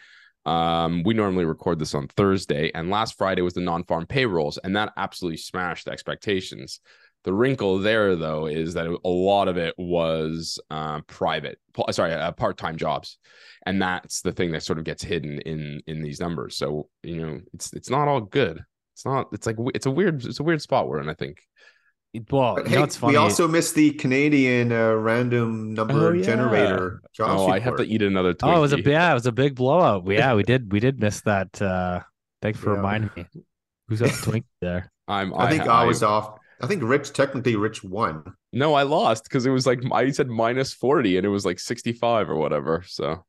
Um, 0.45 1.03
we 1.03 1.13
normally 1.13 1.45
record 1.45 1.79
this 1.79 1.95
on 1.95 2.09
Thursday, 2.09 2.69
and 2.75 2.89
last 2.89 3.17
Friday 3.17 3.41
was 3.41 3.53
the 3.53 3.61
non-farm 3.61 4.07
payrolls, 4.07 4.57
and 4.57 4.75
that 4.75 4.91
absolutely 4.97 5.37
smashed 5.37 5.87
expectations. 5.87 6.81
The 7.23 7.33
wrinkle 7.33 7.79
there, 7.79 8.15
though, 8.15 8.47
is 8.47 8.73
that 8.73 8.85
a 8.87 9.07
lot 9.09 9.47
of 9.47 9.57
it 9.57 9.73
was 9.77 10.59
uh, 10.69 11.01
private, 11.07 11.57
sorry, 11.91 12.13
uh, 12.13 12.31
part-time 12.33 12.75
jobs, 12.77 13.17
and 13.65 13.81
that's 13.81 14.21
the 14.21 14.33
thing 14.33 14.51
that 14.51 14.63
sort 14.63 14.77
of 14.77 14.83
gets 14.85 15.03
hidden 15.03 15.39
in 15.39 15.81
in 15.87 16.01
these 16.01 16.19
numbers. 16.19 16.57
So 16.57 16.89
you 17.01 17.25
know, 17.25 17.39
it's 17.53 17.71
it's 17.73 17.89
not 17.89 18.07
all 18.09 18.21
good. 18.21 18.59
It's 18.93 19.05
not. 19.05 19.27
It's 19.31 19.47
like 19.47 19.55
it's 19.73 19.85
a 19.85 19.91
weird 19.91 20.25
it's 20.25 20.39
a 20.39 20.43
weird 20.43 20.61
spot 20.61 20.87
we're 20.87 20.99
in. 21.01 21.07
I 21.09 21.13
think. 21.13 21.37
well, 22.29 22.57
hey, 22.63 22.75
know, 22.75 22.83
it's 22.83 22.97
funny. 22.97 23.13
we 23.13 23.17
also 23.17 23.47
missed 23.47 23.73
the 23.73 23.91
Canadian 23.91 24.71
uh, 24.71 24.91
random 24.93 25.73
number 25.73 26.09
Oh, 26.09 26.11
yeah. 26.13 26.23
generator 26.23 27.01
jobs 27.15 27.41
Oh, 27.41 27.47
I 27.47 27.59
have 27.59 27.77
to 27.77 27.83
report. 27.83 27.87
eat 27.87 28.01
another. 28.01 28.33
Twinkie. 28.33 28.53
oh, 28.53 28.57
it 28.57 28.61
was 28.61 28.73
a 28.73 28.81
yeah, 28.81 29.11
it 29.11 29.13
was 29.15 29.25
a 29.25 29.31
big 29.31 29.55
blowout. 29.55 30.05
Yeah, 30.07 30.35
we 30.35 30.43
did 30.51 30.71
we 30.71 30.79
did 30.79 30.99
miss 30.99 31.21
that. 31.21 31.59
Uh, 31.61 32.01
thanks 32.41 32.59
for 32.59 32.71
Yeah. 32.71 32.75
reminding 32.77 33.09
me. 33.15 33.25
Who's 33.87 34.01
up 34.01 34.09
got 34.09 34.19
the 34.19 34.25
twink 34.31 34.45
there? 34.61 34.91
I'm. 35.07 35.33
I 35.33 35.49
think 35.49 35.63
I, 35.63 35.85
was 35.85 36.03
off. 36.03 36.37
I 36.63 36.65
think 36.65 36.81
Rich 36.81 37.11
technically 37.11 37.57
Rich 37.57 37.83
won. 37.83 38.23
No, 38.53 38.73
I 38.73 38.83
lost 38.83 39.25
because 39.25 39.45
it 39.45 39.49
was 39.49 39.67
like 39.67 39.81
I 39.91 40.09
said 40.11 40.29
minus 40.29 40.73
forty, 40.73 41.17
and 41.17 41.25
it 41.25 41.29
was 41.29 41.45
like 41.45 41.59
sixty 41.59 41.91
five 41.91 42.29
or 42.29 42.37
whatever. 42.37 42.85
So 42.87 43.25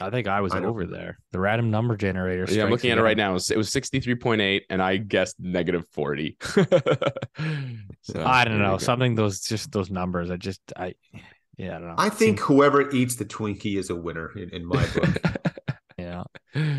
I 0.00 0.08
think 0.08 0.26
I 0.26 0.40
was 0.40 0.54
I 0.54 0.64
over 0.64 0.86
there. 0.86 1.18
The 1.32 1.40
random 1.40 1.70
number 1.70 1.94
generator. 1.94 2.46
yeah, 2.48 2.64
I'm 2.64 2.70
looking 2.70 2.90
at 2.90 2.96
it 2.96 3.02
right 3.02 3.18
now. 3.18 3.32
It 3.32 3.34
was, 3.34 3.50
was 3.50 3.70
sixty 3.70 4.00
three 4.00 4.14
point 4.14 4.40
eight, 4.40 4.64
and 4.70 4.80
I 4.82 4.96
guessed 4.96 5.36
negative 5.38 5.86
forty. 5.92 6.38
So, 8.06 8.22
I 8.22 8.44
don't 8.44 8.58
know. 8.58 8.76
Something 8.76 9.14
those 9.14 9.40
just 9.40 9.72
those 9.72 9.90
numbers. 9.90 10.30
I 10.30 10.36
just 10.36 10.60
I 10.76 10.94
yeah, 11.56 11.76
I 11.76 11.78
don't 11.78 11.88
know. 11.88 11.94
I 11.96 12.10
think 12.10 12.38
seems- 12.38 12.40
whoever 12.42 12.90
eats 12.90 13.16
the 13.16 13.24
Twinkie 13.24 13.78
is 13.78 13.88
a 13.88 13.96
winner 13.96 14.30
in, 14.36 14.50
in 14.50 14.66
my 14.66 14.86
book. 14.88 15.08
yeah. 15.98 16.24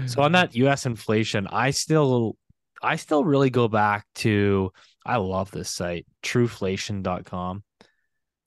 So 0.05 0.21
on 0.21 0.33
that 0.33 0.55
US 0.55 0.85
inflation, 0.85 1.47
I 1.47 1.71
still 1.71 2.37
I 2.81 2.95
still 2.97 3.25
really 3.25 3.49
go 3.49 3.67
back 3.67 4.05
to 4.15 4.71
I 5.05 5.17
love 5.17 5.51
this 5.51 5.69
site, 5.69 6.05
truflation.com. 6.23 7.63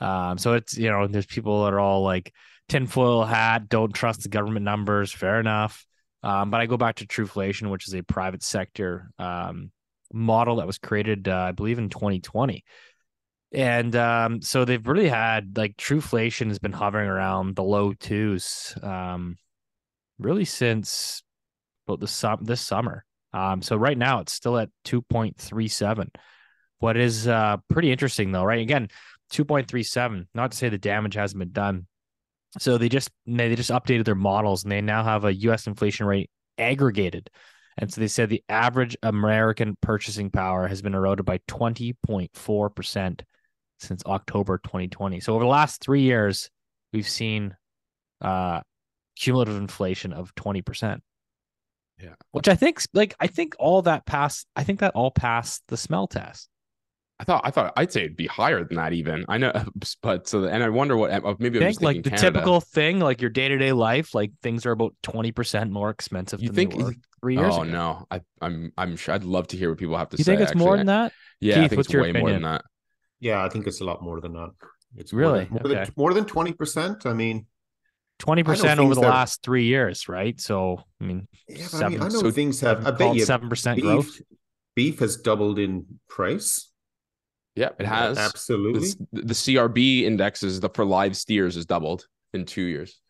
Um, 0.00 0.38
so 0.38 0.54
it's 0.54 0.76
you 0.76 0.90
know, 0.90 1.06
there's 1.06 1.26
people 1.26 1.64
that 1.64 1.72
are 1.72 1.80
all 1.80 2.02
like 2.02 2.32
tinfoil 2.68 3.24
hat, 3.24 3.68
don't 3.68 3.92
trust 3.92 4.22
the 4.22 4.28
government 4.28 4.64
numbers, 4.64 5.12
fair 5.12 5.40
enough. 5.40 5.84
Um, 6.22 6.50
but 6.50 6.60
I 6.60 6.66
go 6.66 6.76
back 6.76 6.96
to 6.96 7.06
Truflation, 7.06 7.70
which 7.70 7.86
is 7.86 7.94
a 7.94 8.02
private 8.02 8.42
sector 8.42 9.10
um 9.18 9.70
model 10.12 10.56
that 10.56 10.66
was 10.66 10.78
created, 10.78 11.28
uh, 11.28 11.36
I 11.36 11.52
believe, 11.52 11.78
in 11.78 11.90
2020. 11.90 12.64
And 13.52 13.96
um, 13.96 14.42
so 14.42 14.64
they've 14.64 14.86
really 14.86 15.08
had 15.08 15.56
like 15.56 15.76
Truflation 15.76 16.48
has 16.48 16.58
been 16.58 16.72
hovering 16.72 17.08
around 17.08 17.56
the 17.56 17.62
low 17.62 17.94
twos 17.94 18.74
um, 18.82 19.36
really 20.18 20.44
since 20.44 21.22
about 21.86 22.00
the 22.00 22.06
sum 22.06 22.40
this 22.42 22.60
summer. 22.60 23.04
Um, 23.32 23.62
so 23.62 23.76
right 23.76 23.96
now 23.96 24.20
it's 24.20 24.32
still 24.32 24.58
at 24.58 24.70
2.37. 24.84 26.08
What 26.78 26.96
is 26.96 27.26
uh 27.26 27.58
pretty 27.68 27.90
interesting 27.90 28.32
though, 28.32 28.44
right? 28.44 28.60
Again, 28.60 28.88
2.37. 29.32 30.26
Not 30.34 30.52
to 30.52 30.56
say 30.56 30.68
the 30.68 30.78
damage 30.78 31.14
hasn't 31.14 31.38
been 31.38 31.52
done. 31.52 31.86
So 32.58 32.78
they 32.78 32.88
just 32.88 33.10
they 33.26 33.54
just 33.54 33.70
updated 33.70 34.04
their 34.04 34.14
models 34.14 34.62
and 34.62 34.72
they 34.72 34.80
now 34.80 35.04
have 35.04 35.24
a 35.24 35.34
US 35.34 35.66
inflation 35.66 36.06
rate 36.06 36.30
aggregated. 36.56 37.30
And 37.76 37.92
so 37.92 38.00
they 38.00 38.08
said 38.08 38.28
the 38.28 38.42
average 38.48 38.96
American 39.02 39.76
purchasing 39.80 40.30
power 40.30 40.66
has 40.66 40.82
been 40.82 40.94
eroded 40.94 41.24
by 41.24 41.38
20.4% 41.48 43.20
since 43.78 44.02
October 44.04 44.58
2020. 44.58 45.20
So 45.20 45.34
over 45.34 45.44
the 45.44 45.50
last 45.50 45.80
3 45.82 46.00
years, 46.00 46.50
we've 46.92 47.08
seen 47.08 47.56
uh 48.20 48.62
cumulative 49.16 49.56
inflation 49.56 50.12
of 50.12 50.34
20%. 50.36 51.00
Yeah. 52.00 52.14
Which 52.30 52.48
I 52.48 52.54
think 52.54 52.80
like 52.94 53.14
I 53.20 53.26
think 53.26 53.56
all 53.58 53.82
that 53.82 54.06
passed 54.06 54.46
I 54.56 54.64
think 54.64 54.80
that 54.80 54.94
all 54.94 55.10
passed 55.10 55.62
the 55.68 55.76
smell 55.76 56.06
test. 56.06 56.48
I 57.20 57.24
thought 57.24 57.40
I 57.44 57.50
thought 57.50 57.72
I'd 57.76 57.90
say 57.92 58.02
it'd 58.04 58.16
be 58.16 58.26
higher 58.28 58.62
than 58.64 58.76
that 58.76 58.92
even. 58.92 59.24
I 59.28 59.38
know, 59.38 59.52
but 60.02 60.28
so 60.28 60.44
and 60.44 60.62
I 60.62 60.68
wonder 60.68 60.96
what 60.96 61.10
uh, 61.10 61.34
maybe 61.40 61.58
I'm 61.58 61.64
think 61.64 61.70
just 61.74 61.82
like 61.82 62.02
the 62.04 62.10
Canada. 62.10 62.30
typical 62.32 62.60
thing, 62.60 63.00
like 63.00 63.20
your 63.20 63.30
day 63.30 63.48
to 63.48 63.58
day 63.58 63.72
life, 63.72 64.14
like 64.14 64.30
things 64.42 64.64
are 64.66 64.70
about 64.72 64.94
twenty 65.02 65.32
percent 65.32 65.70
more 65.72 65.90
expensive. 65.90 66.40
You 66.40 66.48
than 66.50 66.54
think? 66.56 66.76
they 66.76 66.82
were 66.84 66.94
three 67.20 67.36
years 67.36 67.54
Oh 67.56 67.62
ago. 67.62 67.70
no, 67.72 68.06
I, 68.10 68.20
I'm 68.40 68.72
I'm 68.78 68.96
sure 68.96 69.14
I'd 69.14 69.24
love 69.24 69.48
to 69.48 69.56
hear 69.56 69.68
what 69.70 69.78
people 69.78 69.96
have 69.96 70.10
to 70.10 70.16
You 70.16 70.22
say. 70.24 70.32
You 70.32 70.38
think 70.38 70.50
it's 70.50 70.56
more 70.58 70.76
than 70.76 70.86
that? 70.86 71.12
Yeah, 71.40 71.62
I 71.64 71.68
think 71.68 71.78
what's 71.78 71.86
it's 71.88 71.92
your 71.94 72.02
way 72.02 72.12
more 72.12 72.28
than 72.30 72.36
opinion? 72.44 72.52
that. 72.52 72.64
Yeah, 73.20 73.44
I 73.44 73.48
think 73.48 73.66
it's 73.66 73.80
a 73.80 73.84
lot 73.84 74.00
more 74.02 74.20
than 74.20 74.34
that. 74.34 74.50
It's 74.96 75.12
Really? 75.12 75.48
more, 75.50 75.60
than, 75.64 75.76
Okay. 75.78 75.90
more 75.96 76.14
than 76.14 76.24
twenty 76.24 76.52
percent. 76.52 77.04
I 77.04 77.14
mean, 77.14 77.46
Twenty 78.20 78.42
percent 78.44 78.78
over 78.80 78.94
the 78.94 79.00
that- 79.00 79.08
last 79.10 79.42
three 79.42 79.64
years, 79.64 80.08
right? 80.08 80.40
So 80.40 80.82
I 81.00 81.04
mean, 81.04 81.26
yeah, 81.48 81.66
but 81.72 81.82
I 81.84 81.88
mean, 81.88 82.00
I 82.00 82.04
know 82.04 82.10
Seven- 82.10 82.32
things 82.32 82.60
have. 82.60 82.86
I 82.86 82.92
bet 82.92 83.14
you 83.16 83.24
seven 83.24 83.48
percent 83.48 83.80
growth. 83.80 84.06
beef, 84.06 84.22
beef 84.76 84.98
has 85.00 85.16
doubled 85.16 85.58
in 85.58 85.84
price. 86.08 86.67
Yeah, 87.58 87.70
it 87.78 87.86
has. 87.86 88.16
absolutely. 88.18 88.80
This- 88.80 88.96
the 89.12 89.34
CRB 89.34 90.02
indexes 90.04 90.60
the 90.60 90.68
for 90.70 90.84
live 90.84 91.16
steers 91.16 91.54
has 91.56 91.66
doubled 91.66 92.06
in 92.32 92.44
two 92.44 92.62
years. 92.62 93.00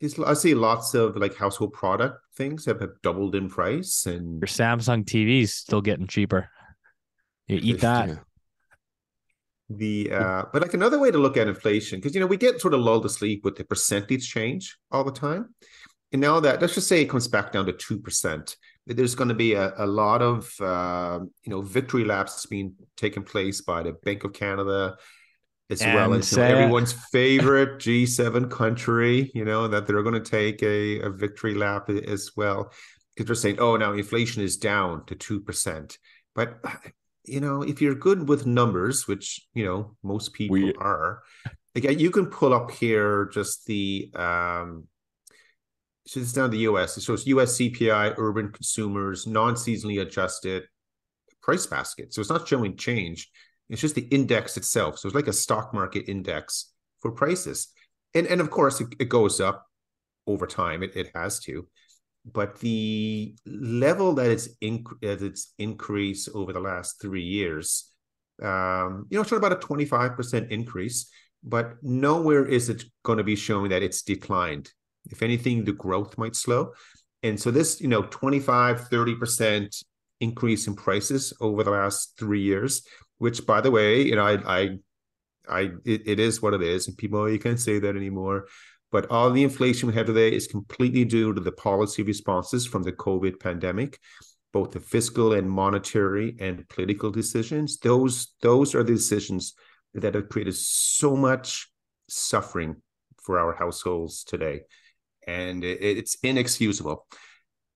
There's- 0.00 0.18
I 0.18 0.34
see 0.34 0.54
lots 0.54 0.94
of 0.94 1.16
like 1.16 1.34
household 1.36 1.72
product 1.72 2.18
things 2.36 2.64
have, 2.66 2.80
have 2.80 3.00
doubled 3.02 3.34
in 3.34 3.48
price, 3.48 4.06
and 4.06 4.40
Your 4.40 4.46
Samsung 4.46 5.04
TV's 5.04 5.54
still 5.54 5.80
getting 5.80 6.06
cheaper. 6.06 6.48
You 7.48 7.58
eat 7.62 7.80
that. 7.88 8.08
Yeah. 8.08 8.16
the 9.70 10.10
uh, 10.12 10.42
but 10.52 10.62
like 10.62 10.74
another 10.74 10.98
way 10.98 11.10
to 11.10 11.18
look 11.18 11.36
at 11.36 11.48
inflation 11.48 11.98
because 11.98 12.14
you 12.14 12.20
know 12.20 12.26
we 12.26 12.36
get 12.36 12.60
sort 12.60 12.74
of 12.74 12.80
lulled 12.80 13.02
to 13.02 13.08
sleep 13.08 13.44
with 13.44 13.56
the 13.56 13.64
percentage 13.64 14.28
change 14.30 14.78
all 14.90 15.04
the 15.04 15.12
time, 15.12 15.54
and 16.12 16.20
now 16.22 16.40
that 16.40 16.60
let's 16.62 16.74
just 16.74 16.88
say 16.88 17.02
it 17.02 17.10
comes 17.10 17.28
back 17.28 17.52
down 17.52 17.66
to 17.66 17.72
two 17.72 17.98
percent, 17.98 18.56
there's 18.96 19.14
going 19.14 19.28
to 19.28 19.34
be 19.34 19.54
a, 19.54 19.72
a 19.76 19.86
lot 19.86 20.22
of 20.22 20.52
uh, 20.60 21.20
you 21.44 21.50
know 21.50 21.60
victory 21.60 22.04
laps 22.04 22.46
being 22.46 22.74
taken 22.96 23.22
place 23.22 23.60
by 23.60 23.82
the 23.82 23.92
Bank 23.92 24.24
of 24.24 24.32
Canada. 24.32 24.96
As 25.70 25.82
well 25.82 26.14
as 26.14 26.32
you 26.32 26.38
know, 26.38 26.44
everyone's 26.44 26.94
favorite 27.12 27.78
G7 27.78 28.50
country, 28.50 29.30
you 29.34 29.44
know, 29.44 29.68
that 29.68 29.86
they're 29.86 30.02
going 30.02 30.14
to 30.14 30.30
take 30.30 30.62
a, 30.62 31.00
a 31.00 31.10
victory 31.10 31.54
lap 31.54 31.90
as 31.90 32.30
well. 32.34 32.72
Because 33.14 33.26
they're 33.26 33.34
saying, 33.34 33.58
oh, 33.60 33.76
now 33.76 33.92
inflation 33.92 34.42
is 34.42 34.56
down 34.56 35.04
to 35.06 35.14
2%. 35.14 35.98
But 36.34 36.58
you 37.24 37.40
know, 37.40 37.60
if 37.60 37.82
you're 37.82 37.94
good 37.94 38.26
with 38.30 38.46
numbers, 38.46 39.06
which 39.06 39.46
you 39.52 39.64
know 39.66 39.94
most 40.02 40.32
people 40.32 40.54
We- 40.54 40.72
are, 40.74 41.22
again, 41.74 41.98
you 41.98 42.10
can 42.10 42.26
pull 42.26 42.54
up 42.54 42.70
here 42.70 43.26
just 43.26 43.66
the 43.66 44.10
um. 44.14 44.88
So 46.08 46.20
it's 46.20 46.32
down 46.32 46.48
the 46.48 46.60
U.S. 46.60 46.96
It 46.96 47.02
shows 47.02 47.26
U.S. 47.26 47.58
CPI, 47.58 48.14
urban 48.16 48.50
consumers, 48.50 49.26
non-seasonally 49.26 50.00
adjusted 50.00 50.64
price 51.42 51.66
basket. 51.66 52.14
So 52.14 52.22
it's 52.22 52.30
not 52.30 52.48
showing 52.48 52.78
change; 52.78 53.30
it's 53.68 53.82
just 53.82 53.94
the 53.94 54.08
index 54.08 54.56
itself. 54.56 54.98
So 54.98 55.08
it's 55.08 55.14
like 55.14 55.26
a 55.26 55.34
stock 55.34 55.74
market 55.74 56.08
index 56.08 56.72
for 57.02 57.12
prices, 57.12 57.68
and 58.14 58.26
and 58.26 58.40
of 58.40 58.48
course 58.48 58.80
it, 58.80 58.88
it 58.98 59.10
goes 59.10 59.38
up 59.38 59.66
over 60.26 60.46
time. 60.46 60.82
It 60.82 60.96
it 60.96 61.10
has 61.14 61.40
to, 61.40 61.68
but 62.24 62.58
the 62.60 63.36
level 63.44 64.14
that 64.14 64.30
it's 64.30 64.48
inc- 64.64 65.00
that 65.02 65.20
it's 65.20 65.52
increased 65.58 66.30
over 66.34 66.54
the 66.54 66.60
last 66.60 67.02
three 67.02 67.24
years, 67.24 67.92
um, 68.42 69.06
you 69.10 69.18
know, 69.18 69.22
it's 69.22 69.32
about 69.32 69.52
a 69.52 69.56
twenty 69.56 69.84
five 69.84 70.16
percent 70.16 70.50
increase, 70.50 71.10
but 71.44 71.74
nowhere 71.82 72.46
is 72.46 72.70
it 72.70 72.86
going 73.02 73.18
to 73.18 73.24
be 73.24 73.36
showing 73.36 73.68
that 73.72 73.82
it's 73.82 74.00
declined. 74.00 74.72
If 75.10 75.22
anything, 75.22 75.64
the 75.64 75.72
growth 75.72 76.18
might 76.18 76.36
slow, 76.36 76.72
and 77.22 77.40
so 77.40 77.50
this, 77.50 77.80
you 77.80 77.88
know, 77.88 78.02
25, 78.02 78.88
30 78.88 79.14
percent 79.16 79.82
increase 80.20 80.66
in 80.66 80.74
prices 80.74 81.32
over 81.40 81.62
the 81.62 81.70
last 81.70 82.14
three 82.18 82.42
years, 82.42 82.82
which, 83.18 83.46
by 83.46 83.60
the 83.60 83.70
way, 83.70 84.02
you 84.02 84.16
know, 84.16 84.26
I, 84.26 84.60
I, 84.60 84.78
I, 85.48 85.60
it, 85.84 86.02
it 86.06 86.20
is 86.20 86.42
what 86.42 86.54
it 86.54 86.62
is, 86.62 86.88
and 86.88 86.96
people, 86.96 87.28
you 87.30 87.38
can't 87.38 87.60
say 87.60 87.78
that 87.78 87.96
anymore. 87.96 88.46
But 88.90 89.10
all 89.10 89.30
the 89.30 89.42
inflation 89.42 89.88
we 89.88 89.94
have 89.94 90.06
today 90.06 90.32
is 90.32 90.46
completely 90.46 91.04
due 91.04 91.34
to 91.34 91.40
the 91.40 91.52
policy 91.52 92.02
responses 92.02 92.66
from 92.66 92.82
the 92.82 92.92
COVID 92.92 93.38
pandemic, 93.38 93.98
both 94.52 94.70
the 94.70 94.80
fiscal 94.80 95.34
and 95.34 95.50
monetary 95.50 96.36
and 96.40 96.66
political 96.68 97.10
decisions. 97.10 97.78
Those 97.78 98.28
those 98.40 98.74
are 98.74 98.82
the 98.82 98.94
decisions 98.94 99.54
that 99.94 100.14
have 100.14 100.30
created 100.30 100.56
so 100.56 101.14
much 101.16 101.70
suffering 102.08 102.76
for 103.22 103.38
our 103.38 103.54
households 103.54 104.24
today, 104.24 104.62
and 105.28 105.62
it, 105.64 105.78
it's 105.80 106.16
inexcusable. 106.22 107.06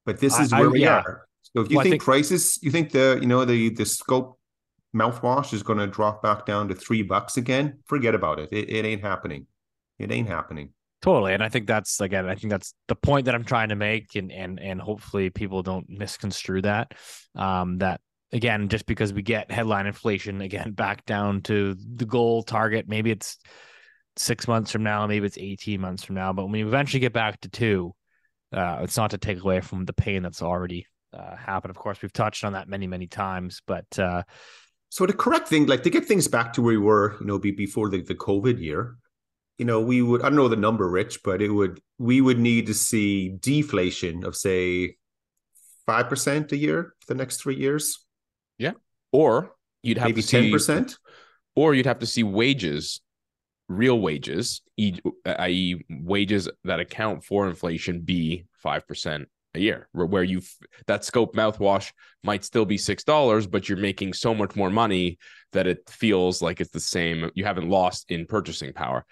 But 0.07 0.19
this 0.19 0.39
is 0.41 0.53
I- 0.53 0.61
where 0.61 0.71
we 0.71 0.81
yeah. 0.83 1.03
are. 1.03 1.27
So 1.55 1.61
if 1.63 1.71
you 1.71 1.77
Well, 1.77 1.85
think, 1.85 1.93
think- 1.93 2.03
prices, 2.03 2.59
you 2.63 2.71
think 2.71 2.91
the 2.91 3.19
you 3.21 3.27
know 3.29 3.45
the 3.45 3.69
the 3.71 3.85
scope 3.85 4.39
mouthwash 4.97 5.53
is 5.53 5.63
going 5.63 5.79
to 5.79 5.87
drop 5.87 6.23
back 6.23 6.45
down 6.47 6.69
to 6.69 6.75
three 6.75 7.03
bucks 7.03 7.37
again, 7.37 7.79
forget 7.87 8.15
about 8.15 8.39
it. 8.39 8.49
It, 8.53 8.71
it 8.71 8.85
ain't 8.85 9.03
happening. 9.03 9.47
It 9.99 10.11
ain't 10.11 10.29
happening. 10.29 10.71
Totally. 11.03 11.35
And 11.35 11.43
I 11.43 11.49
think 11.49 11.67
that's 11.67 12.01
again, 12.01 12.29
I 12.29 12.35
think 12.37 12.51
that's 12.51 12.75
the 12.89 12.95
point 12.95 13.25
that 13.27 13.35
I'm 13.35 13.45
trying 13.45 13.69
to 13.71 13.75
make 13.77 14.15
and 14.15 14.31
and 14.33 14.61
and 14.61 14.81
hopefully 14.81 15.31
people 15.31 15.63
don't 15.63 15.89
misconstrue 15.89 16.63
that. 16.63 16.93
Um 17.35 17.79
that 17.79 18.01
again, 18.33 18.69
just 18.69 18.87
because 18.87 19.13
we 19.13 19.23
get 19.23 19.51
headline 19.51 19.87
inflation 19.87 20.41
again 20.41 20.73
back 20.85 21.05
down 21.05 21.43
to 21.43 21.75
the 21.97 22.07
goal 22.07 22.43
target, 22.43 22.89
maybe 22.89 23.11
it's 23.11 23.37
six 24.17 24.47
months 24.49 24.71
from 24.71 24.83
now, 24.83 25.07
maybe 25.07 25.27
it's 25.27 25.39
18 25.39 25.81
months 25.81 26.05
from 26.05 26.17
now. 26.17 26.33
But 26.33 26.45
when 26.45 26.53
we 26.53 26.63
eventually 26.63 27.01
get 27.01 27.13
back 27.13 27.41
to 27.41 27.49
two, 27.49 27.95
uh, 28.53 28.81
it's 28.83 28.97
not 28.97 29.11
to 29.13 29.19
take 29.19 29.41
away 29.41 29.61
from 29.61 29.85
the 29.85 29.93
pain 29.93 30.23
that's 30.23 30.43
already 30.43 30.87
uh, 31.13 31.37
happened. 31.37 31.71
Of 31.71 31.77
course, 31.77 32.03
we've 32.03 32.13
touched 32.13 32.45
on 32.45 32.53
that 32.55 32.69
many, 32.69 32.87
many 32.87 33.07
times, 33.07 33.63
but 33.67 33.99
uh 33.99 34.23
So 34.91 35.07
the 35.07 35.13
correct 35.15 35.49
thing, 35.49 35.67
like 35.67 35.83
to 35.85 35.91
get 35.91 36.05
things 36.05 36.29
back 36.29 36.53
to 36.55 36.63
where 36.63 36.73
we 36.73 36.79
were, 36.79 37.17
you 37.21 37.27
know, 37.27 37.39
be, 37.39 37.51
before 37.51 37.89
the, 37.89 38.03
the 38.03 38.15
COVID 38.15 38.61
year, 38.61 38.97
you 39.59 39.65
know, 39.65 39.81
we 39.81 40.03
would 40.03 40.23
I 40.23 40.29
don't 40.29 40.37
know 40.37 40.49
the 40.49 40.57
number, 40.57 40.89
Rich, 40.89 41.21
but 41.23 41.41
it 41.41 41.49
would 41.51 41.81
we 41.99 42.21
would 42.21 42.39
need 42.39 42.67
to 42.67 42.75
see 42.75 43.31
deflation 43.41 44.25
of 44.25 44.35
say 44.37 44.97
five 45.87 46.09
percent 46.09 46.53
a 46.53 46.57
year 46.57 46.95
for 47.01 47.15
the 47.15 47.19
next 47.19 47.41
three 47.43 47.57
years, 47.57 48.05
Yeah. 48.59 48.73
Or 49.13 49.55
you'd 49.83 49.99
have 49.99 50.09
maybe 50.09 50.23
to 50.23 50.37
10%. 50.37 50.97
or 51.55 51.75
you'd 51.75 51.87
have 51.87 51.99
to 52.01 52.07
see 52.07 52.23
wages, 52.23 53.01
real 53.73 54.01
wages, 54.01 54.63
i.e., 54.79 55.85
wages 55.89 56.49
that 56.65 56.81
account 56.81 57.25
for 57.25 57.49
inflation, 57.49 58.01
be 58.01 58.47
five 58.55 58.87
percent 58.87 59.29
a 59.55 59.61
year. 59.61 59.89
Where 59.93 60.23
you 60.25 60.43
that 60.87 61.05
scope 61.05 61.35
mouthwash 61.35 61.93
might 62.23 62.45
still 62.45 62.65
be 62.65 62.79
six 62.79 63.05
dollars, 63.05 63.47
but 63.47 63.69
you're 63.69 63.79
making 63.79 64.15
so 64.15 64.35
much 64.35 64.57
more 64.57 64.71
money 64.71 65.19
that 65.53 65.67
it 65.67 65.89
feels 65.89 66.43
like 66.43 66.61
it's 66.61 66.71
the 66.71 66.81
same. 66.81 67.31
You 67.35 67.45
haven't 67.45 67.69
lost 67.69 68.11
in 68.11 68.27
purchasing 68.27 68.73
power. 68.73 69.05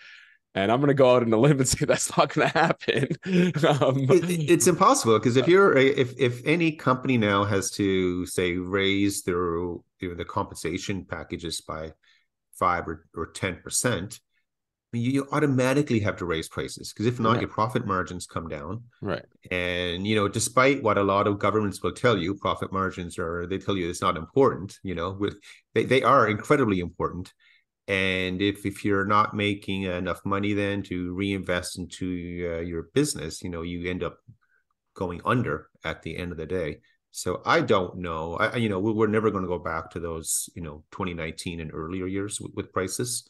And 0.55 0.73
I'm 0.73 0.81
gonna 0.81 0.95
go 0.95 1.15
out 1.15 1.23
on 1.23 1.33
a 1.33 1.37
limb 1.37 1.59
and 1.59 1.69
say 1.69 1.85
that's 1.87 2.17
not 2.17 2.35
gonna 2.35 2.49
happen. 2.49 3.09
um, 3.25 4.07
It, 4.11 4.51
it's 4.51 4.67
impossible 4.67 5.19
because 5.19 5.37
if 5.37 5.47
you're 5.47 5.77
if 5.77 6.19
if 6.19 6.45
any 6.45 6.73
company 6.73 7.17
now 7.17 7.45
has 7.45 7.71
to 7.73 8.27
say 8.27 8.57
raise 8.57 9.23
their 9.23 9.55
you 9.57 9.85
know, 10.03 10.15
the 10.15 10.25
compensation 10.25 11.05
packages 11.05 11.61
by 11.61 11.93
five 12.55 12.89
or 12.89 13.07
or 13.15 13.27
ten 13.27 13.61
percent, 13.63 14.21
Mean, 14.93 15.05
you 15.11 15.29
automatically 15.31 16.01
have 16.01 16.17
to 16.17 16.25
raise 16.25 16.49
prices 16.49 16.93
because 16.93 17.07
if 17.07 17.21
not, 17.21 17.35
Yeah. 17.35 17.43
your 17.43 17.49
profit 17.51 17.87
margins 17.87 18.27
come 18.27 18.49
down. 18.49 18.83
right. 19.01 19.25
And 19.51 20.05
you 20.07 20.17
know, 20.17 20.27
despite 20.27 20.83
what 20.83 20.99
a 20.99 21.03
lot 21.03 21.27
of 21.29 21.39
governments 21.39 21.81
will 21.83 21.93
tell 21.93 22.19
you, 22.19 22.35
profit 22.35 22.73
margins 22.73 23.17
are 23.19 23.47
they 23.47 23.59
tell 23.59 23.77
you 23.77 23.89
it's 23.89 24.03
not 24.03 24.17
important. 24.17 24.79
You 24.83 24.97
know, 24.97 25.13
with 25.13 25.37
they, 25.75 25.85
they 25.85 26.03
are 26.03 26.29
incredibly 26.29 26.81
important. 26.81 27.33
And 27.87 28.43
if 28.43 28.67
if 28.67 28.85
you're 28.85 29.05
not 29.07 29.33
making 29.35 29.83
enough 29.85 30.25
money 30.25 30.55
then 30.55 30.83
to 30.85 31.13
reinvest 31.15 31.79
into 31.79 32.07
uh, 32.57 32.61
your 32.61 32.89
business, 32.93 33.43
you 33.43 33.51
know, 33.51 33.63
you 33.63 33.89
end 33.89 34.03
up 34.03 34.19
going 34.95 35.21
under 35.25 35.69
at 35.85 36.03
the 36.03 36.17
end 36.17 36.33
of 36.33 36.39
the 36.39 36.47
day. 36.47 36.79
So 37.13 37.43
I 37.47 37.61
don't 37.61 37.99
know. 37.99 38.35
I 38.35 38.57
you 38.57 38.69
know 38.69 38.81
we- 38.81 38.93
we're 38.93 39.07
never 39.07 39.31
going 39.31 39.45
to 39.45 39.49
go 39.49 39.59
back 39.59 39.91
to 39.93 40.01
those 40.01 40.51
you 40.57 40.63
know 40.63 40.83
2019 40.91 41.61
and 41.61 41.71
earlier 41.73 42.07
years 42.07 42.41
with, 42.41 42.53
with 42.55 42.73
prices, 42.73 43.29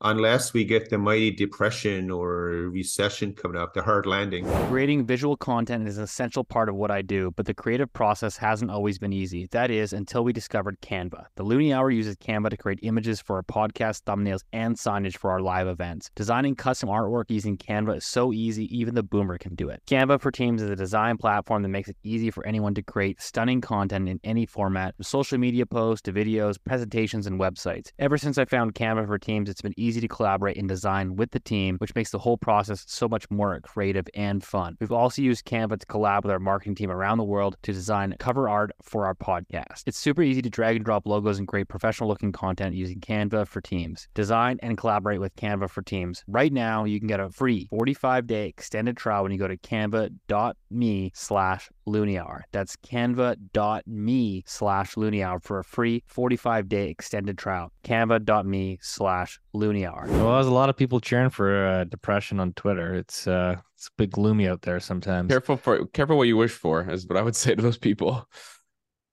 unless 0.00 0.52
we 0.52 0.64
get 0.64 0.90
the 0.90 0.98
mighty 0.98 1.30
depression 1.30 2.10
or 2.10 2.68
recession 2.70 3.32
coming 3.32 3.60
up, 3.60 3.74
the 3.74 3.82
hard 3.82 4.06
landing. 4.06 4.46
Creating 4.68 5.04
visual 5.04 5.36
content 5.36 5.88
is 5.88 5.98
an 5.98 6.04
essential 6.04 6.44
part 6.44 6.68
of 6.68 6.76
what 6.76 6.90
I 6.90 7.02
do, 7.02 7.32
but 7.36 7.46
the 7.46 7.54
creative 7.54 7.92
process 7.92 8.36
hasn't 8.36 8.70
always 8.70 8.98
been 8.98 9.12
easy. 9.12 9.48
That 9.50 9.70
is, 9.70 9.92
until 9.92 10.22
we 10.24 10.32
discovered 10.32 10.80
Canva. 10.80 11.26
The 11.36 11.44
Loonie 11.44 11.74
Hour 11.74 11.90
uses 11.90 12.16
Canva 12.16 12.50
to 12.50 12.56
create 12.56 12.80
images 12.82 13.20
for 13.20 13.36
our 13.36 13.42
podcast, 13.42 14.02
thumbnails, 14.02 14.42
and 14.52 14.76
signage 14.76 15.16
for 15.16 15.30
our 15.30 15.40
live 15.40 15.66
events. 15.66 16.10
Designing 16.14 16.54
custom 16.54 16.88
artwork 16.88 17.24
using 17.28 17.56
Canva 17.56 17.96
is 17.96 18.06
so 18.06 18.32
easy, 18.32 18.64
even 18.76 18.94
the 18.94 19.02
boomer 19.02 19.38
can 19.38 19.54
do 19.54 19.68
it. 19.68 19.82
Canva 19.86 20.20
for 20.20 20.30
Teams 20.30 20.62
is 20.62 20.70
a 20.70 20.76
design 20.76 21.16
platform 21.16 21.62
that 21.62 21.68
makes 21.68 21.88
it 21.88 21.96
easy 22.04 22.30
for 22.30 22.46
anyone 22.46 22.74
to 22.74 22.82
create 22.82 23.20
stunning 23.20 23.60
content 23.60 24.08
in 24.08 24.20
any 24.22 24.46
format, 24.46 24.94
from 24.96 25.02
social 25.04 25.38
media 25.38 25.66
posts 25.66 26.02
to 26.02 26.12
videos, 26.12 26.56
presentations, 26.64 27.26
and 27.26 27.40
websites. 27.40 27.90
Ever 27.98 28.16
since 28.16 28.38
I 28.38 28.44
found 28.44 28.74
Canva 28.74 29.06
for 29.06 29.18
Teams, 29.18 29.48
it's 29.48 29.62
been 29.62 29.74
easy 29.76 29.87
easy 29.88 30.00
to 30.00 30.08
collaborate 30.08 30.56
and 30.56 30.68
design 30.68 31.16
with 31.16 31.30
the 31.30 31.40
team, 31.40 31.76
which 31.78 31.94
makes 31.94 32.10
the 32.10 32.18
whole 32.18 32.36
process 32.36 32.84
so 32.86 33.08
much 33.08 33.28
more 33.30 33.58
creative 33.60 34.06
and 34.14 34.44
fun. 34.44 34.76
We've 34.80 34.92
also 34.92 35.22
used 35.22 35.46
Canva 35.46 35.80
to 35.80 35.86
collab 35.86 36.22
with 36.22 36.30
our 36.30 36.38
marketing 36.38 36.74
team 36.74 36.90
around 36.90 37.18
the 37.18 37.24
world 37.24 37.56
to 37.62 37.72
design 37.72 38.14
cover 38.18 38.48
art 38.48 38.70
for 38.82 39.06
our 39.06 39.14
podcast. 39.14 39.82
It's 39.86 39.98
super 39.98 40.22
easy 40.22 40.42
to 40.42 40.50
drag 40.50 40.76
and 40.76 40.84
drop 40.84 41.06
logos 41.06 41.38
and 41.38 41.48
create 41.48 41.68
professional 41.68 42.08
looking 42.08 42.32
content 42.32 42.74
using 42.74 43.00
Canva 43.00 43.46
for 43.46 43.60
Teams. 43.60 44.08
Design 44.14 44.58
and 44.62 44.76
collaborate 44.76 45.20
with 45.20 45.34
Canva 45.36 45.70
for 45.70 45.82
Teams. 45.82 46.22
Right 46.28 46.52
now, 46.52 46.84
you 46.84 46.98
can 46.98 47.08
get 47.08 47.20
a 47.20 47.30
free 47.30 47.66
45 47.70 48.26
day 48.26 48.48
extended 48.48 48.96
trial 48.96 49.22
when 49.22 49.32
you 49.32 49.38
go 49.38 49.48
to 49.48 49.56
canva.me 49.56 51.12
slash 51.14 51.70
looniehour. 51.88 52.42
That's 52.52 52.76
canva.me 52.76 54.44
slash 54.46 54.94
looniehour 54.94 55.42
for 55.42 55.58
a 55.58 55.64
free 55.64 56.02
45 56.06 56.68
day 56.68 56.90
extended 56.90 57.38
trial. 57.38 57.72
Canva.me 57.84 58.78
slash 58.80 59.40
looniehour. 59.54 60.08
Well, 60.08 60.34
there's 60.34 60.46
a 60.46 60.52
lot 60.52 60.68
of 60.68 60.76
people 60.76 61.00
cheering 61.00 61.30
for 61.30 61.66
uh, 61.66 61.84
depression 61.84 62.40
on 62.40 62.52
Twitter. 62.52 62.94
It's 62.94 63.26
uh, 63.26 63.56
it's 63.76 63.88
a 63.88 63.90
bit 63.96 64.10
gloomy 64.10 64.48
out 64.48 64.62
there 64.62 64.80
sometimes. 64.80 65.28
Careful 65.28 65.56
for 65.56 65.86
careful 65.86 66.16
what 66.16 66.28
you 66.28 66.36
wish 66.36 66.52
for, 66.52 66.88
is 66.90 67.06
what 67.06 67.16
I 67.16 67.22
would 67.22 67.36
say 67.36 67.54
to 67.54 67.62
those 67.62 67.78
people. 67.78 68.28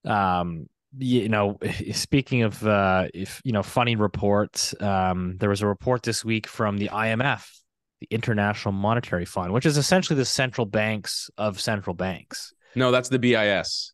Um, 0.06 0.68
you 0.98 1.30
know, 1.30 1.58
speaking 1.92 2.44
of 2.44 2.66
uh, 2.66 3.08
if 3.14 3.42
you 3.44 3.52
know, 3.52 3.64
funny 3.64 3.96
reports. 3.96 4.80
Um, 4.82 5.38
there 5.38 5.50
was 5.50 5.62
a 5.62 5.68
report 5.68 6.04
this 6.04 6.24
week 6.24 6.48
from 6.48 6.78
the 6.78 6.90
IMF, 6.90 7.48
the 8.02 8.08
International 8.12 8.72
Monetary 8.72 9.26
Fund, 9.26 9.54
which 9.54 9.66
is 9.66 9.78
essentially 9.78 10.18
the 10.18 10.26
central 10.26 10.66
banks 10.66 11.30
of 11.38 11.60
central 11.60 11.94
banks. 11.94 12.54
No, 12.76 12.92
that's 12.92 13.10
the 13.10 13.20
BIS. 13.20 13.94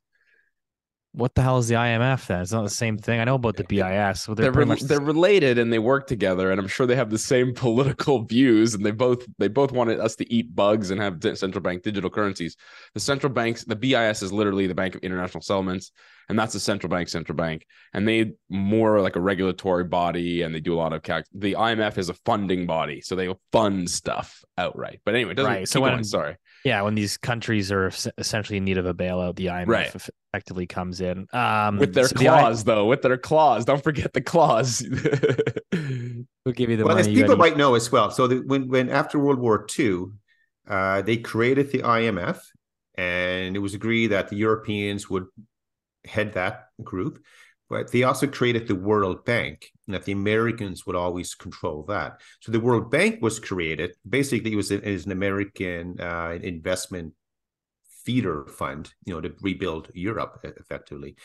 What 1.14 1.36
the 1.36 1.42
hell 1.42 1.58
is 1.58 1.68
the 1.68 1.76
IMF 1.76 2.28
then? 2.28 2.42
It's 2.42 2.54
not 2.54 2.64
the 2.64 2.70
same 2.70 2.98
thing. 2.98 3.20
I 3.20 3.26
know 3.26 3.36
about 3.36 3.58
the 3.58 3.66
BIS. 3.66 4.28
Well, 4.28 4.36
They're 4.36 4.50
they're, 4.50 4.66
re- 4.66 4.76
the 4.76 4.86
they're 4.86 5.02
related 5.02 5.58
and 5.58 5.72
they 5.72 5.80
work 5.80 6.08
together, 6.08 6.52
and 6.52 6.60
I'm 6.60 6.70
sure 6.70 6.86
they 6.88 6.96
have 6.96 7.10
the 7.10 7.18
same 7.18 7.54
political 7.56 8.24
views. 8.24 8.74
And 8.76 8.86
they 8.86 8.92
both 8.92 9.26
they 9.38 9.50
both 9.50 9.74
wanted 9.74 10.00
us 10.00 10.16
to 10.18 10.34
eat 10.34 10.56
bugs 10.56 10.90
and 10.90 11.02
have 11.02 11.22
central 11.38 11.62
bank 11.62 11.84
digital 11.84 12.10
currencies. 12.10 12.56
The 12.94 13.02
central 13.02 13.34
banks, 13.34 13.66
the 13.66 13.76
BIS 13.76 14.22
is 14.22 14.32
literally 14.32 14.68
the 14.68 14.76
Bank 14.76 14.96
of 14.96 15.02
International 15.02 15.42
Settlements, 15.42 15.92
and 16.30 16.40
that's 16.40 16.54
the 16.54 16.62
central 16.62 16.90
bank, 16.90 17.10
central 17.10 17.36
bank, 17.36 17.66
and 17.94 18.08
they 18.08 18.32
more 18.50 19.02
like 19.02 19.18
a 19.18 19.22
regulatory 19.22 19.84
body, 19.84 20.44
and 20.44 20.56
they 20.56 20.62
do 20.62 20.74
a 20.74 20.80
lot 20.80 20.94
of 20.94 21.04
calc. 21.04 21.26
The 21.34 21.56
IMF 21.56 21.98
is 21.98 22.08
a 22.08 22.14
funding 22.26 22.66
body, 22.68 23.02
so 23.02 23.16
they 23.18 23.34
fund 23.52 23.90
stuff 23.90 24.42
outright. 24.58 25.02
But 25.04 25.16
anyway, 25.16 25.32
it 25.32 25.36
doesn't. 25.36 25.52
Right, 25.52 25.68
So 25.68 25.74
so 25.80 25.82
when- 25.82 25.92
going, 25.92 26.04
sorry. 26.06 26.38
Yeah. 26.66 26.82
When 26.82 26.96
these 26.96 27.18
countries 27.18 27.72
are 27.72 27.92
essentially 28.18 28.58
in 28.58 28.66
need 28.66 28.78
of 28.78 28.86
a 28.86 28.94
bailout, 28.94 29.36
the 29.36 29.48
IMF 29.48 29.68
Right. 29.68 29.96
effectively 30.34 30.68
comes 30.68 31.02
in 31.02 31.28
um, 31.34 31.78
With 31.78 31.94
their 31.94 32.08
so 32.08 32.16
the 32.18 32.30
I- 32.30 32.40
claws, 32.42 32.64
though, 32.64 32.86
with 32.86 33.02
their 33.02 33.18
claws. 33.18 33.66
Don't 33.66 33.84
forget 33.84 34.14
the 34.14 34.22
claws. 34.22 34.86
We'll 36.44 36.54
give 36.56 36.72
you 36.72 36.78
the 36.78 36.86
well, 36.86 36.96
money. 36.96 37.10
you 37.10 37.16
people 37.22 37.36
gotta- 37.36 37.50
might 37.52 37.58
know 37.58 37.76
as 37.76 37.92
well. 37.92 38.10
So 38.10 38.26
the, 38.28 38.38
when 38.38 38.68
when 38.68 38.90
after 38.90 39.20
World 39.20 39.38
War 39.40 39.66
II, 39.78 40.06
uh, 40.68 41.02
they 41.04 41.18
created 41.18 41.72
the 41.72 41.80
IMF, 41.80 42.40
and 42.96 43.56
it 43.56 43.60
was 43.60 43.74
agreed 43.76 44.08
that 44.08 44.30
the 44.30 44.38
Europeans 44.38 45.08
would 45.10 45.26
head 46.04 46.34
that 46.34 46.70
group. 46.84 47.24
But 47.72 47.90
they 47.94 48.04
also 48.04 48.28
created 48.28 48.68
the 48.68 48.76
World 48.76 49.24
Bank, 49.24 49.72
and 49.88 49.96
that 49.96 50.04
the 50.04 50.12
Americans 50.12 50.86
would 50.86 50.96
always 50.98 51.34
control 51.36 51.84
that. 51.88 52.20
So 52.42 52.52
the 52.52 52.60
World 52.60 52.92
Bank 52.92 53.22
was 53.22 53.40
created. 53.40 53.96
Basically, 54.08 54.52
it 54.52 54.58
was, 54.58 54.72
a, 54.72 54.86
it 54.86 54.92
was 54.92 55.06
an 55.06 55.14
American 55.14 55.98
uh, 55.98 56.38
investment 56.44 57.14
feeder 58.04 58.46
fund, 58.48 58.94
you 59.06 59.14
know, 59.14 59.22
to 59.22 59.34
rebuild 59.40 59.90
Europe 59.94 60.34
effectively. 60.44 61.16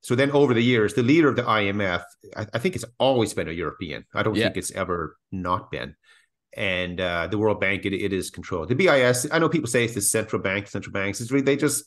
So 0.00 0.16
then 0.16 0.32
over 0.32 0.54
the 0.54 0.60
years, 0.72 0.94
the 0.94 1.04
leader 1.04 1.28
of 1.28 1.36
the 1.36 1.44
IMF, 1.44 2.02
I, 2.36 2.46
I 2.52 2.58
think 2.58 2.74
it's 2.74 2.84
always 2.98 3.32
been 3.32 3.48
a 3.48 3.52
European. 3.52 4.04
I 4.12 4.24
don't 4.24 4.34
Yeah. 4.34 4.46
think 4.46 4.56
it's 4.56 4.72
ever 4.72 5.16
not 5.30 5.70
been. 5.70 5.94
And 6.54 7.00
uh, 7.00 7.28
the 7.28 7.38
World 7.38 7.60
Bank, 7.60 7.86
it, 7.86 7.94
it 7.94 8.12
is 8.12 8.30
controlled. 8.30 8.70
The 8.70 8.74
BIS, 8.74 9.28
I 9.30 9.38
know 9.38 9.48
people 9.48 9.68
say 9.68 9.84
it's 9.84 9.94
the 9.94 10.00
central 10.00 10.42
bank, 10.42 10.66
central 10.66 10.92
banks. 10.92 11.20
It's 11.20 11.30
really, 11.30 11.44
they 11.44 11.56
just 11.56 11.84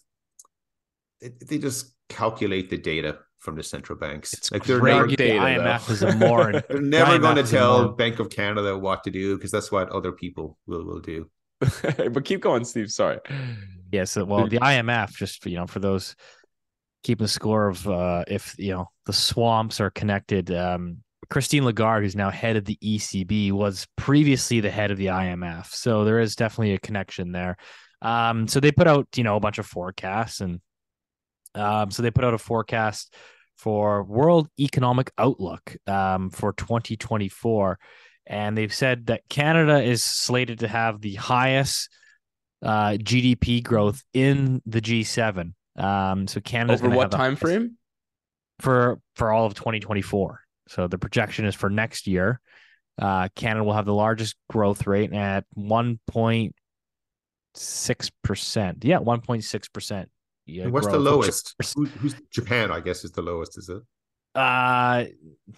they 1.22 1.58
just 1.58 1.94
calculate 2.08 2.70
the 2.70 2.78
data 2.78 3.20
from 3.46 3.56
the 3.56 3.64
central 3.64 3.98
banks. 3.98 4.34
It's 4.34 4.52
like 4.52 4.66
they're 4.66 4.80
great 4.80 4.96
never, 4.96 5.08
the 5.08 5.16
data, 5.16 5.40
IMF 5.40 5.88
though. 5.88 5.94
is 5.94 6.04
a 6.04 6.16
more 6.16 6.52
they're 6.70 6.82
never 6.82 7.18
going 7.20 7.36
to 7.38 7.44
IMF 7.44 7.46
is 7.46 7.54
a 7.54 7.56
tell 7.56 7.90
Bank 7.90 8.20
of 8.20 8.30
Canada 8.30 8.78
what 8.78 9.04
to 9.04 9.12
do 9.12 9.38
because 9.38 9.52
that's 9.52 9.72
what 9.72 9.90
other 9.90 10.12
people 10.12 10.58
will, 10.66 10.84
will 10.84 11.00
do. 11.00 11.30
but 11.62 12.26
keep 12.26 12.42
going, 12.42 12.66
Steve. 12.66 12.92
Sorry. 12.92 13.20
Yeah, 13.92 14.04
so 14.04 14.26
well, 14.26 14.48
the 14.48 14.60
IMF, 14.60 15.16
just 15.16 15.46
you 15.46 15.56
know, 15.56 15.68
for 15.68 15.80
those 15.80 16.16
keeping 17.04 17.28
score 17.28 17.68
of 17.68 17.88
uh, 17.88 18.24
if 18.28 18.56
you 18.58 18.74
know 18.74 18.90
the 19.06 19.14
swamps 19.14 19.80
are 19.80 19.92
connected. 19.92 20.52
Um, 20.52 20.98
Christine 21.30 21.66
Lagarde, 21.66 22.06
who's 22.06 22.16
now 22.16 22.30
head 22.30 22.56
of 22.56 22.66
the 22.66 22.78
ECB, 22.84 23.52
was 23.52 23.88
previously 23.96 24.60
the 24.60 24.70
head 24.70 24.92
of 24.92 24.98
the 24.98 25.08
IMF, 25.08 25.68
so 25.68 26.04
there 26.04 26.20
is 26.20 26.36
definitely 26.36 26.74
a 26.74 26.80
connection 26.80 27.32
there. 27.32 27.58
Um, 28.02 28.48
so 28.48 28.60
they 28.60 28.72
put 28.72 28.88
out 28.88 29.08
you 29.16 29.24
know 29.24 29.36
a 29.36 29.40
bunch 29.40 29.58
of 29.58 29.66
forecasts, 29.66 30.42
and 30.42 30.60
um, 31.56 31.92
so 31.92 32.02
they 32.02 32.12
put 32.12 32.26
out 32.26 32.34
a 32.34 32.38
forecast 32.38 33.14
for 33.56 34.04
World 34.04 34.50
Economic 34.60 35.12
Outlook 35.18 35.76
um, 35.88 36.30
for 36.30 36.54
2024, 36.54 37.80
and 38.28 38.58
they've 38.58 38.74
said 38.74 39.08
that 39.08 39.22
Canada 39.30 39.82
is 39.82 40.04
slated 40.04 40.60
to 40.60 40.68
have 40.68 41.02
the 41.02 41.16
highest 41.16 41.90
uh, 42.62 42.92
GDP 42.92 43.64
growth 43.64 44.04
in 44.14 44.62
the 44.66 44.82
G7. 44.82 45.54
Um, 45.78 46.28
so 46.28 46.40
Canada 46.40 46.74
Over 46.74 46.90
what 46.90 47.12
time 47.12 47.36
frame? 47.36 47.78
for 48.60 49.00
for 49.16 49.32
all 49.32 49.46
of 49.46 49.56
2024. 49.56 50.42
So 50.68 50.88
the 50.88 50.98
projection 50.98 51.46
is 51.46 51.56
for 51.56 51.70
next 51.70 52.08
year. 52.08 52.40
Uh, 53.00 53.28
Canada 53.36 53.64
will 53.64 53.74
have 53.74 53.86
the 53.86 53.94
largest 53.94 54.36
growth 54.50 54.88
rate 54.88 55.14
at 55.14 55.46
1.6 55.58 56.52
percent. 58.24 58.86
Yeah, 58.86 59.00
1.6 59.00 60.08
percent. 60.46 60.58
Yeah, 60.66 60.68
what's 60.68 60.88
the 60.88 61.00
lowest? 61.00 61.56
Who, 61.76 61.86
who's 61.86 62.16
Japan? 62.32 62.72
I 62.72 62.80
guess 62.80 63.04
is 63.04 63.12
the 63.12 63.22
lowest. 63.22 63.58
Is 63.58 63.70
it? 63.70 63.82
Uh, 64.36 65.06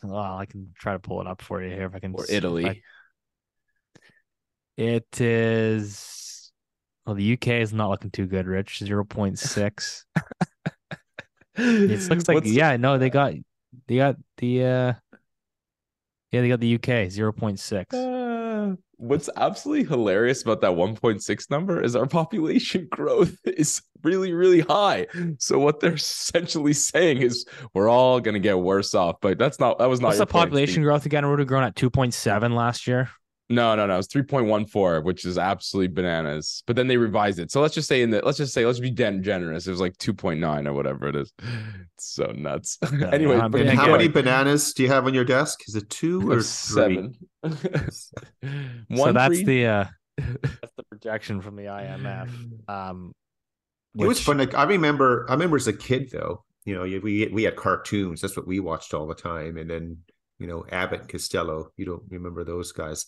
well, 0.03 0.37
I 0.37 0.45
can 0.45 0.71
try 0.77 0.93
to 0.93 0.99
pull 0.99 1.19
it 1.21 1.27
up 1.27 1.41
for 1.41 1.61
you 1.63 1.69
here 1.69 1.85
if 1.87 1.95
I 1.95 1.99
can. 1.99 2.13
Or 2.13 2.25
Italy? 2.29 2.65
I- 2.67 2.81
It 4.77 5.19
is. 5.19 6.51
Well, 7.05 7.15
the 7.15 7.33
UK 7.33 7.47
is 7.61 7.73
not 7.73 7.89
looking 7.89 8.11
too 8.11 8.25
good, 8.27 8.45
Rich. 8.47 8.79
0.6. 8.79 10.03
It 11.59 12.09
looks 12.09 12.27
like 12.27 12.35
What's- 12.35 12.51
yeah, 12.51 12.77
no, 12.77 12.97
they 12.99 13.09
got 13.09 13.33
they 13.87 13.95
got 13.97 14.15
the 14.37 14.63
uh 14.63 14.93
yeah, 16.31 16.41
they 16.41 16.49
got 16.49 16.59
the 16.59 16.75
UK 16.75 17.07
0.6. 17.09 17.93
Uh, 17.93 18.26
what's 18.97 19.29
absolutely 19.37 19.85
hilarious 19.85 20.41
about 20.41 20.61
that 20.61 20.71
1.6 20.71 21.49
number 21.49 21.81
is 21.81 21.95
our 21.95 22.05
population 22.07 22.87
growth 22.91 23.35
is 23.45 23.81
really, 24.03 24.33
really 24.33 24.61
high. 24.61 25.07
So 25.39 25.59
what 25.59 25.79
they're 25.79 25.93
essentially 25.93 26.73
saying 26.73 27.21
is 27.21 27.45
we're 27.73 27.89
all 27.89 28.19
gonna 28.19 28.39
get 28.39 28.59
worse 28.59 28.93
off. 28.95 29.17
But 29.21 29.37
that's 29.37 29.59
not 29.59 29.79
that 29.79 29.89
was 29.89 30.01
not 30.01 30.07
What's 30.07 30.19
the 30.19 30.25
population 30.25 30.75
Steve. 30.75 30.83
growth 30.83 31.05
again? 31.05 31.27
Would 31.29 31.39
have 31.39 31.47
grown 31.47 31.63
at 31.63 31.75
2.7 31.75 32.55
last 32.55 32.87
year. 32.87 33.09
No, 33.49 33.75
no, 33.75 33.85
no. 33.85 33.97
It's 33.97 34.07
3.14, 34.09 35.03
which 35.03 35.23
is 35.23 35.37
absolutely 35.37 35.87
bananas. 35.93 36.63
But 36.67 36.75
then 36.75 36.87
they 36.87 36.97
revised 36.97 37.39
it. 37.39 37.49
So 37.49 37.61
let's 37.61 37.73
just 37.73 37.87
say 37.87 38.01
in 38.01 38.09
the 38.09 38.21
let's 38.25 38.37
just 38.37 38.53
say 38.53 38.65
let's 38.65 38.79
be 38.79 38.91
gen- 38.91 39.23
generous. 39.23 39.67
It 39.67 39.71
was 39.71 39.79
like 39.79 39.97
2.9 39.97 40.67
or 40.67 40.73
whatever 40.73 41.07
it 41.07 41.15
is. 41.15 41.31
It's 41.39 42.13
so 42.13 42.25
nuts. 42.35 42.77
anyway, 43.11 43.39
but 43.49 43.65
how 43.67 43.85
yeah. 43.85 43.91
many 43.93 44.09
bananas 44.09 44.73
do 44.73 44.83
you 44.83 44.89
have 44.89 45.05
on 45.05 45.13
your 45.13 45.23
desk? 45.23 45.61
Is 45.67 45.75
it 45.75 45.89
two 45.89 46.29
or 46.29 46.35
three? 46.35 46.43
seven. 46.43 47.15
so 47.89 48.17
One 48.89 49.13
that's 49.13 49.35
free- 49.35 49.43
the 49.45 49.65
uh 49.65 49.85
that's 50.17 50.73
the 50.75 50.83
projection 50.89 51.39
from 51.41 51.55
the 51.55 51.63
IMF. 51.63 52.29
Um 52.69 53.13
It 53.97 54.05
was 54.05 54.17
which- 54.17 54.25
fun. 54.25 54.39
Like 54.39 54.55
I 54.55 54.63
remember, 54.63 55.25
I 55.29 55.33
remember 55.33 55.55
as 55.55 55.67
a 55.67 55.73
kid 55.73 56.09
though. 56.11 56.43
You 56.65 56.75
know, 56.75 56.81
we 57.01 57.29
we 57.31 57.43
had 57.43 57.55
cartoons. 57.55 58.19
That's 58.19 58.35
what 58.35 58.45
we 58.45 58.59
watched 58.59 58.93
all 58.93 59.07
the 59.07 59.15
time. 59.15 59.55
And 59.55 59.69
then 59.69 59.99
you 60.39 60.47
know, 60.47 60.65
Abbott 60.71 61.01
and 61.01 61.09
Costello. 61.09 61.71
You 61.77 61.85
don't 61.85 62.03
remember 62.09 62.43
those 62.43 62.71
guys, 62.71 63.05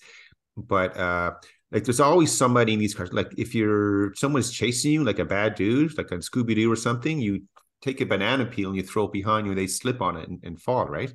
but 0.67 0.97
uh 0.97 1.31
like 1.71 1.83
there's 1.83 1.99
always 1.99 2.31
somebody 2.31 2.73
in 2.73 2.79
these 2.79 2.95
cars. 2.95 3.13
Like 3.13 3.31
if 3.37 3.53
you're 3.53 4.13
someone's 4.15 4.51
chasing 4.51 4.91
you, 4.91 5.03
like 5.03 5.19
a 5.19 5.25
bad 5.25 5.55
dude, 5.55 5.97
like 5.97 6.11
on 6.11 6.19
Scooby 6.19 6.55
Doo 6.55 6.71
or 6.71 6.75
something, 6.75 7.19
you 7.19 7.43
take 7.81 8.01
a 8.01 8.05
banana 8.05 8.45
peel 8.45 8.69
and 8.69 8.77
you 8.77 8.83
throw 8.83 9.05
it 9.05 9.13
behind 9.13 9.45
you, 9.45 9.51
and 9.51 9.59
they 9.59 9.67
slip 9.67 10.01
on 10.01 10.17
it 10.17 10.27
and, 10.27 10.39
and 10.43 10.61
fall. 10.61 10.87
Right. 10.87 11.13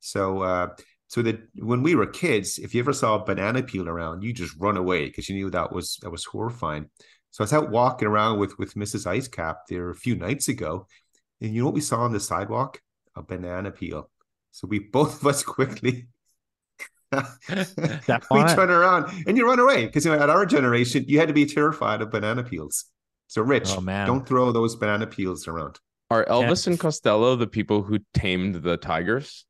So 0.00 0.42
uh 0.42 0.68
so 1.08 1.20
that 1.20 1.40
when 1.56 1.82
we 1.82 1.94
were 1.94 2.06
kids, 2.06 2.58
if 2.58 2.74
you 2.74 2.80
ever 2.80 2.94
saw 2.94 3.16
a 3.16 3.24
banana 3.24 3.62
peel 3.62 3.86
around, 3.86 4.22
you 4.22 4.32
just 4.32 4.56
run 4.58 4.78
away 4.78 5.04
because 5.06 5.28
you 5.28 5.34
knew 5.34 5.50
that 5.50 5.70
was 5.70 5.98
that 6.02 6.10
was 6.10 6.24
horrifying. 6.24 6.88
So 7.32 7.42
I 7.42 7.44
was 7.44 7.52
out 7.52 7.70
walking 7.70 8.08
around 8.08 8.38
with 8.38 8.58
with 8.58 8.74
Mrs. 8.74 9.06
Icecap 9.06 9.66
there 9.68 9.90
a 9.90 9.94
few 9.94 10.16
nights 10.16 10.48
ago, 10.48 10.86
and 11.40 11.54
you 11.54 11.60
know 11.60 11.66
what 11.66 11.74
we 11.74 11.82
saw 11.82 12.00
on 12.00 12.12
the 12.12 12.20
sidewalk? 12.20 12.80
A 13.14 13.22
banana 13.22 13.70
peel. 13.70 14.10
So 14.52 14.66
we 14.66 14.78
both 14.92 15.20
of 15.20 15.26
us 15.26 15.42
quickly 15.42 16.08
Step 17.12 18.24
we 18.30 18.42
turn 18.44 18.70
around 18.70 19.12
and 19.26 19.36
you 19.36 19.46
run 19.46 19.58
away 19.58 19.86
because 19.86 20.04
you 20.04 20.12
know 20.12 20.18
at 20.20 20.30
our 20.30 20.46
generation 20.46 21.04
you 21.08 21.18
had 21.18 21.28
to 21.28 21.34
be 21.34 21.46
terrified 21.46 22.00
of 22.02 22.10
banana 22.10 22.42
peels. 22.42 22.84
So 23.26 23.42
Rich, 23.42 23.70
Oh, 23.76 23.80
man. 23.80 24.06
don't 24.06 24.26
throw 24.26 24.52
those 24.52 24.76
banana 24.76 25.06
peels 25.06 25.48
around. 25.48 25.78
Are 26.10 26.24
Elvis 26.26 26.66
and 26.66 26.78
Costello 26.78 27.36
the 27.36 27.46
people 27.46 27.82
who 27.82 27.98
tamed 28.12 28.56
the 28.56 28.76
tigers? 28.76 29.46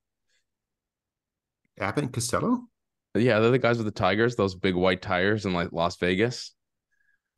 Abbott 1.81 2.05
and 2.05 2.13
Costello? 2.13 2.61
Yeah, 3.15 3.41
they're 3.41 3.51
the 3.51 3.59
guys 3.59 3.77
with 3.79 3.87
the 3.87 3.91
tigers, 3.93 4.37
those 4.37 4.55
big 4.55 4.75
white 4.75 5.03
tires 5.03 5.45
in 5.47 5.53
like 5.53 5.73
Las 5.73 5.97
Vegas. 5.97 6.55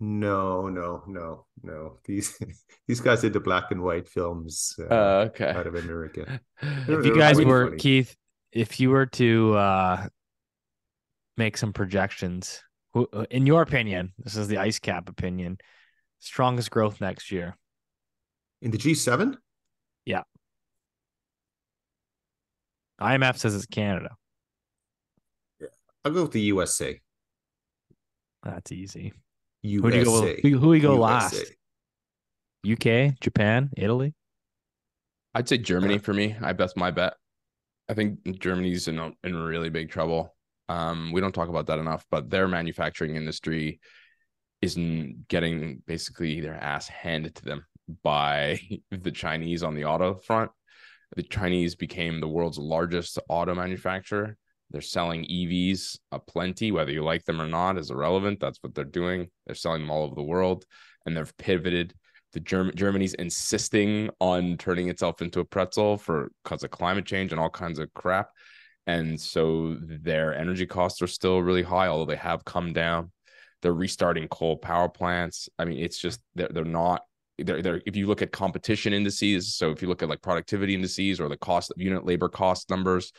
No, 0.01 0.69
no, 0.69 1.03
no, 1.07 1.47
no. 1.63 1.99
These 2.05 2.39
these 2.89 3.01
guys 3.01 3.23
did 3.23 3.33
the 3.33 3.41
black 3.41 3.71
and 3.71 3.83
white 3.83 4.09
films 4.09 4.75
uh, 4.79 4.93
Uh, 4.95 5.25
okay. 5.29 5.49
out 5.51 5.67
of 5.67 5.75
America. 5.77 6.41
They're- 6.87 7.01
if 7.01 7.07
you 7.07 7.17
guys 7.17 7.37
really 7.39 7.47
were 7.51 7.67
funny. 7.69 7.79
Keith, 7.79 8.15
if 8.55 8.79
you 8.81 8.91
were 8.91 9.07
to 9.07 9.55
uh, 9.57 10.07
make 11.37 11.57
some 11.57 11.73
projections, 11.73 12.63
who, 12.93 13.09
in 13.31 13.45
your 13.45 13.61
opinion, 13.63 14.13
this 14.19 14.37
is 14.37 14.47
the 14.49 14.59
ice 14.59 14.79
cap 14.79 15.09
opinion, 15.09 15.59
strongest 16.21 16.71
growth 16.71 17.01
next 17.01 17.33
year. 17.33 17.57
in 18.63 18.71
the 18.71 18.79
G7, 18.79 19.37
Yeah, 20.07 20.23
IMF 23.01 23.37
says 23.37 23.55
it's 23.57 23.67
Canada. 23.67 24.11
Yeah, 25.61 25.69
I'll 26.05 26.13
go 26.13 26.23
with 26.23 26.33
the 26.33 26.41
USA. 26.43 27.01
That's 28.45 28.71
easy. 28.71 29.13
USA. 29.63 29.83
Who 29.83 29.91
do 29.91 29.99
you 29.99 30.05
go? 30.05 30.35
Who, 30.43 30.59
who 30.59 30.69
we 30.69 30.81
go 30.81 30.93
USA. 30.95 31.03
last? 31.03 31.45
UK, 32.71 33.19
Japan, 33.21 33.71
Italy. 33.77 34.15
I'd 35.35 35.49
say 35.49 35.59
Germany 35.59 35.99
for 35.99 36.15
me. 36.15 36.37
I 36.41 36.53
bet 36.53 36.71
my 36.77 36.93
bet. 36.93 37.15
I 37.89 37.95
think 37.95 38.41
Germany's 38.41 38.89
in 38.89 38.99
a, 38.99 39.13
in 39.23 39.37
really 39.37 39.71
big 39.71 39.91
trouble. 39.91 40.35
Um, 40.69 41.13
we 41.13 41.21
don't 41.21 41.35
talk 41.35 41.49
about 41.49 41.67
that 41.67 41.79
enough, 41.79 42.07
but 42.11 42.31
their 42.31 42.49
manufacturing 42.49 43.17
industry 43.17 43.81
is 44.63 44.79
n- 44.79 45.25
getting 45.29 45.83
basically 45.87 46.41
their 46.41 46.55
ass 46.55 46.89
handed 46.89 47.35
to 47.37 47.45
them 47.45 47.67
by 48.03 48.59
the 48.91 49.11
Chinese 49.11 49.63
on 49.63 49.75
the 49.75 49.85
auto 49.85 50.15
front. 50.15 50.51
The 51.17 51.23
Chinese 51.23 51.75
became 51.75 52.21
the 52.21 52.29
world's 52.29 52.59
largest 52.59 53.19
auto 53.29 53.55
manufacturer. 53.55 54.37
They're 54.71 54.81
selling 54.81 55.25
EVs 55.25 55.99
aplenty, 56.11 56.73
whether 56.73 56.91
you 56.91 57.05
like 57.05 57.25
them 57.25 57.41
or 57.41 57.47
not, 57.47 57.79
is 57.79 57.91
irrelevant. 57.91 58.41
That's 58.41 58.59
what 58.63 58.75
they're 58.75 58.85
doing. 58.85 59.29
They're 59.47 59.55
selling 59.55 59.83
them 59.83 59.91
all 59.91 60.05
over 60.05 60.15
the 60.15 60.23
world, 60.23 60.65
and 61.05 61.17
they've 61.17 61.37
pivoted 61.37 61.95
the 62.35 62.41
German 62.41 62.77
Germany's 62.77 63.15
insisting 63.15 64.11
on 64.21 64.57
turning 64.59 64.89
itself 64.89 65.23
into 65.23 65.41
a 65.41 65.45
pretzel 65.45 65.97
for 65.97 66.31
because 66.43 66.63
of 66.65 66.71
climate 66.71 67.07
change 67.07 67.33
and 67.33 67.41
all 67.41 67.49
kinds 67.49 67.79
of 67.79 67.95
crap. 67.95 68.29
And 68.87 69.19
so 69.19 69.79
their 69.81 70.35
energy 70.35 70.67
costs 70.67 71.01
are 71.01 71.07
still 71.07 71.41
really 71.41 71.63
high, 71.63 71.87
although 71.87 72.05
they 72.05 72.17
have 72.17 72.45
come 72.45 72.73
down. 72.75 73.13
They're 73.63 73.73
restarting 73.73 74.29
coal 74.29 74.59
power 74.59 74.91
plants. 74.91 75.49
I 75.59 75.65
mean, 75.65 75.79
it's 75.79 75.99
just 75.99 76.21
they're 76.35 76.49
they're 76.49 76.65
not 76.65 77.03
they're, 77.39 77.63
they're 77.63 77.81
if 77.87 77.97
you 77.97 78.09
look 78.09 78.21
at 78.21 78.33
competition 78.33 78.93
indices, 78.93 79.55
so 79.55 79.71
if 79.71 79.81
you 79.81 79.89
look 79.89 80.03
at 80.03 80.09
like 80.09 80.21
productivity 80.21 80.75
indices 80.75 81.21
or 81.21 81.29
the 81.29 81.37
cost 81.37 81.71
of 81.71 81.81
unit 81.81 82.05
labor 82.05 82.29
cost 82.29 82.69
numbers, 82.69 83.13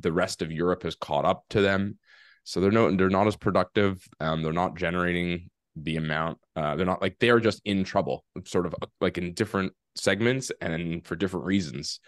the 0.00 0.12
rest 0.12 0.42
of 0.42 0.52
Europe 0.52 0.82
has 0.82 0.96
caught 0.96 1.24
up 1.24 1.44
to 1.50 1.62
them. 1.62 1.98
So 2.44 2.60
they're 2.60 2.72
no 2.72 2.90
they're 2.94 3.08
not 3.08 3.28
as 3.28 3.36
productive. 3.36 4.06
Um, 4.20 4.42
they're 4.42 4.52
not 4.52 4.76
generating 4.76 5.50
the 5.76 5.96
amount 5.96 6.38
uh 6.56 6.74
they're 6.76 6.86
not 6.86 7.02
like 7.02 7.16
they're 7.20 7.40
just 7.40 7.60
in 7.64 7.84
trouble 7.84 8.24
sort 8.44 8.66
of 8.66 8.74
like 9.00 9.18
in 9.18 9.34
different 9.34 9.72
segments 9.94 10.50
and 10.60 11.06
for 11.06 11.16
different 11.16 11.46
reasons 11.46 12.00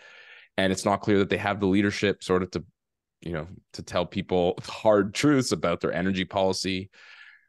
and 0.57 0.73
it's 0.73 0.85
not 0.85 1.01
clear 1.01 1.19
that 1.19 1.29
they 1.29 1.37
have 1.37 1.61
the 1.61 1.67
leadership 1.67 2.23
sort 2.23 2.43
of 2.43 2.51
to 2.51 2.65
you 3.21 3.33
know 3.33 3.47
to 3.73 3.83
tell 3.83 4.07
people 4.07 4.55
hard 4.63 5.15
truths 5.15 5.53
about 5.53 5.81
their 5.81 5.93
energy 5.93 6.25
policy 6.25 6.91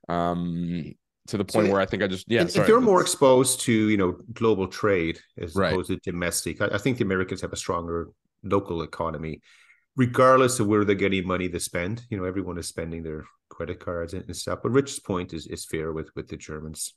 um 0.07 0.93
to 1.28 1.38
the 1.38 1.45
So 1.47 1.59
point 1.59 1.67
if- 1.67 1.72
where 1.72 1.82
i 1.82 1.86
think 1.86 2.03
i 2.03 2.07
just 2.07 2.26
yeah 2.30 2.41
if, 2.41 2.47
if 2.49 2.53
sorry, 2.55 2.67
they're 2.67 2.82
more 2.82 3.01
exposed 3.01 3.61
to 3.61 3.72
you 3.72 3.97
know 3.97 4.17
global 4.34 4.67
trade 4.67 5.20
as 5.38 5.55
Right. 5.55 5.74
opposed 5.74 5.89
to 5.89 5.97
domestic, 5.97 6.61
I, 6.61 6.67
I 6.74 6.78
think 6.78 6.97
the 6.97 7.03
Americans 7.03 7.41
have 7.41 7.53
a 7.53 7.57
stronger 7.57 8.09
local 8.43 8.82
economy, 8.84 9.41
regardless 9.95 10.59
of 10.59 10.67
where 10.67 10.86
they're 10.86 10.95
getting 10.95 11.28
money 11.28 11.49
to 11.49 11.59
spend. 11.59 12.03
You 12.09 12.17
know, 12.17 12.24
everyone 12.24 12.57
is 12.57 12.67
spending 12.67 13.03
their 13.03 13.26
credit 13.60 13.80
cards 13.82 14.14
and, 14.14 14.24
and 14.26 14.36
stuff. 14.36 14.60
But 14.64 14.72
Rich's 14.72 14.99
point 14.99 15.34
is 15.34 15.45
is 15.47 15.66
fair 15.66 15.91
with 15.91 16.10
with 16.16 16.30
the 16.30 16.38
Germans. 16.38 16.93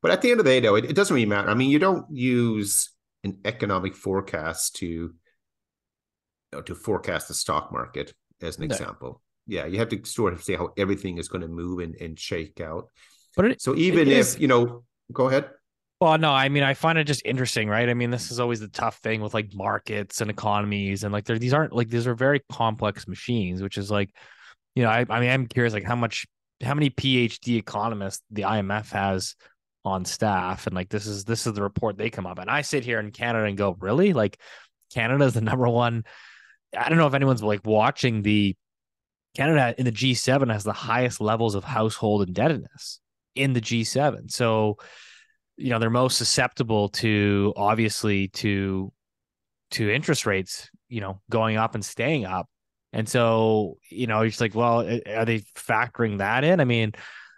But 0.00 0.12
at 0.12 0.22
the 0.22 0.30
end 0.30 0.40
of 0.40 0.46
the 0.46 0.50
day, 0.52 0.60
though, 0.60 0.76
it, 0.76 0.86
it 0.86 0.96
doesn't 0.96 1.12
really 1.14 1.26
matter. 1.26 1.50
I 1.50 1.54
mean, 1.54 1.68
you 1.68 1.78
don't 1.78 2.06
use 2.10 2.90
an 3.22 3.38
economic 3.44 3.94
forecast 3.94 4.76
to 4.76 4.86
you 4.86 5.14
know, 6.52 6.62
to 6.62 6.74
forecast 6.74 7.28
the 7.28 7.34
stock 7.34 7.70
market 7.70 8.14
as 8.40 8.56
an 8.56 8.66
No. 8.68 8.74
example. 8.74 9.20
Yeah, 9.46 9.66
you 9.66 9.78
have 9.78 9.90
to 9.90 10.00
sort 10.04 10.32
of 10.32 10.42
say 10.42 10.54
how 10.56 10.70
everything 10.78 11.18
is 11.18 11.28
going 11.28 11.42
to 11.42 11.48
move 11.48 11.80
and, 11.80 11.94
and 11.96 12.18
shake 12.18 12.60
out. 12.62 12.88
But 13.36 13.44
it, 13.46 13.60
So 13.60 13.74
even 13.74 14.08
if 14.08 14.16
is- 14.18 14.38
you 14.38 14.48
know, 14.48 14.84
go 15.12 15.28
ahead. 15.28 15.50
Well, 16.00 16.16
no, 16.18 16.30
I 16.32 16.48
mean, 16.48 16.62
I 16.64 16.74
find 16.74 16.98
it 16.98 17.04
just 17.04 17.22
interesting, 17.24 17.68
right? 17.68 17.88
I 17.88 17.94
mean, 17.94 18.10
this 18.10 18.30
is 18.30 18.38
always 18.40 18.60
the 18.60 18.68
tough 18.68 18.98
thing 18.98 19.20
with 19.22 19.32
like 19.34 19.54
markets 19.54 20.20
and 20.20 20.30
economies, 20.30 21.02
and 21.04 21.12
like, 21.12 21.24
these 21.24 21.52
aren't 21.54 21.72
like 21.72 21.88
these 21.88 22.06
are 22.06 22.14
very 22.14 22.40
complex 22.52 23.06
machines, 23.08 23.62
which 23.62 23.76
is 23.78 23.90
like, 23.90 24.10
you 24.74 24.82
know, 24.82 24.90
I, 24.90 25.04
I 25.08 25.20
mean, 25.20 25.30
I'm 25.30 25.46
curious, 25.46 25.72
like, 25.72 25.84
how 25.84 25.96
much, 25.96 26.26
how 26.62 26.74
many 26.74 26.90
PhD 26.90 27.56
economists 27.56 28.22
the 28.30 28.42
IMF 28.42 28.90
has 28.92 29.36
on 29.84 30.04
staff, 30.04 30.66
and 30.66 30.74
like, 30.74 30.88
this 30.88 31.06
is 31.06 31.24
this 31.24 31.46
is 31.46 31.52
the 31.52 31.62
report 31.62 31.98
they 31.98 32.10
come 32.10 32.26
up, 32.26 32.38
and 32.38 32.50
I 32.50 32.62
sit 32.62 32.84
here 32.84 33.00
in 33.00 33.10
Canada 33.10 33.44
and 33.44 33.56
go, 33.56 33.76
really, 33.78 34.12
like, 34.12 34.38
Canada 34.92 35.24
is 35.24 35.34
the 35.34 35.40
number 35.42 35.68
one. 35.68 36.04
I 36.76 36.88
don't 36.88 36.98
know 36.98 37.06
if 37.06 37.14
anyone's 37.14 37.42
like 37.42 37.64
watching 37.64 38.22
the 38.22 38.56
Canada 39.36 39.74
in 39.78 39.84
the 39.84 39.92
G7 39.92 40.52
has 40.52 40.64
the 40.64 40.72
highest 40.72 41.20
levels 41.20 41.54
of 41.54 41.64
household 41.64 42.26
indebtedness 42.26 43.00
in 43.34 43.52
the 43.52 43.60
G7, 43.60 44.30
so 44.30 44.78
you 45.56 45.70
know 45.70 45.78
they're 45.78 45.90
most 45.90 46.18
susceptible 46.18 46.88
to 46.88 47.52
obviously 47.56 48.28
to 48.28 48.92
to 49.70 49.90
interest 49.90 50.26
rates 50.26 50.68
you 50.88 51.00
know 51.00 51.20
going 51.30 51.56
up 51.56 51.74
and 51.74 51.84
staying 51.84 52.24
up 52.24 52.48
and 52.94 53.08
so 53.08 53.76
you 53.90 54.06
know 54.06 54.22
it's 54.22 54.40
like 54.40 54.54
well 54.54 54.80
are 54.80 55.24
they 55.24 55.40
factoring 55.56 56.18
that 56.18 56.44
in? 56.44 56.60
I 56.60 56.64
mean 56.64 56.92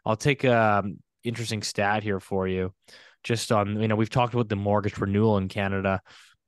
i'll 0.05 0.17
take 0.17 0.45
a 0.45 0.85
interesting 1.25 1.63
stat 1.63 2.03
here 2.03 2.21
for 2.21 2.47
you. 2.47 2.73
Just 3.25 3.51
on 3.51 3.81
you 3.81 3.89
know 3.89 3.97
we've 3.97 4.11
talked 4.11 4.35
about 4.35 4.49
the 4.49 4.57
mortgage 4.57 4.99
renewal 4.99 5.39
in 5.39 5.49
canada. 5.49 6.01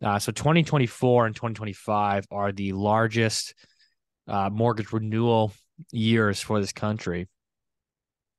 Uh, 0.04 0.18
so 0.18 0.30
2024 0.30 1.26
and 1.26 1.34
2025 1.34 2.26
are 2.30 2.52
the 2.52 2.72
largest 2.72 3.54
uh, 4.28 4.48
mortgage 4.48 4.92
renewal 4.92 5.52
years 5.90 6.40
for 6.40 6.60
this 6.60 6.72
country. 6.72 7.26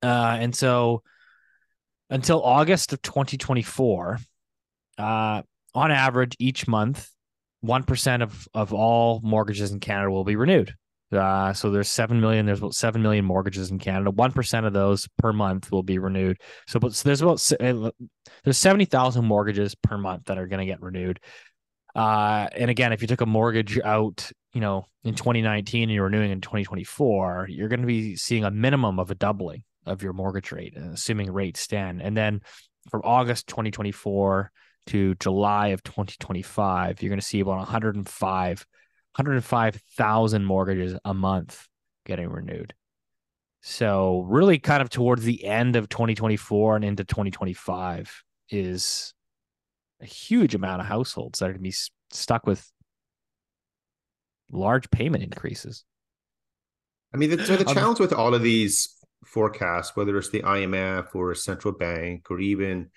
Uh, 0.02 0.38
and 0.40 0.54
so 0.54 1.02
until 2.08 2.42
August 2.42 2.92
of 2.94 3.02
2024, 3.02 4.18
uh, 4.98 5.42
on 5.74 5.90
average, 5.90 6.36
each 6.38 6.66
month, 6.66 7.08
1% 7.64 8.22
of, 8.22 8.48
of 8.54 8.72
all 8.72 9.20
mortgages 9.22 9.72
in 9.72 9.80
Canada 9.80 10.10
will 10.10 10.24
be 10.24 10.36
renewed. 10.36 10.74
Uh, 11.12 11.52
so 11.52 11.70
there's 11.70 11.88
7 11.88 12.20
million, 12.20 12.46
there's 12.46 12.60
about 12.60 12.74
7 12.74 13.02
million 13.02 13.24
mortgages 13.24 13.70
in 13.70 13.78
Canada. 13.78 14.12
1% 14.12 14.66
of 14.66 14.72
those 14.72 15.08
per 15.18 15.32
month 15.32 15.72
will 15.72 15.82
be 15.82 15.98
renewed. 15.98 16.38
So, 16.68 16.78
but 16.78 16.94
so 16.94 17.08
there's 17.08 17.20
about, 17.20 17.52
uh, 17.60 17.90
there's 18.44 18.58
70,000 18.58 19.24
mortgages 19.24 19.74
per 19.74 19.98
month 19.98 20.26
that 20.26 20.38
are 20.38 20.46
going 20.46 20.60
to 20.60 20.66
get 20.66 20.80
renewed. 20.80 21.18
Uh, 21.96 22.46
and 22.52 22.70
again, 22.70 22.92
if 22.92 23.02
you 23.02 23.08
took 23.08 23.20
a 23.20 23.26
mortgage 23.26 23.80
out, 23.80 24.30
you 24.54 24.60
know, 24.60 24.86
in 25.02 25.14
2019 25.14 25.84
and 25.84 25.92
you're 25.92 26.04
renewing 26.04 26.30
in 26.30 26.40
2024, 26.40 27.48
you're 27.50 27.68
going 27.68 27.80
to 27.80 27.86
be 27.86 28.14
seeing 28.14 28.44
a 28.44 28.50
minimum 28.50 29.00
of 29.00 29.10
a 29.10 29.14
doubling 29.16 29.64
of 29.86 30.02
your 30.02 30.12
mortgage 30.12 30.52
rate, 30.52 30.76
assuming 30.76 31.32
rates 31.32 31.60
stand. 31.60 32.00
And 32.00 32.16
then 32.16 32.42
from 32.90 33.00
August 33.02 33.48
2024 33.48 34.52
to 34.88 35.14
July 35.16 35.68
of 35.68 35.82
2025, 35.82 37.02
you're 37.02 37.10
going 37.10 37.20
to 37.20 37.26
see 37.26 37.40
about 37.40 37.58
105, 37.58 38.66
105,000 39.16 40.44
mortgages 40.44 40.98
a 41.04 41.14
month 41.14 41.66
getting 42.04 42.28
renewed. 42.28 42.74
So 43.62 44.24
really 44.28 44.58
kind 44.58 44.80
of 44.82 44.88
towards 44.88 45.24
the 45.24 45.44
end 45.44 45.76
of 45.76 45.88
2024 45.88 46.76
and 46.76 46.84
into 46.84 47.04
2025 47.04 48.22
is 48.48 49.12
a 50.00 50.06
huge 50.06 50.54
amount 50.54 50.80
of 50.80 50.86
households 50.86 51.38
that 51.38 51.46
are 51.46 51.52
going 51.52 51.58
to 51.58 51.62
be 51.62 51.74
stuck 52.10 52.46
with 52.46 52.70
large 54.50 54.90
payment 54.90 55.22
increases. 55.22 55.84
I 57.12 57.16
mean, 57.16 57.30
the, 57.30 57.44
so 57.44 57.56
the 57.56 57.64
challenge 57.64 57.98
with 57.98 58.12
all 58.12 58.34
of 58.34 58.42
these 58.42 58.96
forecasts, 59.26 59.96
whether 59.96 60.16
it's 60.16 60.30
the 60.30 60.42
IMF 60.42 61.14
or 61.14 61.32
a 61.32 61.36
central 61.36 61.74
bank 61.74 62.30
or 62.30 62.40
even, 62.40 62.90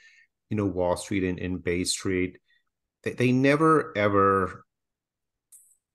you 0.54 0.58
know, 0.58 0.68
Wall 0.68 0.96
Street 0.96 1.24
and, 1.24 1.40
and 1.40 1.64
Bay 1.64 1.84
Street, 1.84 2.38
they, 3.02 3.14
they 3.14 3.32
never 3.32 3.92
ever 3.98 4.66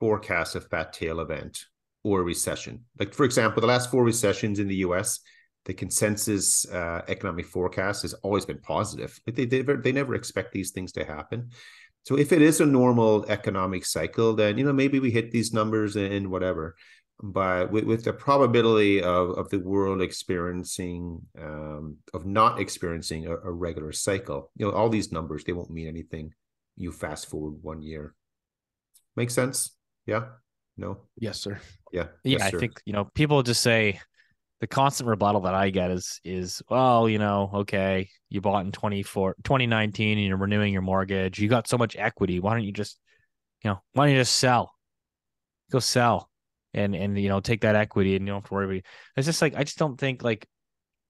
forecast 0.01 0.57
a 0.57 0.61
fat 0.61 0.93
tail 0.93 1.21
event 1.21 1.67
or 2.03 2.21
a 2.21 2.25
recession. 2.25 2.85
Like, 2.99 3.15
for 3.15 3.25
example, 3.25 3.61
the 3.61 3.69
last 3.69 3.89
four 3.89 4.03
recessions 4.03 4.59
in 4.59 4.67
the 4.67 4.83
US, 4.87 5.21
the 5.65 5.75
consensus 5.75 6.69
uh, 6.73 7.03
economic 7.07 7.47
forecast 7.47 8.03
has 8.03 8.15
always 8.15 8.47
been 8.47 8.59
positive. 8.59 9.17
Like 9.29 9.37
they, 9.37 9.45
they, 9.45 9.63
they 9.63 9.93
never 9.93 10.17
expect 10.17 10.53
these 10.53 10.73
things 10.73 10.91
to 10.93 11.05
happen. 11.05 11.51
So 12.05 12.19
if 12.19 12.33
it 12.33 12.43
is 12.43 12.61
a 12.61 12.67
normal 12.67 13.27
economic 13.29 13.87
cycle, 13.87 14.35
then, 14.35 14.59
you 14.59 14.65
know, 14.65 14.73
maybe 14.73 14.99
we 14.99 15.13
hit 15.13 15.31
these 15.31 15.53
numbers 15.53 15.95
and 15.95 16.33
whatever 16.33 16.75
but 17.21 17.71
with, 17.73 17.85
with 17.85 18.05
the 18.05 18.13
probability 18.13 19.03
of, 19.03 19.31
of 19.31 19.49
the 19.51 19.59
world 19.59 20.01
experiencing 20.01 21.21
um, 21.41 21.97
of 22.15 22.27
not 22.27 22.61
experiencing 22.61 23.27
a, 23.27 23.33
a 23.33 23.51
regular 23.51 23.93
cycle 23.93 24.51
you 24.57 24.67
know 24.67 24.73
all 24.73 24.89
these 24.89 25.11
numbers 25.13 25.45
they 25.45 25.53
won't 25.53 25.71
mean 25.71 25.89
anything 25.89 26.33
you 26.77 26.93
fast 26.93 27.29
forward 27.29 27.55
one 27.63 27.83
year 27.83 28.15
make 29.17 29.31
sense 29.31 29.77
yeah 30.07 30.27
No. 30.77 30.99
Yes, 31.19 31.41
sir. 31.41 31.59
Yeah. 31.93 32.07
Yeah, 32.23 32.39
yes, 32.39 32.43
I 32.43 32.51
sir. 32.51 32.61
think 32.61 32.81
you 32.87 32.93
know 32.93 33.05
people 33.15 33.43
just 33.43 33.63
say 33.63 33.99
the 34.61 34.67
constant 34.69 35.09
rebuttal 35.09 35.41
that 35.43 35.55
I 35.55 35.71
get 35.71 35.91
is 35.91 36.21
is 36.25 36.63
well, 36.69 37.09
you 37.09 37.19
know, 37.19 37.51
okay, 37.55 38.09
you 38.29 38.41
bought 38.41 38.65
in 38.65 38.73
24, 38.73 39.35
2019 39.43 40.19
and 40.19 40.27
you're 40.27 40.37
renewing 40.37 40.73
your 40.73 40.83
mortgage. 40.83 41.41
You 41.41 41.49
got 41.49 41.67
so 41.69 41.79
much 41.79 41.97
equity. 41.97 42.39
Why 42.41 42.55
don't 42.55 42.65
you 42.65 42.73
just, 42.73 42.99
you 43.65 43.71
know, 43.71 43.81
why 43.93 44.07
don't 44.07 44.15
you 44.15 44.21
just 44.21 44.37
sell? 44.37 44.73
Go 45.73 45.81
sell 45.81 46.31
and 46.75 46.95
and 46.95 47.19
you 47.19 47.29
know 47.29 47.41
take 47.41 47.63
that 47.63 47.77
equity 47.77 48.17
and 48.17 48.27
you 48.27 48.33
don't 48.33 48.43
have 48.43 48.49
to 48.49 48.55
worry 48.55 48.65
about 48.65 48.77
it. 48.77 48.87
It's 49.17 49.27
just 49.27 49.43
like 49.43 49.55
I 49.57 49.65
just 49.65 49.79
don't 49.79 49.99
think 49.99 50.23
like 50.23 50.47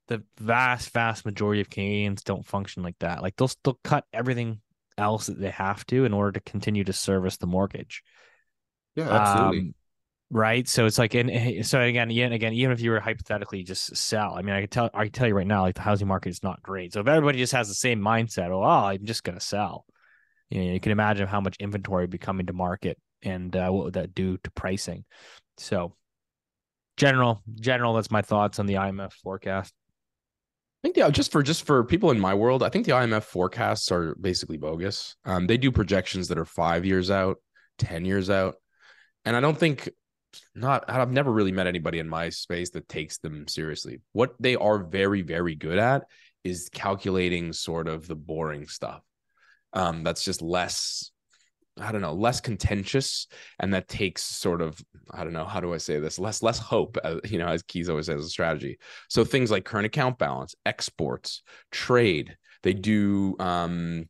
the 0.08 0.22
vast 0.38 0.90
vast 0.92 1.24
majority 1.24 1.60
of 1.60 1.70
Canadians 1.70 2.22
don't 2.22 2.44
function 2.44 2.82
like 2.82 2.98
that. 3.00 3.22
Like 3.22 3.36
they'll 3.36 3.50
they'll 3.62 3.78
cut 3.84 4.04
everything 4.12 4.60
else 4.98 5.26
that 5.26 5.40
they 5.40 5.50
have 5.50 5.86
to 5.86 6.04
in 6.04 6.12
order 6.12 6.32
to 6.32 6.40
continue 6.40 6.84
to 6.84 6.92
service 6.92 7.36
the 7.36 7.46
mortgage. 7.46 8.02
Yeah, 8.96 9.08
absolutely. 9.08 9.58
Um, 9.58 9.74
right. 10.30 10.68
So 10.68 10.86
it's 10.86 10.98
like, 10.98 11.14
and 11.14 11.64
so 11.64 11.80
again, 11.80 12.10
again, 12.10 12.32
again, 12.32 12.52
even 12.52 12.72
if 12.72 12.80
you 12.80 12.90
were 12.90 13.00
hypothetically 13.00 13.62
just 13.62 13.96
sell, 13.96 14.34
I 14.34 14.42
mean, 14.42 14.54
I 14.54 14.62
could 14.62 14.70
tell, 14.70 14.90
I 14.92 15.04
can 15.04 15.12
tell 15.12 15.28
you 15.28 15.34
right 15.34 15.46
now, 15.46 15.62
like 15.62 15.76
the 15.76 15.82
housing 15.82 16.08
market 16.08 16.30
is 16.30 16.42
not 16.42 16.62
great. 16.62 16.92
So 16.92 17.00
if 17.00 17.06
everybody 17.06 17.38
just 17.38 17.52
has 17.52 17.68
the 17.68 17.74
same 17.74 18.00
mindset, 18.00 18.50
oh, 18.50 18.62
I'm 18.62 19.04
just 19.04 19.22
gonna 19.22 19.40
sell, 19.40 19.86
you 20.50 20.64
know, 20.64 20.72
you 20.72 20.80
can 20.80 20.92
imagine 20.92 21.28
how 21.28 21.40
much 21.40 21.56
inventory 21.60 22.02
would 22.02 22.10
be 22.10 22.18
coming 22.18 22.46
to 22.46 22.52
market 22.52 22.98
and 23.22 23.54
uh, 23.54 23.70
what 23.70 23.84
would 23.84 23.94
that 23.94 24.14
do 24.14 24.38
to 24.38 24.50
pricing. 24.50 25.04
So, 25.56 25.94
general, 26.96 27.42
general, 27.56 27.94
that's 27.94 28.10
my 28.10 28.22
thoughts 28.22 28.58
on 28.58 28.66
the 28.66 28.74
IMF 28.74 29.12
forecast. 29.12 29.72
I 30.78 30.86
think 30.86 30.96
yeah, 30.96 31.10
just 31.10 31.32
for 31.32 31.42
just 31.42 31.66
for 31.66 31.82
people 31.82 32.12
in 32.12 32.20
my 32.20 32.34
world, 32.34 32.62
I 32.62 32.68
think 32.68 32.86
the 32.86 32.92
IMF 32.92 33.24
forecasts 33.24 33.90
are 33.90 34.14
basically 34.14 34.58
bogus. 34.58 35.16
Um, 35.24 35.48
they 35.48 35.56
do 35.56 35.72
projections 35.72 36.28
that 36.28 36.38
are 36.38 36.44
five 36.44 36.84
years 36.84 37.10
out, 37.10 37.38
ten 37.78 38.04
years 38.04 38.30
out, 38.30 38.56
and 39.24 39.36
I 39.36 39.40
don't 39.40 39.58
think 39.58 39.88
not. 40.54 40.84
I've 40.88 41.10
never 41.10 41.32
really 41.32 41.50
met 41.50 41.66
anybody 41.66 41.98
in 41.98 42.08
my 42.08 42.28
space 42.28 42.70
that 42.70 42.88
takes 42.88 43.18
them 43.18 43.48
seriously. 43.48 44.00
What 44.12 44.34
they 44.38 44.54
are 44.54 44.78
very 44.78 45.22
very 45.22 45.56
good 45.56 45.78
at 45.78 46.04
is 46.44 46.68
calculating 46.72 47.52
sort 47.52 47.88
of 47.88 48.06
the 48.06 48.16
boring 48.16 48.68
stuff. 48.68 49.02
Um, 49.72 50.04
that's 50.04 50.24
just 50.24 50.42
less 50.42 51.10
I 51.80 51.92
don't 51.92 52.00
know, 52.00 52.12
less 52.12 52.40
contentious, 52.40 53.26
and 53.60 53.72
that 53.74 53.88
takes 53.88 54.22
sort 54.22 54.60
of 54.60 54.80
I 55.10 55.24
don't 55.24 55.32
know 55.32 55.44
how 55.44 55.60
do 55.60 55.72
I 55.74 55.78
say 55.78 55.98
this 56.00 56.18
less 56.18 56.42
less 56.42 56.58
hope, 56.58 56.98
uh, 57.02 57.16
you 57.24 57.38
know, 57.38 57.48
as 57.48 57.62
Keys 57.62 57.88
always 57.88 58.06
says, 58.06 58.24
a 58.24 58.28
strategy. 58.28 58.78
So 59.08 59.24
things 59.24 59.50
like 59.50 59.64
current 59.64 59.86
account 59.86 60.18
balance, 60.18 60.54
exports, 60.66 61.42
trade, 61.70 62.36
they 62.62 62.72
do 62.72 63.36
um, 63.38 64.08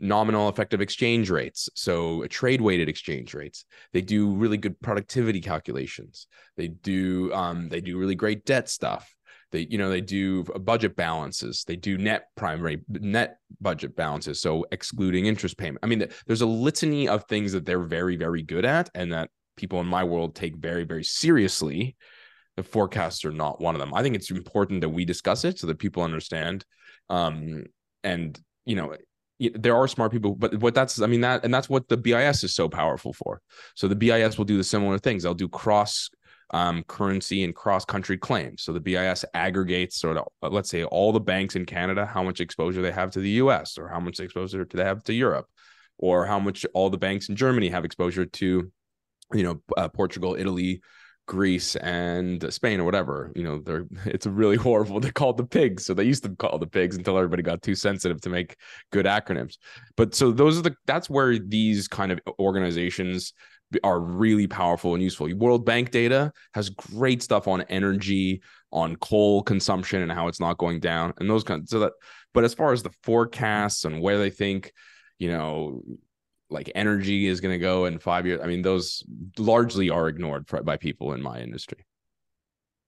nominal 0.00 0.48
effective 0.48 0.80
exchange 0.80 1.30
rates, 1.30 1.68
so 1.74 2.26
trade 2.26 2.60
weighted 2.60 2.88
exchange 2.88 3.34
rates. 3.34 3.64
They 3.92 4.00
do 4.00 4.34
really 4.34 4.56
good 4.56 4.80
productivity 4.80 5.40
calculations. 5.40 6.26
They 6.56 6.68
do 6.68 7.32
um, 7.32 7.68
they 7.68 7.80
do 7.80 7.98
really 7.98 8.14
great 8.14 8.44
debt 8.44 8.68
stuff 8.68 9.14
they 9.52 9.66
you 9.70 9.78
know 9.78 9.90
they 9.90 10.00
do 10.00 10.44
budget 10.44 10.96
balances 10.96 11.64
they 11.66 11.76
do 11.76 11.98
net 11.98 12.26
primary 12.36 12.82
net 12.88 13.38
budget 13.60 13.96
balances 13.96 14.40
so 14.40 14.64
excluding 14.72 15.26
interest 15.26 15.56
payment 15.56 15.78
i 15.82 15.86
mean 15.86 16.06
there's 16.26 16.42
a 16.42 16.46
litany 16.46 17.08
of 17.08 17.24
things 17.24 17.52
that 17.52 17.64
they're 17.64 17.80
very 17.80 18.16
very 18.16 18.42
good 18.42 18.64
at 18.64 18.88
and 18.94 19.12
that 19.12 19.30
people 19.56 19.80
in 19.80 19.86
my 19.86 20.04
world 20.04 20.34
take 20.34 20.56
very 20.56 20.84
very 20.84 21.04
seriously 21.04 21.96
the 22.56 22.62
forecasts 22.62 23.24
are 23.24 23.32
not 23.32 23.60
one 23.60 23.74
of 23.74 23.80
them 23.80 23.94
i 23.94 24.02
think 24.02 24.14
it's 24.14 24.30
important 24.30 24.80
that 24.80 24.88
we 24.88 25.04
discuss 25.04 25.44
it 25.44 25.58
so 25.58 25.66
that 25.66 25.78
people 25.78 26.02
understand 26.02 26.64
um 27.08 27.64
and 28.04 28.40
you 28.64 28.76
know 28.76 28.94
there 29.54 29.74
are 29.74 29.88
smart 29.88 30.12
people, 30.12 30.34
but 30.34 30.54
what 30.56 30.74
that's 30.74 31.00
I 31.00 31.06
mean 31.06 31.22
that 31.22 31.44
and 31.44 31.54
that's 31.54 31.68
what 31.68 31.88
the 31.88 31.96
BIS 31.96 32.44
is 32.44 32.54
so 32.54 32.68
powerful 32.68 33.14
for. 33.14 33.40
So 33.74 33.88
the 33.88 33.96
BIS 33.96 34.36
will 34.36 34.44
do 34.44 34.58
the 34.58 34.64
similar 34.64 34.98
things. 34.98 35.22
They'll 35.22 35.34
do 35.34 35.48
cross 35.48 36.10
um, 36.52 36.82
currency 36.84 37.44
and 37.44 37.54
cross 37.54 37.84
country 37.84 38.18
claims. 38.18 38.62
So 38.62 38.72
the 38.72 38.80
BIS 38.80 39.24
aggregates 39.34 39.96
sort 39.96 40.16
of, 40.16 40.28
uh, 40.42 40.48
let's 40.48 40.70
say, 40.70 40.84
all 40.84 41.12
the 41.12 41.20
banks 41.20 41.56
in 41.56 41.64
Canada, 41.64 42.06
how 42.06 42.22
much 42.22 42.40
exposure 42.40 42.82
they 42.82 42.92
have 42.92 43.10
to 43.12 43.20
the 43.20 43.30
US, 43.30 43.78
or 43.78 43.88
how 43.88 44.00
much 44.00 44.20
exposure 44.20 44.64
do 44.64 44.76
they 44.76 44.84
have 44.84 45.02
to 45.04 45.14
Europe, 45.14 45.46
or 45.98 46.26
how 46.26 46.40
much 46.40 46.66
all 46.74 46.90
the 46.90 46.98
banks 46.98 47.28
in 47.28 47.36
Germany 47.36 47.68
have 47.68 47.84
exposure 47.84 48.26
to, 48.26 48.70
you 49.32 49.42
know, 49.42 49.62
uh, 49.76 49.88
Portugal, 49.88 50.34
Italy, 50.38 50.80
Greece 51.30 51.76
and 51.76 52.52
Spain 52.52 52.80
or 52.80 52.84
whatever. 52.84 53.30
You 53.36 53.44
know, 53.44 53.60
they're 53.60 53.86
it's 54.04 54.26
really 54.26 54.56
horrible. 54.56 54.98
They're 54.98 55.12
called 55.12 55.36
the 55.36 55.46
pigs. 55.46 55.86
So 55.86 55.94
they 55.94 56.02
used 56.02 56.24
to 56.24 56.30
call 56.30 56.58
the 56.58 56.66
pigs 56.66 56.96
until 56.96 57.16
everybody 57.16 57.44
got 57.44 57.62
too 57.62 57.76
sensitive 57.76 58.20
to 58.22 58.28
make 58.30 58.56
good 58.90 59.06
acronyms. 59.06 59.56
But 59.96 60.16
so 60.16 60.32
those 60.32 60.58
are 60.58 60.62
the 60.62 60.74
that's 60.86 61.08
where 61.08 61.38
these 61.38 61.86
kind 61.86 62.10
of 62.10 62.18
organizations 62.40 63.32
are 63.84 64.00
really 64.00 64.46
powerful 64.46 64.94
and 64.94 65.02
useful. 65.02 65.32
World 65.34 65.64
Bank 65.64 65.90
data 65.90 66.32
has 66.54 66.70
great 66.70 67.22
stuff 67.22 67.46
on 67.48 67.62
energy, 67.62 68.42
on 68.72 68.96
coal 68.96 69.42
consumption 69.42 70.02
and 70.02 70.12
how 70.12 70.28
it's 70.28 70.40
not 70.40 70.58
going 70.58 70.80
down 70.80 71.12
and 71.18 71.28
those 71.28 71.42
kinds 71.42 71.70
so 71.70 71.80
that 71.80 71.92
but 72.32 72.44
as 72.44 72.54
far 72.54 72.72
as 72.72 72.82
the 72.84 72.92
forecasts 73.02 73.84
and 73.84 74.00
where 74.00 74.16
they 74.18 74.30
think, 74.30 74.72
you 75.18 75.28
know, 75.28 75.82
like 76.48 76.70
energy 76.76 77.26
is 77.26 77.40
going 77.40 77.52
to 77.52 77.58
go 77.58 77.86
in 77.86 77.98
5 77.98 78.26
years, 78.26 78.40
I 78.42 78.46
mean 78.46 78.62
those 78.62 79.02
largely 79.38 79.90
are 79.90 80.08
ignored 80.08 80.46
by 80.64 80.76
people 80.76 81.12
in 81.12 81.22
my 81.22 81.40
industry. 81.40 81.84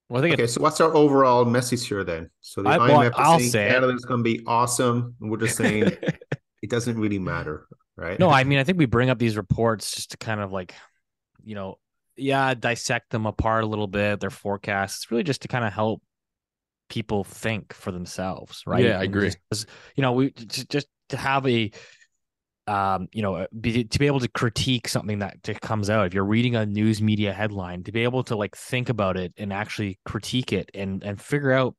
Well, 0.09 0.21
I 0.21 0.23
think 0.23 0.35
okay, 0.35 0.47
so 0.47 0.61
what's 0.61 0.81
our 0.81 0.95
overall 0.95 1.45
message 1.45 1.87
here 1.87 2.05
then? 2.05 2.31
So 2.41 2.63
the 2.63 2.69
I, 2.69 2.79
IMF 2.79 2.89
well, 2.89 3.13
I'll 3.17 3.41
say 3.41 3.69
Canada's 3.69 4.05
going 4.05 4.21
to 4.21 4.25
be 4.25 4.43
awesome. 4.47 5.15
We're 5.21 5.39
just 5.39 5.57
saying 5.57 5.85
it 6.63 6.71
doesn't 6.71 6.99
really 6.99 7.19
matter 7.19 7.67
right? 8.03 8.19
No, 8.19 8.31
I 8.31 8.45
mean, 8.45 8.59
I 8.59 8.65
think 8.65 8.79
we 8.79 8.87
bring 8.87 9.11
up 9.11 9.19
these 9.19 9.37
reports 9.37 9.95
just 9.95 10.11
to 10.13 10.17
kind 10.17 10.41
of 10.41 10.53
like, 10.53 10.75
you 11.45 11.55
know, 11.55 11.79
yeah, 12.17 12.55
dissect 12.55 13.11
them 13.11 13.27
apart 13.27 13.65
a 13.65 13.67
little 13.67 13.87
bit, 13.87 14.21
their 14.21 14.31
forecasts, 14.31 15.11
really 15.11 15.23
just 15.23 15.43
to 15.43 15.49
kind 15.49 15.65
of 15.65 15.73
help 15.73 16.03
people 16.89 17.25
think 17.25 17.73
for 17.73 17.91
themselves, 17.91 18.63
right? 18.67 18.85
Yeah, 18.85 18.99
I 18.99 19.05
agree. 19.05 19.33
Just, 19.53 19.67
you 19.97 20.03
know, 20.03 20.13
we 20.13 20.31
just 20.31 20.89
to 21.09 21.17
have 21.17 21.47
a 21.47 21.71
um, 22.69 23.09
you 23.13 23.23
know, 23.23 23.47
be, 23.61 23.85
to 23.85 23.99
be 23.99 24.07
able 24.07 24.21
to 24.21 24.29
critique 24.29 24.87
something 24.87 25.19
that 25.19 25.43
comes 25.61 25.91
out. 25.91 26.07
If 26.07 26.15
you're 26.15 26.25
reading 26.25 26.55
a 26.55 26.65
news 26.65 27.03
media 27.03 27.33
headline, 27.33 27.83
to 27.85 27.93
be 27.93 28.05
able 28.05 28.23
to 28.25 28.37
like 28.37 28.57
think 28.57 28.89
about 28.89 29.17
it 29.17 29.33
and 29.37 29.53
actually 29.53 29.99
critique 30.05 30.53
it 30.53 30.71
and 30.75 31.03
and 31.03 31.21
figure 31.21 31.53
out 31.53 31.75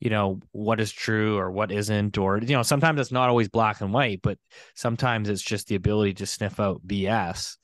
you 0.00 0.10
know 0.10 0.40
what 0.52 0.80
is 0.80 0.90
true 0.90 1.38
or 1.38 1.50
what 1.50 1.70
isn't 1.70 2.18
or 2.18 2.38
you 2.38 2.56
know 2.56 2.62
sometimes 2.62 3.00
it's 3.00 3.12
not 3.12 3.28
always 3.28 3.48
black 3.48 3.80
and 3.80 3.92
white 3.92 4.20
but 4.22 4.38
sometimes 4.74 5.28
it's 5.28 5.42
just 5.42 5.68
the 5.68 5.74
ability 5.74 6.14
to 6.14 6.26
sniff 6.26 6.58
out 6.58 6.80
bs 6.86 7.56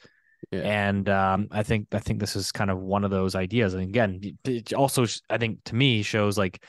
yeah. 0.51 0.61
and 0.61 1.09
um, 1.09 1.49
i 1.51 1.63
think 1.63 1.89
i 1.93 1.99
think 1.99 2.21
this 2.21 2.37
is 2.37 2.53
kind 2.53 2.71
of 2.71 2.79
one 2.79 3.05
of 3.05 3.11
those 3.11 3.35
ideas. 3.35 3.75
And 3.75 3.83
again 3.83 4.21
it 4.45 4.73
also 4.73 5.07
i 5.31 5.39
think 5.39 5.65
to 5.65 5.75
me 5.75 6.03
shows 6.03 6.37
like 6.37 6.63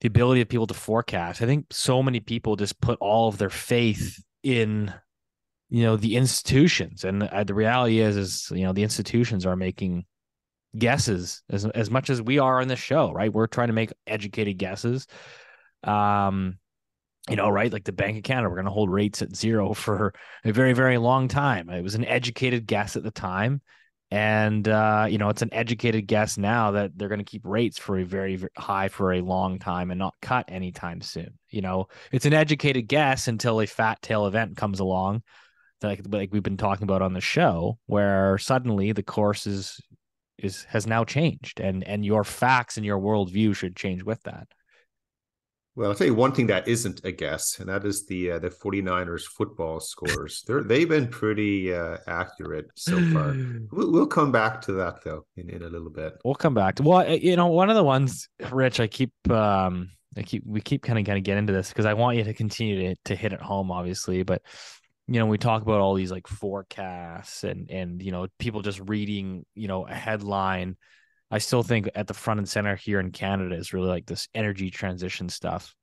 the 0.00 0.08
ability 0.08 0.40
of 0.40 0.48
people 0.48 0.66
to 0.66 0.74
forecast. 0.74 1.42
I 1.42 1.46
think 1.46 1.66
so 1.70 2.02
many 2.02 2.20
people 2.20 2.56
just 2.56 2.80
put 2.80 2.98
all 3.00 3.28
of 3.28 3.38
their 3.38 3.50
faith 3.50 4.22
in 4.42 4.92
you 5.68 5.82
know 5.82 5.96
the 5.96 6.16
institutions. 6.16 7.04
And 7.04 7.22
the, 7.22 7.34
uh, 7.34 7.44
the 7.44 7.54
reality 7.54 8.00
is 8.00 8.16
is 8.16 8.48
you 8.50 8.64
know 8.64 8.72
the 8.72 8.82
institutions 8.82 9.46
are 9.46 9.56
making 9.56 10.04
guesses 10.78 11.42
as 11.50 11.64
as 11.66 11.90
much 11.90 12.10
as 12.10 12.20
we 12.22 12.38
are 12.38 12.60
on 12.60 12.68
this 12.68 12.78
show, 12.78 13.12
right? 13.12 13.32
We're 13.32 13.46
trying 13.46 13.68
to 13.68 13.74
make 13.74 13.92
educated 14.06 14.58
guesses. 14.58 15.06
Um, 15.84 16.58
you 17.28 17.36
know, 17.36 17.48
right? 17.48 17.72
Like 17.72 17.84
the 17.84 17.92
Bank 17.92 18.18
of 18.18 18.22
Canada, 18.22 18.48
we're 18.48 18.56
going 18.56 18.66
to 18.66 18.70
hold 18.70 18.90
rates 18.90 19.22
at 19.22 19.34
zero 19.34 19.74
for 19.74 20.14
a 20.44 20.52
very, 20.52 20.72
very 20.72 20.98
long 20.98 21.28
time. 21.28 21.70
It 21.70 21.82
was 21.82 21.94
an 21.94 22.04
educated 22.04 22.66
guess 22.66 22.96
at 22.96 23.02
the 23.02 23.10
time. 23.10 23.60
And, 24.12 24.68
uh, 24.68 25.08
you 25.10 25.18
know, 25.18 25.30
it's 25.30 25.42
an 25.42 25.52
educated 25.52 26.06
guess 26.06 26.38
now 26.38 26.72
that 26.72 26.92
they're 26.94 27.08
going 27.08 27.18
to 27.18 27.24
keep 27.24 27.44
rates 27.44 27.76
for 27.76 27.98
a 27.98 28.04
very, 28.04 28.36
very 28.36 28.52
high 28.56 28.88
for 28.88 29.12
a 29.12 29.20
long 29.20 29.58
time 29.58 29.90
and 29.90 29.98
not 29.98 30.14
cut 30.22 30.44
anytime 30.48 31.00
soon. 31.00 31.38
You 31.50 31.62
know, 31.62 31.88
it's 32.12 32.24
an 32.24 32.32
educated 32.32 32.86
guess 32.86 33.26
until 33.26 33.60
a 33.60 33.66
fat 33.66 34.00
tail 34.02 34.26
event 34.26 34.56
comes 34.56 34.78
along, 34.78 35.24
like, 35.82 36.02
like 36.08 36.32
we've 36.32 36.42
been 36.42 36.56
talking 36.56 36.84
about 36.84 37.02
on 37.02 37.14
the 37.14 37.20
show, 37.20 37.78
where 37.86 38.38
suddenly 38.38 38.92
the 38.92 39.02
course 39.02 39.44
is 39.44 39.80
is 40.38 40.64
has 40.64 40.86
now 40.86 41.04
changed 41.04 41.60
and 41.60 41.82
and 41.84 42.04
your 42.04 42.24
facts 42.24 42.76
and 42.76 42.86
your 42.86 42.98
worldview 42.98 43.54
should 43.54 43.76
change 43.76 44.02
with 44.02 44.22
that 44.22 44.46
well, 45.76 45.90
I'll 45.90 45.94
tell 45.94 46.06
you 46.06 46.14
one 46.14 46.32
thing 46.32 46.46
that 46.46 46.66
isn't 46.66 47.04
a 47.04 47.12
guess, 47.12 47.58
and 47.58 47.68
that 47.68 47.84
is 47.84 48.06
the 48.06 48.32
uh, 48.32 48.38
the 48.38 48.48
49ers 48.48 49.24
football 49.24 49.78
scores. 49.78 50.42
They're 50.46 50.64
they've 50.64 50.88
been 50.88 51.06
pretty 51.06 51.72
uh, 51.72 51.98
accurate 52.06 52.68
so 52.74 52.98
far. 53.12 53.34
We'll, 53.72 53.92
we'll 53.92 54.06
come 54.06 54.32
back 54.32 54.62
to 54.62 54.72
that 54.72 55.04
though 55.04 55.26
in, 55.36 55.50
in 55.50 55.62
a 55.62 55.68
little 55.68 55.90
bit. 55.90 56.14
We'll 56.24 56.34
come 56.34 56.54
back 56.54 56.76
to 56.76 56.82
well, 56.82 57.06
you 57.06 57.36
know, 57.36 57.48
one 57.48 57.68
of 57.68 57.76
the 57.76 57.84
ones, 57.84 58.28
Rich, 58.50 58.80
I 58.80 58.86
keep 58.86 59.12
um 59.30 59.90
I 60.16 60.22
keep 60.22 60.44
we 60.46 60.62
keep 60.62 60.82
kind 60.82 60.98
of 60.98 61.04
kind 61.04 61.18
of 61.18 61.24
get 61.24 61.36
into 61.36 61.52
this 61.52 61.68
because 61.68 61.84
I 61.84 61.92
want 61.92 62.16
you 62.16 62.24
to 62.24 62.32
continue 62.32 62.94
to 62.94 63.00
to 63.04 63.14
hit 63.14 63.34
it 63.34 63.40
home, 63.40 63.70
obviously, 63.70 64.22
but 64.22 64.40
you 65.08 65.20
know, 65.20 65.26
we 65.26 65.38
talk 65.38 65.62
about 65.62 65.80
all 65.80 65.94
these 65.94 66.10
like 66.10 66.26
forecasts 66.26 67.44
and 67.44 67.70
and 67.70 68.02
you 68.02 68.10
know, 68.12 68.26
people 68.38 68.62
just 68.62 68.80
reading, 68.80 69.44
you 69.54 69.68
know, 69.68 69.86
a 69.86 69.94
headline. 69.94 70.76
I 71.30 71.38
still 71.38 71.62
think 71.62 71.90
at 71.94 72.06
the 72.06 72.14
front 72.14 72.38
and 72.38 72.48
center 72.48 72.76
here 72.76 73.00
in 73.00 73.12
Canada 73.12 73.56
is 73.56 73.72
really 73.72 73.88
like 73.88 74.06
this 74.06 74.28
energy 74.34 74.70
transition 74.70 75.28
stuff. 75.28 75.74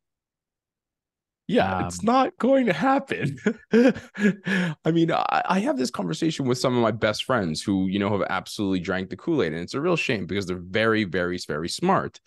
Yeah, 1.48 1.82
it's 1.82 2.02
Um, 2.02 2.04
not 2.04 2.38
going 2.40 2.68
to 2.68 2.74
happen. 2.74 3.38
I 3.74 4.92
mean, 4.92 5.12
I, 5.12 5.42
I 5.46 5.60
have 5.60 5.78
this 5.78 5.92
conversation 5.92 6.46
with 6.48 6.58
some 6.58 6.74
of 6.76 6.82
my 6.82 6.92
best 6.92 7.26
friends 7.26 7.62
who, 7.62 7.88
you 7.88 8.00
know, 8.00 8.10
have 8.18 8.26
absolutely 8.30 8.80
drank 8.80 9.10
the 9.10 9.18
Kool 9.18 9.44
Aid, 9.44 9.52
and 9.52 9.62
it's 9.62 9.74
a 9.74 9.82
real 9.82 9.98
shame 9.98 10.26
because 10.26 10.46
they're 10.46 10.56
very, 10.58 11.04
very, 11.04 11.38
very 11.46 11.68
smart. 11.68 12.22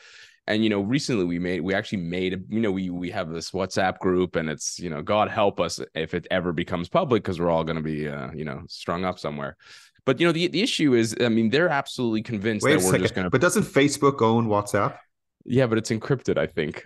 And 0.48 0.62
you 0.62 0.70
know, 0.70 0.80
recently 0.80 1.24
we 1.24 1.38
made, 1.38 1.60
we 1.60 1.74
actually 1.74 2.02
made, 2.02 2.44
you 2.48 2.60
know, 2.60 2.70
we 2.70 2.90
we 2.90 3.10
have 3.10 3.30
this 3.30 3.50
WhatsApp 3.50 3.98
group, 3.98 4.36
and 4.36 4.48
it's, 4.48 4.78
you 4.78 4.88
know, 4.88 5.02
God 5.02 5.28
help 5.28 5.58
us 5.58 5.80
if 5.94 6.14
it 6.14 6.26
ever 6.30 6.52
becomes 6.52 6.88
public 6.88 7.22
because 7.24 7.40
we're 7.40 7.50
all 7.50 7.64
going 7.64 7.76
to 7.76 7.82
be, 7.82 8.08
uh, 8.08 8.30
you 8.32 8.44
know, 8.44 8.62
strung 8.68 9.04
up 9.04 9.18
somewhere. 9.18 9.56
But 10.04 10.20
you 10.20 10.26
know, 10.26 10.32
the 10.32 10.46
the 10.46 10.62
issue 10.62 10.94
is, 10.94 11.16
I 11.20 11.28
mean, 11.28 11.50
they're 11.50 11.68
absolutely 11.68 12.22
convinced 12.22 12.64
Wait 12.64 12.74
that 12.74 12.76
we're 12.78 12.92
second. 12.92 13.02
just 13.02 13.14
going 13.14 13.24
to 13.24 13.30
But 13.30 13.40
doesn't 13.40 13.64
Facebook 13.64 14.22
own 14.22 14.46
WhatsApp? 14.46 14.98
Yeah, 15.48 15.66
but 15.66 15.78
it's 15.78 15.90
encrypted, 15.90 16.38
I 16.38 16.46
think. 16.46 16.82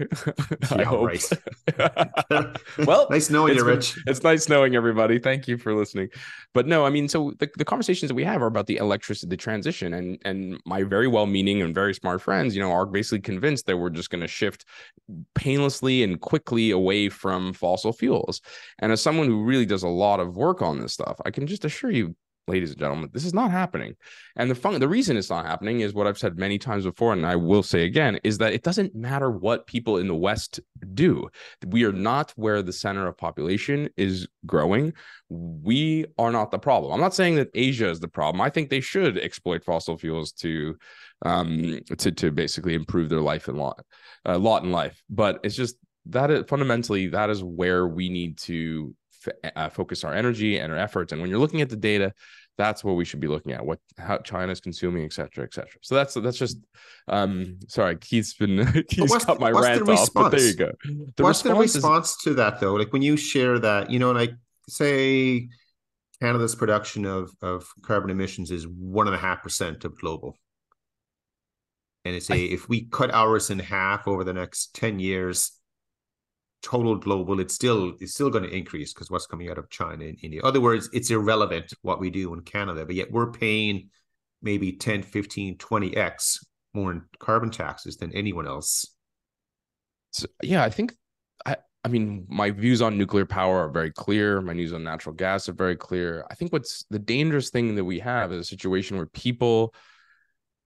I 0.70 0.82
hope. 0.84 1.06
right. 1.06 2.56
well, 2.86 3.06
nice 3.10 3.30
knowing 3.30 3.54
you, 3.54 3.64
been- 3.64 3.76
Rich. 3.76 3.98
It's 4.06 4.22
nice 4.22 4.48
knowing 4.48 4.76
everybody. 4.76 5.18
Thank 5.18 5.48
you 5.48 5.56
for 5.56 5.74
listening. 5.74 6.08
But 6.52 6.66
no, 6.66 6.84
I 6.84 6.90
mean, 6.90 7.08
so 7.08 7.32
the, 7.38 7.48
the 7.56 7.64
conversations 7.64 8.08
that 8.08 8.14
we 8.14 8.24
have 8.24 8.42
are 8.42 8.46
about 8.46 8.66
the 8.66 8.76
electricity 8.76 9.28
the 9.30 9.36
transition, 9.36 9.94
and 9.94 10.18
and 10.24 10.60
my 10.66 10.82
very 10.82 11.08
well 11.08 11.26
meaning 11.26 11.62
and 11.62 11.74
very 11.74 11.94
smart 11.94 12.20
friends, 12.20 12.54
you 12.54 12.62
know, 12.62 12.70
are 12.70 12.86
basically 12.86 13.20
convinced 13.20 13.66
that 13.66 13.76
we're 13.76 13.90
just 13.90 14.10
going 14.10 14.20
to 14.20 14.28
shift 14.28 14.64
painlessly 15.34 16.02
and 16.02 16.20
quickly 16.20 16.70
away 16.70 17.08
from 17.08 17.52
fossil 17.52 17.92
fuels. 17.92 18.40
And 18.78 18.92
as 18.92 19.00
someone 19.00 19.26
who 19.26 19.44
really 19.44 19.66
does 19.66 19.82
a 19.82 19.88
lot 19.88 20.20
of 20.20 20.36
work 20.36 20.62
on 20.62 20.80
this 20.80 20.92
stuff, 20.92 21.20
I 21.24 21.30
can 21.30 21.46
just 21.46 21.64
assure 21.64 21.90
you, 21.90 22.14
ladies 22.50 22.70
and 22.70 22.78
gentlemen, 22.78 23.10
this 23.12 23.24
is 23.24 23.34
not 23.34 23.50
happening. 23.50 23.94
And 24.36 24.50
the 24.50 24.54
fun, 24.54 24.78
the 24.78 24.88
reason 24.88 25.16
it's 25.16 25.30
not 25.30 25.46
happening 25.46 25.80
is 25.80 25.94
what 25.94 26.06
I've 26.06 26.18
said 26.18 26.38
many 26.38 26.58
times 26.58 26.84
before, 26.84 27.12
and 27.12 27.24
I 27.24 27.36
will 27.36 27.62
say 27.62 27.84
again, 27.84 28.18
is 28.24 28.38
that 28.38 28.52
it 28.52 28.62
doesn't 28.62 28.94
matter 28.94 29.30
what 29.30 29.66
people 29.66 29.96
in 29.96 30.08
the 30.08 30.14
West 30.14 30.60
do. 30.94 31.28
We 31.66 31.84
are 31.84 31.92
not 31.92 32.32
where 32.36 32.62
the 32.62 32.72
center 32.72 33.06
of 33.06 33.16
population 33.16 33.88
is 33.96 34.28
growing. 34.44 34.92
We 35.28 36.06
are 36.18 36.32
not 36.32 36.50
the 36.50 36.58
problem. 36.58 36.92
I'm 36.92 37.00
not 37.00 37.14
saying 37.14 37.36
that 37.36 37.50
Asia 37.54 37.88
is 37.88 38.00
the 38.00 38.08
problem. 38.08 38.40
I 38.40 38.50
think 38.50 38.68
they 38.68 38.80
should 38.80 39.16
exploit 39.18 39.64
fossil 39.64 39.96
fuels 39.96 40.32
to 40.32 40.76
um 41.22 41.80
to 41.98 42.10
to 42.10 42.30
basically 42.30 42.74
improve 42.74 43.10
their 43.10 43.20
life 43.20 43.46
and 43.48 43.58
lot 43.58 43.84
uh, 44.26 44.38
lot 44.38 44.64
in 44.64 44.72
life. 44.72 45.02
But 45.08 45.40
it's 45.44 45.54
just 45.54 45.76
that 46.06 46.30
is 46.30 46.44
fundamentally 46.48 47.08
that 47.08 47.30
is 47.30 47.42
where 47.44 47.86
we 47.86 48.08
need 48.08 48.38
to 48.38 48.94
f- 49.26 49.52
uh, 49.56 49.68
focus 49.68 50.04
our 50.04 50.14
energy 50.14 50.58
and 50.58 50.72
our 50.72 50.78
efforts. 50.78 51.12
And 51.12 51.20
when 51.20 51.30
you're 51.30 51.38
looking 51.38 51.60
at 51.60 51.68
the 51.68 51.76
data, 51.76 52.12
that's 52.58 52.84
what 52.84 52.96
we 52.96 53.04
should 53.04 53.20
be 53.20 53.26
looking 53.28 53.52
at. 53.52 53.64
What 53.64 53.78
how 53.98 54.18
China's 54.18 54.60
consuming, 54.60 55.04
et 55.04 55.12
cetera, 55.12 55.44
et 55.44 55.54
cetera. 55.54 55.78
So 55.82 55.94
that's 55.94 56.14
that's 56.14 56.36
just 56.36 56.58
um 57.08 57.58
sorry, 57.68 57.96
Keith's 57.96 58.34
been 58.34 58.66
Keith's 58.88 59.10
what's 59.10 59.24
cut 59.24 59.40
my 59.40 59.50
the 59.50 59.60
rant 59.60 59.88
off. 59.88 60.12
But 60.12 60.30
there 60.30 60.40
you 60.40 60.54
go. 60.54 60.72
The 61.16 61.22
What's 61.22 61.42
the 61.42 61.54
response 61.54 62.10
is- 62.10 62.16
to 62.24 62.34
that 62.34 62.60
though? 62.60 62.74
Like 62.74 62.92
when 62.92 63.02
you 63.02 63.16
share 63.16 63.58
that, 63.60 63.90
you 63.90 63.98
know, 63.98 64.12
like 64.12 64.32
say 64.68 65.48
Canada's 66.20 66.54
production 66.54 67.06
of 67.06 67.30
of 67.40 67.66
carbon 67.82 68.10
emissions 68.10 68.50
is 68.50 68.66
one 68.66 69.06
and 69.06 69.16
a 69.16 69.18
half 69.18 69.42
percent 69.42 69.84
of 69.84 69.98
global. 69.98 70.36
And 72.04 72.14
it's 72.14 72.30
a 72.30 72.38
if 72.38 72.68
we 72.68 72.86
cut 72.86 73.12
ours 73.12 73.50
in 73.50 73.58
half 73.58 74.08
over 74.08 74.24
the 74.24 74.32
next 74.32 74.74
10 74.74 75.00
years, 75.00 75.52
total 76.62 76.96
global, 76.96 77.40
it's 77.40 77.54
still 77.54 77.94
it's 78.00 78.14
still 78.14 78.30
going 78.30 78.44
to 78.44 78.54
increase 78.54 78.92
because 78.92 79.10
what's 79.10 79.26
coming 79.26 79.50
out 79.50 79.58
of 79.58 79.70
China 79.70 80.04
and 80.04 80.18
India. 80.22 80.40
In 80.40 80.46
other 80.46 80.60
words, 80.60 80.88
it's 80.92 81.10
irrelevant 81.10 81.72
what 81.82 82.00
we 82.00 82.10
do 82.10 82.32
in 82.34 82.40
Canada, 82.42 82.84
but 82.84 82.94
yet 82.94 83.10
we're 83.10 83.30
paying 83.30 83.90
maybe 84.42 84.72
10, 84.72 85.02
15, 85.02 85.58
20x 85.58 86.44
more 86.74 86.92
in 86.92 87.02
carbon 87.18 87.50
taxes 87.50 87.96
than 87.96 88.14
anyone 88.14 88.46
else. 88.46 88.86
So, 90.12 90.26
yeah, 90.42 90.62
I 90.62 90.70
think 90.70 90.94
I 91.46 91.56
I 91.84 91.88
mean 91.88 92.26
my 92.28 92.50
views 92.50 92.82
on 92.82 92.98
nuclear 92.98 93.26
power 93.26 93.66
are 93.66 93.70
very 93.70 93.92
clear. 93.92 94.40
My 94.40 94.54
views 94.54 94.72
on 94.72 94.84
natural 94.84 95.14
gas 95.14 95.48
are 95.48 95.54
very 95.54 95.76
clear. 95.76 96.26
I 96.30 96.34
think 96.34 96.52
what's 96.52 96.84
the 96.90 96.98
dangerous 96.98 97.50
thing 97.50 97.74
that 97.74 97.84
we 97.84 98.00
have 98.00 98.32
is 98.32 98.40
a 98.40 98.48
situation 98.48 98.96
where 98.96 99.06
people 99.06 99.74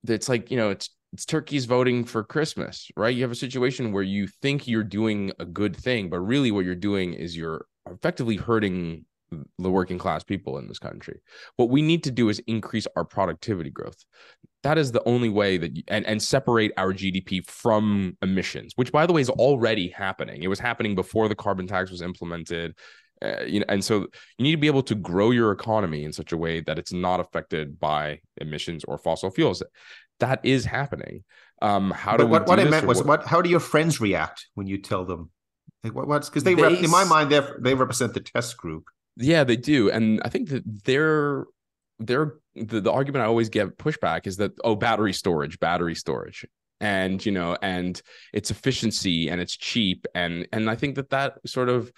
it's 0.07 0.29
like, 0.29 0.51
you 0.51 0.57
know, 0.57 0.71
it's 0.71 0.91
it's 1.15 1.25
turkeys 1.25 1.65
voting 1.65 2.05
for 2.05 2.25
Christmas, 2.25 2.91
right? 2.97 3.15
You 3.15 3.23
have 3.23 3.31
a 3.31 3.37
situation 3.37 3.93
where 3.93 4.03
you 4.03 4.27
think 4.27 4.67
you're 4.67 4.83
doing 4.83 5.31
a 5.39 5.45
good 5.45 5.77
thing, 5.77 6.11
but 6.11 6.19
really 6.19 6.51
what 6.51 6.65
you're 6.65 6.75
doing 6.75 7.15
is 7.15 7.37
you're 7.37 7.67
effectively 7.89 8.37
hurting 8.37 9.05
the 9.59 9.71
working 9.71 9.97
class 9.97 10.25
people 10.25 10.59
in 10.59 10.67
this 10.67 10.81
country. 10.81 11.21
What 11.57 11.71
we 11.71 11.83
need 11.83 12.03
to 12.05 12.11
do 12.11 12.31
is 12.31 12.41
increase 12.49 12.89
our 12.97 13.05
productivity 13.05 13.71
growth. 13.71 14.05
That 14.65 14.77
is 14.77 14.91
the 14.91 15.05
only 15.07 15.29
way 15.29 15.57
that 15.57 15.77
you, 15.77 15.85
and 15.87 16.05
and 16.05 16.21
separate 16.21 16.73
our 16.77 16.93
GDP 16.93 17.47
from 17.47 18.17
emissions, 18.21 18.73
which 18.75 18.91
by 18.91 19.07
the 19.07 19.13
way 19.13 19.21
is 19.21 19.31
already 19.31 19.89
happening. 19.89 20.43
It 20.43 20.49
was 20.49 20.59
happening 20.59 20.97
before 20.97 21.29
the 21.29 21.37
carbon 21.37 21.69
tax 21.69 21.93
was 21.93 22.03
implemented. 22.03 22.75
Uh, 23.23 23.45
you 23.47 23.61
know, 23.61 23.67
and 23.69 23.85
so 23.85 24.01
you 24.39 24.43
need 24.43 24.51
to 24.51 24.57
be 24.57 24.67
able 24.67 24.83
to 24.83 24.95
grow 24.95 25.31
your 25.31 25.53
economy 25.53 26.05
in 26.05 26.13
such 26.13 26.33
a 26.33 26.37
way 26.37 26.61
that 26.61 26.79
it's 26.79 26.93
not 26.93 27.21
affected 27.21 27.79
by 27.79 28.19
emissions 28.39 28.85
or 28.85 28.99
fossil 28.99 29.31
fuels. 29.31 29.63
That 30.21 30.41
is 30.45 30.65
happening. 30.65 31.25
Um, 31.61 31.91
how 31.91 32.17
do 32.17 32.27
what, 32.27 32.47
what 32.47 32.61
I 32.61 32.65
meant 32.65 32.87
was 32.87 32.99
what- 32.99 33.07
what 33.07 33.27
how 33.27 33.43
do 33.43 33.51
your 33.51 33.61
friends 33.61 34.01
react 34.01 34.47
when 34.55 34.67
you 34.67 34.79
tell 34.79 35.05
them? 35.05 35.31
Like 35.83 35.95
what, 35.95 36.07
what's 36.09 36.29
because 36.29 36.45
they, 36.45 36.55
They 36.55 36.63
rep, 36.63 36.73
in 36.73 36.91
my 36.91 37.05
mind 37.05 37.31
they 37.31 37.41
they 37.61 37.75
represent 37.75 38.15
the 38.15 38.21
test 38.21 38.57
group. 38.57 38.85
Yeah, 39.17 39.45
they 39.45 39.57
do, 39.57 39.91
and 39.91 40.21
I 40.25 40.29
think 40.29 40.49
that 40.49 40.63
their 40.85 41.45
their 41.99 42.35
the, 42.55 42.81
the 42.81 42.93
argument 42.93 43.23
I 43.23 43.27
always 43.27 43.49
get 43.49 43.79
pushback 43.79 44.27
is 44.27 44.37
that 44.39 44.53
oh, 44.65 44.77
battery 44.77 45.13
storage, 45.13 45.59
battery 45.61 45.95
storage, 45.95 46.47
and 46.81 47.25
you 47.25 47.33
know, 47.33 47.57
and 47.63 48.01
it's 48.33 48.51
efficiency 48.51 49.29
and 49.29 49.41
it's 49.41 49.57
cheap, 49.57 50.07
and 50.15 50.49
and 50.53 50.71
I 50.71 50.75
think 50.75 50.97
that 50.97 51.11
that 51.11 51.39
sort 51.47 51.69
of 51.69 51.93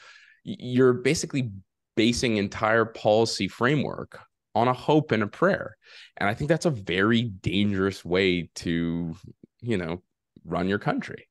you're 0.45 0.93
basically 0.93 1.51
basing 1.97 2.37
entire 2.37 2.85
policy 2.85 3.49
framework 3.49 4.21
on 4.57 4.69
a 4.69 4.73
hope 4.73 5.13
and 5.13 5.23
a 5.23 5.27
prayer, 5.27 5.77
and 6.17 6.29
I 6.29 6.35
think 6.35 6.49
that's 6.49 6.65
a 6.65 6.71
very 6.71 7.23
dangerous 7.23 8.05
way 8.05 8.49
to 8.57 9.15
you 9.61 9.77
know 9.77 10.03
run 10.45 10.67
your 10.67 10.79
country. 10.79 11.29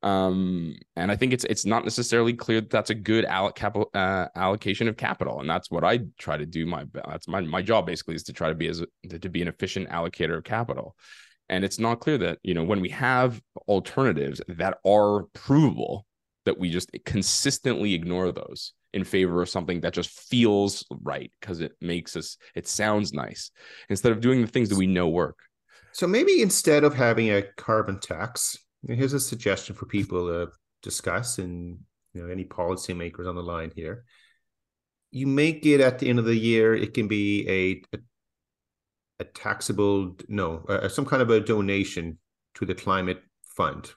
Um 0.00 0.76
and 0.94 1.10
i 1.10 1.16
think 1.16 1.32
it's 1.32 1.42
it's 1.44 1.66
not 1.66 1.82
necessarily 1.82 2.32
clear 2.32 2.60
that 2.60 2.70
that's 2.70 2.90
a 2.90 2.94
good 2.94 3.24
alloc- 3.24 3.88
uh, 3.94 4.28
allocation 4.36 4.86
of 4.86 4.96
capital. 4.96 5.40
And 5.40 5.50
that's 5.50 5.72
what 5.72 5.82
i 5.82 6.00
try 6.18 6.36
to 6.36 6.46
do. 6.46 6.66
My 6.66 6.84
that's 6.94 7.26
my 7.26 7.40
my 7.40 7.62
job 7.62 7.86
basically 7.86 8.14
is 8.14 8.22
to 8.24 8.32
try 8.32 8.48
to 8.48 8.54
be 8.54 8.68
as 8.68 8.84
to 9.08 9.28
be 9.28 9.42
an 9.42 9.48
efficient 9.48 9.88
allocator 9.88 10.36
of 10.36 10.44
capital. 10.44 10.94
And 11.48 11.64
it's 11.64 11.80
not 11.80 12.00
clear 12.00 12.18
that 12.18 12.38
you 12.44 12.54
know 12.54 12.62
when 12.62 12.80
we 12.80 12.90
have 12.90 13.40
alternatives 13.66 14.40
that 14.46 14.78
are 14.86 15.24
provable 15.32 16.06
that 16.44 16.58
we 16.58 16.70
just 16.70 16.90
consistently 17.04 17.94
ignore 17.94 18.30
those 18.30 18.74
in 18.92 19.04
favor 19.04 19.42
of 19.42 19.48
something 19.48 19.80
that 19.80 19.92
just 19.92 20.10
feels 20.10 20.84
right 21.02 21.30
because 21.40 21.60
it 21.60 21.72
makes 21.80 22.16
us 22.16 22.36
it 22.54 22.66
sounds 22.66 23.12
nice 23.12 23.50
instead 23.88 24.12
of 24.12 24.20
doing 24.20 24.40
the 24.40 24.46
things 24.46 24.68
that 24.68 24.78
we 24.78 24.86
know 24.86 25.08
work. 25.08 25.38
So 25.92 26.06
maybe 26.06 26.42
instead 26.42 26.84
of 26.84 26.94
having 26.94 27.30
a 27.30 27.42
carbon 27.56 27.98
tax 27.98 28.56
here's 28.86 29.12
a 29.12 29.20
suggestion 29.20 29.74
for 29.74 29.86
people 29.86 30.28
to 30.28 30.52
discuss 30.82 31.38
and 31.38 31.78
you 32.14 32.22
know 32.22 32.28
any 32.28 32.44
policymakers 32.44 33.28
on 33.28 33.34
the 33.34 33.42
line 33.42 33.72
here. 33.74 34.04
You 35.10 35.26
make 35.26 35.64
it 35.64 35.80
at 35.80 35.98
the 35.98 36.08
end 36.08 36.18
of 36.18 36.24
the 36.24 36.36
year 36.36 36.74
it 36.74 36.94
can 36.94 37.08
be 37.08 37.48
a 37.48 37.96
a, 37.96 38.00
a 39.20 39.24
taxable 39.24 40.16
no 40.28 40.64
uh, 40.68 40.88
some 40.88 41.06
kind 41.06 41.22
of 41.22 41.30
a 41.30 41.40
donation 41.40 42.18
to 42.54 42.66
the 42.66 42.74
climate 42.74 43.22
fund. 43.56 43.90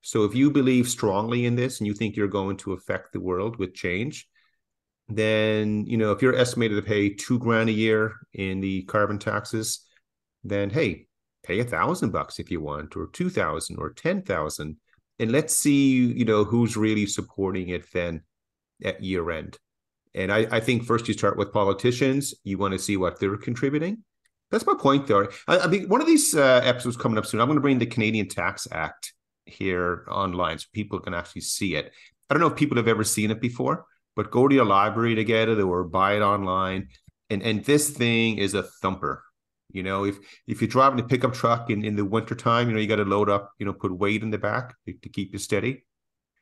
So 0.00 0.24
if 0.24 0.34
you 0.34 0.50
believe 0.50 0.88
strongly 0.88 1.46
in 1.46 1.56
this 1.56 1.80
and 1.80 1.86
you 1.86 1.94
think 1.94 2.16
you're 2.16 2.28
going 2.28 2.56
to 2.58 2.72
affect 2.72 3.12
the 3.12 3.20
world 3.20 3.58
with 3.58 3.74
change 3.74 4.28
then 5.08 5.86
you 5.86 5.96
know 5.96 6.12
if 6.12 6.20
you're 6.20 6.36
estimated 6.36 6.76
to 6.76 6.88
pay 6.88 7.08
two 7.08 7.38
grand 7.38 7.68
a 7.68 7.72
year 7.72 8.14
in 8.34 8.60
the 8.60 8.82
carbon 8.82 9.18
taxes 9.18 9.86
then 10.44 10.68
hey 10.70 11.06
pay 11.44 11.60
a 11.60 11.64
thousand 11.64 12.10
bucks 12.10 12.38
if 12.38 12.50
you 12.50 12.60
want 12.60 12.96
or 12.96 13.08
two 13.08 13.30
thousand 13.30 13.76
or 13.78 13.90
ten 13.90 14.22
thousand 14.22 14.76
and 15.18 15.32
let's 15.32 15.56
see 15.56 15.96
you 15.96 16.24
know 16.24 16.44
who's 16.44 16.76
really 16.76 17.06
supporting 17.06 17.70
it 17.70 17.90
then 17.92 18.22
at 18.84 19.02
year 19.02 19.28
end. 19.30 19.58
And 20.14 20.32
I, 20.32 20.46
I 20.50 20.60
think 20.60 20.84
first 20.84 21.08
you 21.08 21.14
start 21.14 21.36
with 21.36 21.52
politicians 21.52 22.34
you 22.44 22.58
want 22.58 22.72
to 22.72 22.78
see 22.78 22.96
what 22.96 23.18
they're 23.18 23.36
contributing. 23.36 24.04
That's 24.50 24.66
my 24.66 24.74
point 24.78 25.06
there 25.06 25.28
i, 25.46 25.58
I 25.58 25.66
one 25.66 26.00
of 26.00 26.06
these 26.06 26.34
uh, 26.34 26.62
episodes 26.64 26.96
coming 26.96 27.18
up 27.18 27.26
soon 27.26 27.38
i'm 27.40 27.48
going 27.48 27.58
to 27.58 27.60
bring 27.62 27.78
the 27.78 27.84
canadian 27.84 28.28
tax 28.28 28.66
act 28.72 29.12
here 29.48 30.04
online 30.10 30.58
so 30.58 30.66
people 30.72 31.00
can 31.00 31.14
actually 31.14 31.42
see 31.42 31.74
it. 31.74 31.92
I 32.28 32.34
don't 32.34 32.40
know 32.40 32.48
if 32.48 32.56
people 32.56 32.76
have 32.76 32.88
ever 32.88 33.04
seen 33.04 33.30
it 33.30 33.40
before 33.40 33.86
but 34.18 34.30
go 34.36 34.48
to 34.48 34.54
your 34.60 34.70
library 34.76 35.14
to 35.14 35.24
get 35.24 35.48
it 35.48 35.60
or 35.60 35.84
buy 35.84 36.10
it 36.18 36.22
online 36.34 36.88
and 37.30 37.42
and 37.48 37.64
this 37.70 37.90
thing 38.02 38.38
is 38.46 38.54
a 38.54 38.64
thumper 38.80 39.14
you 39.70 39.82
know, 39.82 40.04
if 40.10 40.16
if 40.46 40.62
you're 40.62 40.74
driving 40.76 40.98
a 41.00 41.08
pickup 41.12 41.34
truck 41.34 41.68
in, 41.68 41.84
in 41.84 41.94
the 41.94 42.04
wintertime, 42.14 42.68
you 42.68 42.74
know, 42.74 42.80
you 42.80 42.86
got 42.94 42.96
to 43.04 43.04
load 43.04 43.28
up, 43.28 43.52
you 43.58 43.66
know, 43.66 43.74
put 43.74 43.92
weight 43.92 44.22
in 44.22 44.30
the 44.30 44.38
back 44.38 44.74
to, 44.86 44.94
to 45.02 45.08
keep 45.10 45.28
you 45.34 45.38
steady. 45.38 45.84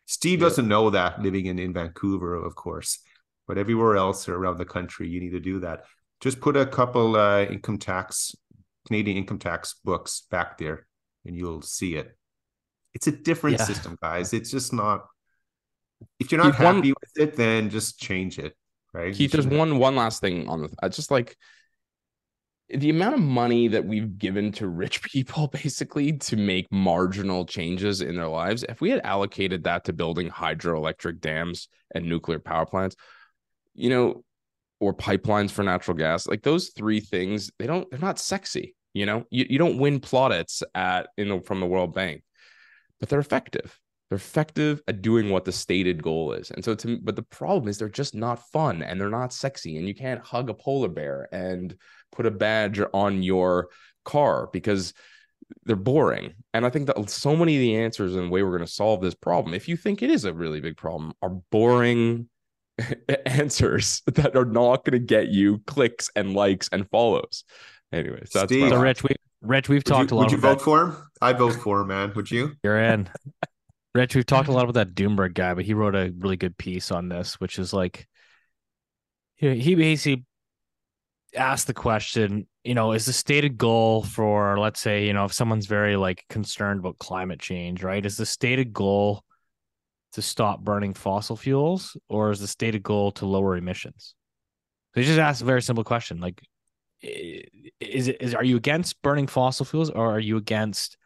Steve 0.06 0.38
Yeah. 0.38 0.46
doesn't 0.46 0.68
know 0.68 0.90
that 0.90 1.20
living 1.20 1.46
in, 1.46 1.58
in 1.58 1.72
Vancouver, 1.72 2.36
of 2.36 2.54
course, 2.54 3.00
but 3.48 3.58
everywhere 3.58 3.96
else 3.96 4.28
around 4.28 4.58
the 4.58 4.64
country, 4.76 5.08
you 5.08 5.18
need 5.18 5.32
to 5.32 5.40
do 5.40 5.58
that. 5.66 5.78
Just 6.20 6.40
put 6.40 6.56
a 6.56 6.64
couple 6.78 7.16
uh, 7.16 7.42
income 7.54 7.78
tax, 7.78 8.36
Canadian 8.86 9.16
income 9.16 9.40
tax 9.40 9.74
books 9.84 10.22
back 10.30 10.56
there 10.56 10.86
and 11.24 11.34
you'll 11.36 11.62
see 11.62 11.96
it. 11.96 12.16
It's 12.94 13.08
a 13.08 13.12
different 13.28 13.58
Yeah. 13.58 13.64
system, 13.64 13.98
guys. 14.00 14.32
It's 14.32 14.52
just 14.52 14.72
not 14.72 14.98
If 16.18 16.32
you're 16.32 16.42
not 16.42 16.52
Keith, 16.52 16.64
one- 16.64 16.76
happy 16.76 16.92
with 16.92 17.28
it, 17.28 17.36
then 17.36 17.70
just 17.70 17.98
change 17.98 18.38
it. 18.38 18.54
Right? 18.92 19.14
Keith, 19.14 19.32
there's 19.32 19.46
one 19.46 19.78
one 19.78 19.94
last 19.94 20.20
thing 20.20 20.48
on 20.48 20.62
the 20.62 20.88
just 20.88 21.10
like 21.10 21.36
the 22.68 22.90
amount 22.90 23.14
of 23.14 23.20
money 23.20 23.68
that 23.68 23.84
we've 23.84 24.18
given 24.18 24.50
to 24.52 24.66
rich 24.66 25.02
people 25.12 25.48
basically 25.48 26.14
to 26.14 26.36
make 26.36 26.66
marginal 26.70 27.44
changes 27.44 28.00
in 28.00 28.16
their 28.16 28.28
lives. 28.28 28.64
If 28.68 28.80
we 28.80 28.90
had 28.90 29.00
allocated 29.04 29.64
that 29.64 29.84
to 29.84 29.92
building 29.92 30.30
hydroelectric 30.30 31.20
dams 31.20 31.68
and 31.94 32.06
nuclear 32.06 32.38
power 32.38 32.66
plants, 32.66 32.96
you 33.74 33.90
know, 33.90 34.24
or 34.80 34.94
pipelines 34.94 35.50
for 35.50 35.62
natural 35.62 35.96
gas, 35.96 36.26
like 36.26 36.42
those 36.42 36.70
three 36.76 37.00
things, 37.00 37.50
they 37.58 37.66
don't 37.66 37.88
they're 37.90 38.00
not 38.00 38.18
sexy. 38.18 38.74
You 38.94 39.06
know, 39.06 39.24
you, 39.30 39.46
you 39.48 39.58
don't 39.58 39.78
win 39.78 40.00
plaudits 40.00 40.62
at 40.74 41.08
you 41.16 41.26
know 41.26 41.40
from 41.40 41.60
the 41.60 41.66
World 41.66 41.94
Bank, 41.94 42.22
but 42.98 43.08
they're 43.08 43.20
effective. 43.20 43.78
They're 44.08 44.16
effective 44.16 44.82
at 44.86 45.02
doing 45.02 45.30
what 45.30 45.44
the 45.44 45.52
stated 45.52 46.02
goal 46.02 46.32
is. 46.32 46.50
And 46.50 46.64
so 46.64 46.74
to 46.76 46.98
but 46.98 47.16
the 47.16 47.22
problem 47.22 47.68
is 47.68 47.78
they're 47.78 47.88
just 47.88 48.14
not 48.14 48.48
fun 48.50 48.82
and 48.82 49.00
they're 49.00 49.10
not 49.10 49.32
sexy. 49.32 49.78
And 49.78 49.88
you 49.88 49.94
can't 49.94 50.20
hug 50.20 50.48
a 50.48 50.54
polar 50.54 50.88
bear 50.88 51.28
and 51.32 51.74
put 52.12 52.26
a 52.26 52.30
badge 52.30 52.80
on 52.94 53.22
your 53.22 53.68
car 54.04 54.48
because 54.52 54.94
they're 55.64 55.76
boring. 55.76 56.34
And 56.54 56.64
I 56.64 56.70
think 56.70 56.86
that 56.86 57.10
so 57.10 57.36
many 57.36 57.56
of 57.56 57.60
the 57.60 57.76
answers 57.76 58.14
and 58.14 58.26
the 58.26 58.30
way 58.30 58.42
we're 58.42 58.56
going 58.56 58.66
to 58.66 58.72
solve 58.72 59.00
this 59.00 59.14
problem, 59.14 59.54
if 59.54 59.68
you 59.68 59.76
think 59.76 60.02
it 60.02 60.10
is 60.10 60.24
a 60.24 60.32
really 60.32 60.60
big 60.60 60.76
problem, 60.76 61.12
are 61.22 61.30
boring 61.50 62.28
answers 63.26 64.02
that 64.06 64.36
are 64.36 64.44
not 64.44 64.84
going 64.84 64.92
to 64.92 65.04
get 65.04 65.28
you 65.28 65.58
clicks 65.66 66.10
and 66.14 66.34
likes 66.34 66.68
and 66.70 66.88
follows. 66.90 67.44
Anyways, 67.92 68.30
that's 68.32 68.50
Steve. 68.50 68.62
my 68.62 68.68
So 68.70 68.80
Rich, 68.80 69.02
we 69.02 69.10
Rich, 69.42 69.68
we've 69.68 69.78
Would 69.78 69.86
talked 69.86 70.10
you, 70.10 70.16
a 70.16 70.18
lot 70.18 70.24
would 70.24 70.32
you 70.32 70.38
about 70.38 70.58
vote 70.58 70.64
for 70.64 70.82
him? 70.82 70.96
I 71.20 71.32
vote 71.32 71.54
for 71.54 71.80
him, 71.80 71.88
man. 71.88 72.12
Would 72.14 72.30
you? 72.30 72.52
You're 72.62 72.80
in. 72.80 73.08
Rich, 73.96 74.14
we've 74.14 74.26
talked 74.26 74.48
a 74.48 74.50
mm-hmm. 74.50 74.56
lot 74.56 74.64
about 74.64 74.74
that 74.74 74.94
Doomberg 74.94 75.32
guy, 75.32 75.54
but 75.54 75.64
he 75.64 75.72
wrote 75.72 75.94
a 75.94 76.12
really 76.18 76.36
good 76.36 76.58
piece 76.58 76.90
on 76.90 77.08
this, 77.08 77.40
which 77.40 77.58
is 77.58 77.72
like 77.72 78.06
he, 79.36 79.58
he 79.58 79.74
basically 79.74 80.24
asked 81.34 81.66
the 81.66 81.74
question, 81.74 82.46
you 82.62 82.74
know, 82.74 82.92
is 82.92 83.06
the 83.06 83.12
stated 83.12 83.56
goal 83.56 84.02
for 84.02 84.58
let's 84.58 84.80
say, 84.80 85.06
you 85.06 85.14
know, 85.14 85.24
if 85.24 85.32
someone's 85.32 85.66
very 85.66 85.96
like 85.96 86.24
concerned 86.28 86.80
about 86.80 86.98
climate 86.98 87.40
change, 87.40 87.82
right? 87.82 88.04
Is 88.04 88.18
the 88.18 88.26
stated 88.26 88.72
goal 88.72 89.24
to 90.12 90.20
stop 90.20 90.60
burning 90.60 90.92
fossil 90.92 91.36
fuels 91.36 91.96
or 92.08 92.30
is 92.30 92.40
the 92.40 92.48
stated 92.48 92.82
goal 92.82 93.12
to 93.12 93.24
lower 93.26 93.56
emissions? 93.56 94.14
So 94.94 95.00
he 95.00 95.06
just 95.06 95.18
asked 95.18 95.40
a 95.40 95.46
very 95.46 95.62
simple 95.62 95.84
question, 95.84 96.20
like 96.20 96.42
is 97.00 98.08
it 98.08 98.16
is 98.20 98.34
are 98.34 98.44
you 98.44 98.56
against 98.56 99.00
burning 99.00 99.26
fossil 99.26 99.64
fuels 99.64 99.88
or 99.88 100.10
are 100.10 100.20
you 100.20 100.36
against 100.36 100.96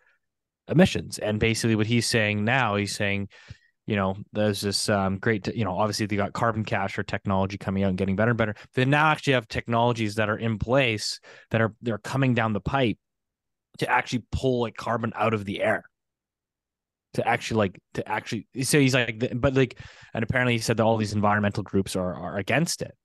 emissions. 0.70 1.18
And 1.18 1.38
basically, 1.38 1.76
what 1.76 1.86
he's 1.86 2.06
saying 2.06 2.44
now, 2.44 2.76
he's 2.76 2.94
saying, 2.94 3.28
you 3.86 3.96
know, 3.96 4.16
there's 4.32 4.60
this 4.60 4.88
um, 4.88 5.18
great, 5.18 5.46
you 5.48 5.64
know, 5.64 5.76
obviously 5.76 6.06
they 6.06 6.16
got 6.16 6.32
carbon 6.32 6.64
capture 6.64 7.02
technology 7.02 7.58
coming 7.58 7.82
out 7.82 7.88
and 7.88 7.98
getting 7.98 8.16
better 8.16 8.30
and 8.30 8.38
better. 8.38 8.54
They 8.74 8.84
now 8.84 9.08
actually 9.08 9.32
have 9.32 9.48
technologies 9.48 10.14
that 10.14 10.30
are 10.30 10.36
in 10.36 10.58
place 10.58 11.18
that 11.50 11.60
are 11.60 11.74
they're 11.82 11.98
coming 11.98 12.34
down 12.34 12.52
the 12.52 12.60
pipe 12.60 12.98
to 13.78 13.90
actually 13.90 14.22
pull 14.30 14.60
like 14.60 14.76
carbon 14.76 15.12
out 15.16 15.34
of 15.34 15.44
the 15.44 15.62
air. 15.62 15.82
To 17.14 17.26
actually 17.26 17.58
like 17.58 17.80
to 17.94 18.08
actually 18.08 18.46
so 18.62 18.78
he's 18.78 18.94
like 18.94 19.32
but 19.34 19.54
like 19.54 19.76
and 20.14 20.22
apparently 20.22 20.52
he 20.52 20.60
said 20.60 20.76
that 20.76 20.84
all 20.84 20.96
these 20.96 21.12
environmental 21.12 21.64
groups 21.64 21.96
are 21.96 22.14
are 22.14 22.36
against 22.36 22.82
it, 22.82 22.96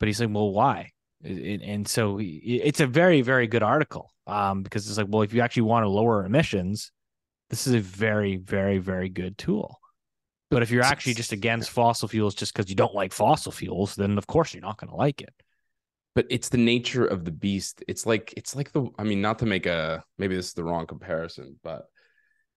but 0.00 0.08
he's 0.08 0.18
like 0.20 0.30
well 0.32 0.50
why 0.50 0.90
and 1.22 1.62
and 1.62 1.88
so 1.88 2.16
he- 2.16 2.60
it's 2.64 2.80
a 2.80 2.86
very 2.88 3.22
very 3.22 3.46
good 3.46 3.62
article 3.62 4.10
um 4.28 4.62
because 4.62 4.88
it's 4.88 4.98
like 4.98 5.06
well 5.08 5.22
if 5.22 5.32
you 5.32 5.40
actually 5.40 5.62
want 5.62 5.84
to 5.84 5.88
lower 5.88 6.24
emissions 6.24 6.92
this 7.50 7.66
is 7.66 7.74
a 7.74 7.80
very 7.80 8.36
very 8.36 8.78
very 8.78 9.08
good 9.08 9.36
tool 9.36 9.78
but 10.50 10.62
if 10.62 10.70
you're 10.70 10.82
actually 10.82 11.14
just 11.14 11.32
against 11.32 11.70
fossil 11.70 12.08
fuels 12.08 12.34
just 12.34 12.52
because 12.52 12.70
you 12.70 12.76
don't 12.76 12.94
like 12.94 13.12
fossil 13.12 13.50
fuels 13.52 13.94
then 13.94 14.16
of 14.16 14.26
course 14.26 14.54
you're 14.54 14.62
not 14.62 14.78
going 14.78 14.90
to 14.90 14.96
like 14.96 15.20
it 15.20 15.34
but 16.18 16.26
it's 16.30 16.48
the 16.48 16.58
nature 16.58 17.06
of 17.06 17.24
the 17.24 17.30
beast. 17.30 17.84
It's 17.86 18.04
like 18.04 18.34
it's 18.36 18.56
like 18.56 18.72
the 18.72 18.88
I 18.98 19.04
mean, 19.04 19.20
not 19.20 19.38
to 19.38 19.46
make 19.46 19.66
a 19.66 20.02
maybe 20.18 20.34
this 20.34 20.48
is 20.48 20.52
the 20.52 20.64
wrong 20.64 20.84
comparison, 20.84 21.60
but 21.62 21.86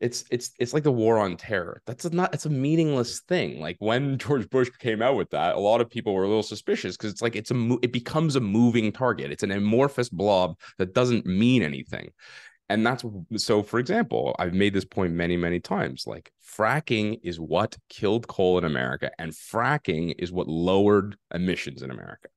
it's 0.01 0.25
it's 0.31 0.51
it's 0.59 0.73
like 0.73 0.83
the 0.83 0.91
war 0.91 1.19
on 1.19 1.37
terror. 1.37 1.81
That's 1.85 2.11
not 2.11 2.33
it's 2.33 2.45
a 2.45 2.49
meaningless 2.49 3.21
thing. 3.21 3.61
Like 3.61 3.77
when 3.79 4.17
George 4.17 4.49
Bush 4.49 4.69
came 4.79 5.01
out 5.01 5.15
with 5.15 5.29
that, 5.29 5.55
a 5.55 5.59
lot 5.59 5.79
of 5.79 5.89
people 5.89 6.13
were 6.13 6.23
a 6.23 6.27
little 6.27 6.43
suspicious 6.43 6.97
because 6.97 7.11
it's 7.11 7.21
like 7.21 7.35
it's 7.35 7.51
a 7.51 7.77
it 7.81 7.93
becomes 7.93 8.35
a 8.35 8.41
moving 8.41 8.91
target. 8.91 9.31
It's 9.31 9.43
an 9.43 9.51
amorphous 9.51 10.09
blob 10.09 10.57
that 10.77 10.93
doesn't 10.93 11.25
mean 11.25 11.61
anything. 11.63 12.09
And 12.67 12.85
that's 12.85 13.03
so, 13.35 13.63
for 13.63 13.79
example, 13.79 14.33
I've 14.39 14.53
made 14.53 14.73
this 14.73 14.85
point 14.85 15.13
many, 15.13 15.35
many 15.35 15.59
times. 15.59 16.05
Like, 16.07 16.31
fracking 16.41 17.19
is 17.21 17.37
what 17.37 17.77
killed 17.89 18.29
coal 18.29 18.57
in 18.57 18.63
America, 18.63 19.11
and 19.19 19.33
fracking 19.33 20.15
is 20.17 20.31
what 20.31 20.47
lowered 20.47 21.17
emissions 21.33 21.81
in 21.81 21.91
America 21.91 22.29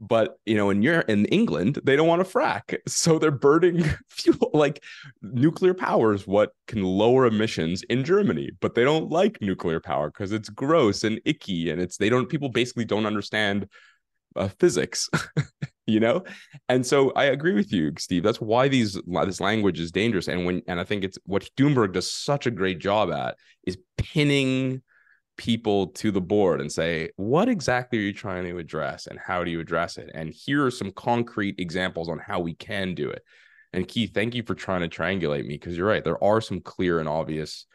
but 0.00 0.38
you 0.46 0.56
know 0.56 0.70
in 0.70 0.82
your 0.82 1.00
in 1.00 1.24
england 1.26 1.78
they 1.84 1.96
don't 1.96 2.08
want 2.08 2.24
to 2.24 2.30
frack. 2.30 2.76
So 2.88 3.18
they're 3.18 3.30
burning 3.30 3.84
fuel 4.08 4.50
like 4.52 4.82
nuclear 5.22 5.74
power 5.74 6.12
is 6.14 6.26
what 6.26 6.52
can 6.66 6.82
lower 6.82 7.26
emissions 7.26 7.82
in 7.84 8.04
germany 8.04 8.50
but 8.60 8.74
they 8.74 8.84
don't 8.84 9.10
like 9.10 9.40
nuclear 9.40 9.80
power 9.80 10.10
because 10.10 10.32
it's 10.32 10.48
gross 10.48 11.04
and 11.04 11.20
icky 11.24 11.70
and 11.70 11.80
it's 11.80 11.96
they 11.96 12.08
don't 12.08 12.28
people 12.28 12.48
basically 12.48 12.84
don't 12.84 13.06
understand 13.06 13.68
uh, 14.36 14.48
physics 14.58 15.08
you 15.86 15.98
know? 16.00 16.22
And 16.68 16.86
so 16.86 17.10
i 17.12 17.24
agree 17.24 17.54
with 17.54 17.72
you 17.72 17.92
steve. 17.98 18.22
That's 18.22 18.40
why 18.40 18.68
these 18.68 19.00
this 19.06 19.40
language 19.40 19.80
is 19.80 19.90
dangerous. 19.90 20.28
And 20.28 20.46
when 20.46 20.62
and 20.68 20.80
i 20.80 20.84
think 20.84 21.04
it's 21.04 21.18
what 21.24 21.48
doomberg 21.56 21.92
does 21.92 22.12
such 22.12 22.46
a 22.46 22.50
great 22.50 22.78
job 22.78 23.10
at 23.10 23.36
is 23.66 23.78
pinning 23.98 24.82
people 25.42 25.88
to 25.88 26.12
the 26.12 26.20
board 26.20 26.60
and 26.60 26.70
say, 26.70 27.10
what 27.16 27.48
exactly 27.48 27.98
are 27.98 28.02
you 28.02 28.12
trying 28.12 28.44
to 28.44 28.58
address 28.58 29.08
and 29.08 29.18
how 29.18 29.42
do 29.42 29.50
you 29.50 29.58
address 29.58 29.98
it? 29.98 30.08
And 30.14 30.32
here 30.32 30.64
are 30.64 30.70
some 30.70 30.92
concrete 30.92 31.56
examples 31.58 32.08
on 32.08 32.20
how 32.20 32.38
we 32.38 32.54
can 32.54 32.94
do 32.94 33.10
it. 33.10 33.24
And 33.72 33.88
Keith, 33.88 34.14
thank 34.14 34.36
you 34.36 34.44
for 34.44 34.54
trying 34.54 34.82
to 34.82 34.88
triangulate 34.88 35.44
me 35.44 35.54
because 35.54 35.76
you're 35.76 35.88
right. 35.88 36.04
There 36.04 36.22
are 36.22 36.40
some 36.40 36.60
clear 36.60 37.00
and 37.00 37.08
obvious 37.08 37.66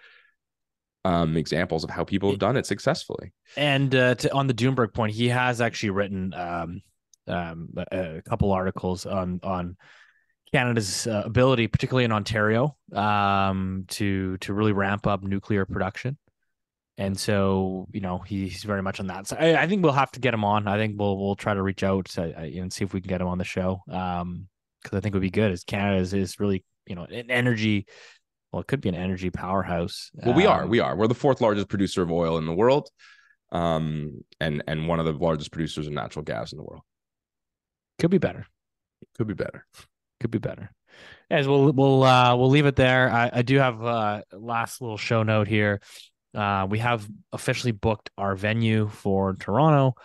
um, 1.03 1.35
examples 1.35 1.83
of 1.83 1.89
how 1.89 2.05
people 2.05 2.29
have 2.29 2.39
done 2.39 2.55
it 2.55 2.65
successfully. 2.65 3.33
and 3.57 3.93
uh, 3.93 4.15
to, 4.15 4.33
on 4.33 4.47
the 4.47 4.53
doomberg 4.53 4.93
point 4.93 5.13
he 5.13 5.27
has 5.27 5.59
actually 5.59 5.89
written 5.89 6.33
um, 6.33 6.81
um, 7.27 7.69
a, 7.91 8.17
a 8.17 8.21
couple 8.21 8.51
articles 8.51 9.05
on 9.05 9.39
on 9.43 9.77
canada's 10.53 11.07
uh, 11.07 11.23
ability 11.25 11.67
particularly 11.67 12.03
in 12.03 12.11
ontario 12.11 12.75
um, 12.93 13.85
to 13.87 14.37
to 14.37 14.53
really 14.53 14.73
ramp 14.73 15.07
up 15.07 15.23
nuclear 15.23 15.65
production 15.65 16.17
and 16.97 17.17
so 17.17 17.87
you 17.91 18.01
know 18.01 18.19
he's 18.19 18.63
very 18.63 18.81
much 18.81 18.99
on 18.99 19.07
that. 19.07 19.27
So 19.27 19.37
I, 19.37 19.63
I 19.63 19.67
think 19.67 19.83
we'll 19.83 19.93
have 19.93 20.11
to 20.11 20.19
get 20.19 20.33
him 20.33 20.43
on. 20.43 20.67
I 20.67 20.77
think 20.77 20.99
we'll 20.99 21.17
we'll 21.17 21.35
try 21.35 21.53
to 21.53 21.61
reach 21.61 21.83
out 21.83 22.13
uh, 22.17 22.21
and 22.21 22.71
see 22.71 22.83
if 22.83 22.93
we 22.93 23.01
can 23.01 23.09
get 23.09 23.21
him 23.21 23.27
on 23.27 23.37
the 23.37 23.43
show. 23.43 23.81
Um, 23.89 24.47
because 24.83 24.97
I 24.97 25.01
think 25.01 25.13
it 25.13 25.17
would 25.17 25.21
be 25.21 25.31
good. 25.31 25.51
As 25.51 25.63
Canada 25.63 26.01
is, 26.01 26.13
is 26.13 26.39
really 26.39 26.63
you 26.85 26.95
know 26.95 27.03
an 27.03 27.29
energy. 27.31 27.87
Well, 28.51 28.61
it 28.61 28.67
could 28.67 28.81
be 28.81 28.89
an 28.89 28.95
energy 28.95 29.29
powerhouse. 29.29 30.09
Well, 30.13 30.33
we 30.33 30.45
are. 30.45 30.63
Um, 30.63 30.69
We 30.69 30.79
are. 30.79 30.95
We're 30.95 31.07
the 31.07 31.13
fourth 31.15 31.41
largest 31.41 31.67
producer 31.67 32.01
of 32.01 32.11
oil 32.11 32.37
in 32.37 32.45
the 32.45 32.53
world, 32.53 32.89
um, 33.51 34.23
and 34.39 34.63
and 34.67 34.87
one 34.87 34.99
of 34.99 35.05
the 35.05 35.13
largest 35.13 35.51
producers 35.51 35.87
of 35.87 35.93
natural 35.93 36.23
gas 36.23 36.53
in 36.53 36.57
the 36.57 36.63
world. 36.63 36.83
could 37.99 38.11
be 38.11 38.17
better. 38.17 38.45
Could 39.17 39.27
be 39.27 39.33
better. 39.33 39.65
Could 40.19 40.31
be 40.31 40.39
better. 40.39 40.71
As 41.29 41.47
we'll 41.47 41.71
we'll 41.73 42.03
uh, 42.03 42.35
we'll 42.35 42.49
leave 42.49 42.65
it 42.65 42.75
there. 42.75 43.11
I, 43.11 43.29
I 43.33 43.41
do 43.41 43.57
have 43.57 43.81
a 43.81 44.23
last 44.31 44.81
little 44.81 44.97
show 44.97 45.23
note 45.23 45.47
here. 45.47 45.81
Uh, 46.35 46.67
we 46.69 46.79
have 46.79 47.07
officially 47.31 47.71
booked 47.71 48.09
our 48.17 48.35
venue 48.35 48.87
for 48.89 49.33
Toronto. 49.35 49.95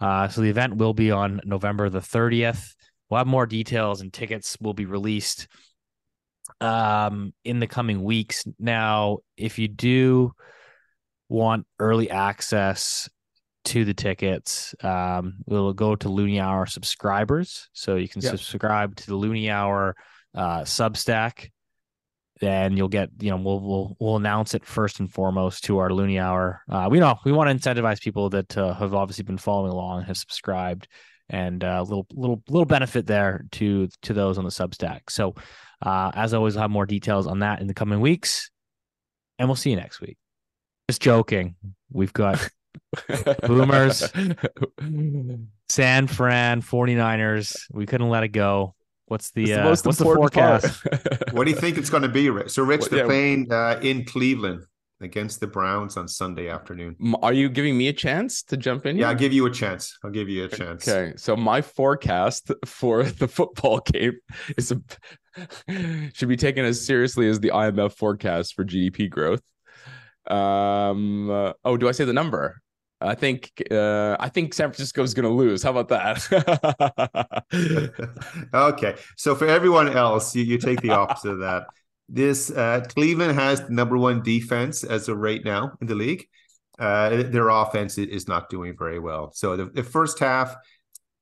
Uh, 0.00 0.28
so 0.28 0.40
the 0.40 0.48
event 0.48 0.76
will 0.76 0.94
be 0.94 1.10
on 1.10 1.40
November 1.44 1.88
the 1.88 2.00
30th. 2.00 2.74
We'll 3.08 3.18
have 3.18 3.26
more 3.26 3.46
details 3.46 4.00
and 4.00 4.12
tickets 4.12 4.56
will 4.60 4.74
be 4.74 4.86
released 4.86 5.48
um, 6.60 7.32
in 7.44 7.60
the 7.60 7.66
coming 7.66 8.02
weeks. 8.02 8.44
Now, 8.58 9.18
if 9.36 9.58
you 9.58 9.68
do 9.68 10.32
want 11.28 11.66
early 11.78 12.10
access 12.10 13.08
to 13.66 13.84
the 13.84 13.94
tickets, 13.94 14.74
um, 14.82 15.34
we'll 15.46 15.72
go 15.72 15.94
to 15.96 16.08
Loonie 16.08 16.40
Hour 16.40 16.66
subscribers. 16.66 17.68
So 17.72 17.96
you 17.96 18.08
can 18.08 18.22
Yeah. 18.22 18.30
subscribe 18.30 18.96
to 18.96 19.06
the 19.06 19.16
Loonie 19.16 19.50
Hour 19.50 19.94
uh, 20.34 20.60
Substack. 20.60 21.50
Then 22.40 22.76
you'll 22.76 22.88
get, 22.88 23.10
you 23.20 23.30
know, 23.30 23.36
we'll 23.36 23.60
we'll 23.60 23.96
we'll 24.00 24.16
announce 24.16 24.54
it 24.54 24.64
first 24.64 24.98
and 24.98 25.12
foremost 25.12 25.64
to 25.64 25.78
our 25.78 25.90
Loonie 25.90 26.20
Hour. 26.20 26.62
Uh, 26.68 26.88
we 26.90 26.98
know 26.98 27.16
we 27.24 27.32
want 27.32 27.50
to 27.50 27.70
incentivize 27.70 28.00
people 28.00 28.30
that 28.30 28.56
uh, 28.56 28.74
have 28.74 28.94
obviously 28.94 29.24
been 29.24 29.38
following 29.38 29.72
along, 29.72 30.04
have 30.04 30.16
subscribed, 30.16 30.88
and 31.28 31.62
uh, 31.62 31.82
little 31.82 32.06
little 32.12 32.42
little 32.48 32.64
benefit 32.64 33.06
there 33.06 33.44
to 33.52 33.88
to 34.02 34.14
those 34.14 34.38
on 34.38 34.44
the 34.44 34.50
Substack. 34.50 35.10
So, 35.10 35.34
uh, 35.82 36.12
as 36.14 36.32
always, 36.32 36.54
we'll 36.54 36.62
have 36.62 36.70
more 36.70 36.86
details 36.86 37.26
on 37.26 37.40
that 37.40 37.60
in 37.60 37.66
the 37.66 37.74
coming 37.74 38.00
weeks, 38.00 38.50
and 39.38 39.46
we'll 39.46 39.56
see 39.56 39.70
you 39.70 39.76
next 39.76 40.00
week. 40.00 40.16
Just 40.88 41.02
joking. 41.02 41.56
We've 41.92 42.12
got 42.12 42.48
Boomers. 43.46 44.10
San 45.68 46.06
Fran 46.06 46.62
49ers. 46.62 47.66
We 47.70 47.86
couldn't 47.86 48.08
let 48.08 48.24
it 48.24 48.28
go. 48.28 48.74
What's 49.10 49.30
the, 49.32 49.42
It's 49.42 49.52
uh, 49.58 49.64
most 49.64 49.84
what's 49.86 49.98
the 49.98 50.04
important 50.04 50.34
forecast? 50.34 50.84
part. 50.84 51.32
What 51.34 51.44
do 51.44 51.50
you 51.50 51.56
think 51.56 51.76
it's 51.78 51.90
going 51.90 52.04
to 52.04 52.08
be, 52.08 52.30
Rich? 52.30 52.50
So, 52.50 52.62
Rich, 52.62 52.82
Well, 52.82 52.88
they're 52.90 52.98
yeah. 53.00 53.04
playing 53.06 53.52
uh, 53.52 53.80
in 53.82 54.04
Cleveland. 54.04 54.62
against 55.02 55.40
the 55.40 55.46
Browns 55.46 55.96
on 55.96 56.06
Sunday 56.06 56.48
afternoon. 56.50 56.94
Are 57.22 57.32
you 57.32 57.48
giving 57.48 57.74
me 57.76 57.88
a 57.88 57.92
chance 57.92 58.42
to 58.50 58.56
jump 58.56 58.84
in? 58.86 58.96
Yeah, 58.98 59.08
I'll 59.08 59.14
give 59.24 59.32
you 59.32 59.46
a 59.46 59.50
chance. 59.50 59.96
I'll 60.04 60.10
give 60.10 60.28
you 60.28 60.44
a 60.44 60.48
chance. 60.48 60.86
Okay, 60.86 61.14
so 61.16 61.34
my 61.36 61.62
forecast 61.62 62.52
for 62.66 63.02
the 63.04 63.26
football 63.26 63.80
game 63.80 64.16
is 64.58 64.70
a, 64.72 64.78
should 66.14 66.28
be 66.28 66.36
taken 66.36 66.64
as 66.66 66.84
seriously 66.84 67.26
as 67.28 67.40
the 67.40 67.48
IMF 67.48 67.92
forecast 67.96 68.54
for 68.54 68.64
GDP 68.64 69.08
growth. 69.08 69.42
Um. 70.26 71.30
uh, 71.30 71.52
oh, 71.64 71.76
do 71.76 71.88
I 71.88 71.92
say 71.92 72.04
the 72.04 72.12
number? 72.12 72.60
I 73.00 73.14
think. 73.14 73.50
Uh. 73.70 74.16
I 74.20 74.28
think 74.28 74.54
San 74.54 74.68
Francisco 74.68 75.02
is 75.02 75.14
going 75.14 75.24
to 75.24 75.34
lose. 75.34 75.62
How 75.62 75.76
about 75.76 75.88
that? 75.88 76.20
okay. 78.54 78.96
So 79.16 79.34
for 79.34 79.46
everyone 79.46 79.88
else, 79.88 80.34
you, 80.36 80.44
you 80.44 80.58
take 80.58 80.80
the 80.80 80.90
opposite 80.90 81.30
of 81.30 81.38
that. 81.40 81.64
This 82.12 82.50
uh, 82.50 82.84
Cleveland 82.88 83.38
has 83.38 83.60
the 83.60 83.70
number 83.70 83.96
one 83.96 84.20
defense 84.20 84.82
as 84.82 85.08
of 85.08 85.18
right 85.18 85.44
now 85.44 85.78
in 85.80 85.86
the 85.86 85.94
league. 85.94 86.26
Uh, 86.76 87.22
their 87.22 87.50
offense 87.50 87.98
is 87.98 88.26
not 88.26 88.50
doing 88.50 88.74
very 88.76 88.98
well. 88.98 89.30
So 89.32 89.56
the, 89.56 89.66
the 89.66 89.84
first 89.84 90.18
half, 90.18 90.56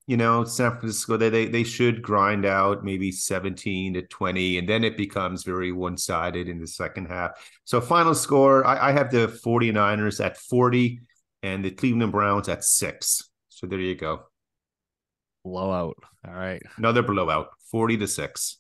you 0.07 0.17
know, 0.17 0.45
San 0.45 0.79
Francisco 0.79 1.19
they, 1.19 1.29
they 1.29 1.45
they 1.45 1.63
should 1.63 2.01
grind 2.01 2.47
out 2.47 2.85
maybe 2.85 3.13
17 3.13 3.93
to 3.95 4.03
20, 4.03 4.57
and 4.57 4.67
then 4.67 4.83
it 4.83 4.97
becomes 4.97 5.45
very 5.45 5.73
one-sided 5.73 6.49
in 6.49 6.59
the 6.59 6.67
second 6.67 7.09
half. 7.09 7.33
So 7.65 7.83
final 7.83 8.15
score, 8.15 8.67
I, 8.67 8.89
I 8.89 8.93
have 8.93 9.11
the 9.11 9.29
49ers 9.45 10.25
at 10.25 10.39
40 10.39 11.01
and 11.43 11.65
the 11.65 11.71
Cleveland 11.71 12.13
Browns 12.13 12.49
at 12.49 12.65
six. 12.65 13.31
So 13.49 13.67
there 13.67 13.81
you 13.81 13.95
go. 13.95 14.25
Blowout. 15.45 15.97
All 16.27 16.35
right. 16.35 16.63
Another 16.77 17.03
blowout, 17.03 17.49
40 17.71 17.97
to 17.99 18.07
6. 18.07 18.59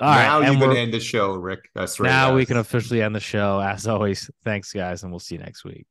All 0.00 0.08
right. 0.08 0.22
now 0.24 0.40
and 0.42 0.54
you 0.54 0.66
can 0.66 0.76
end 0.76 0.92
the 0.92 1.00
show, 1.00 1.34
Rick. 1.34 1.68
That's 1.74 2.00
right. 2.00 2.08
now 2.08 2.34
we 2.34 2.44
can 2.44 2.56
officially 2.56 3.00
end 3.00 3.14
the 3.14 3.20
show. 3.20 3.60
As 3.60 3.86
always, 3.86 4.28
thanks, 4.44 4.72
guys, 4.72 5.02
and 5.02 5.12
we'll 5.12 5.20
see 5.20 5.36
you 5.36 5.40
next 5.40 5.64
week. 5.64 5.86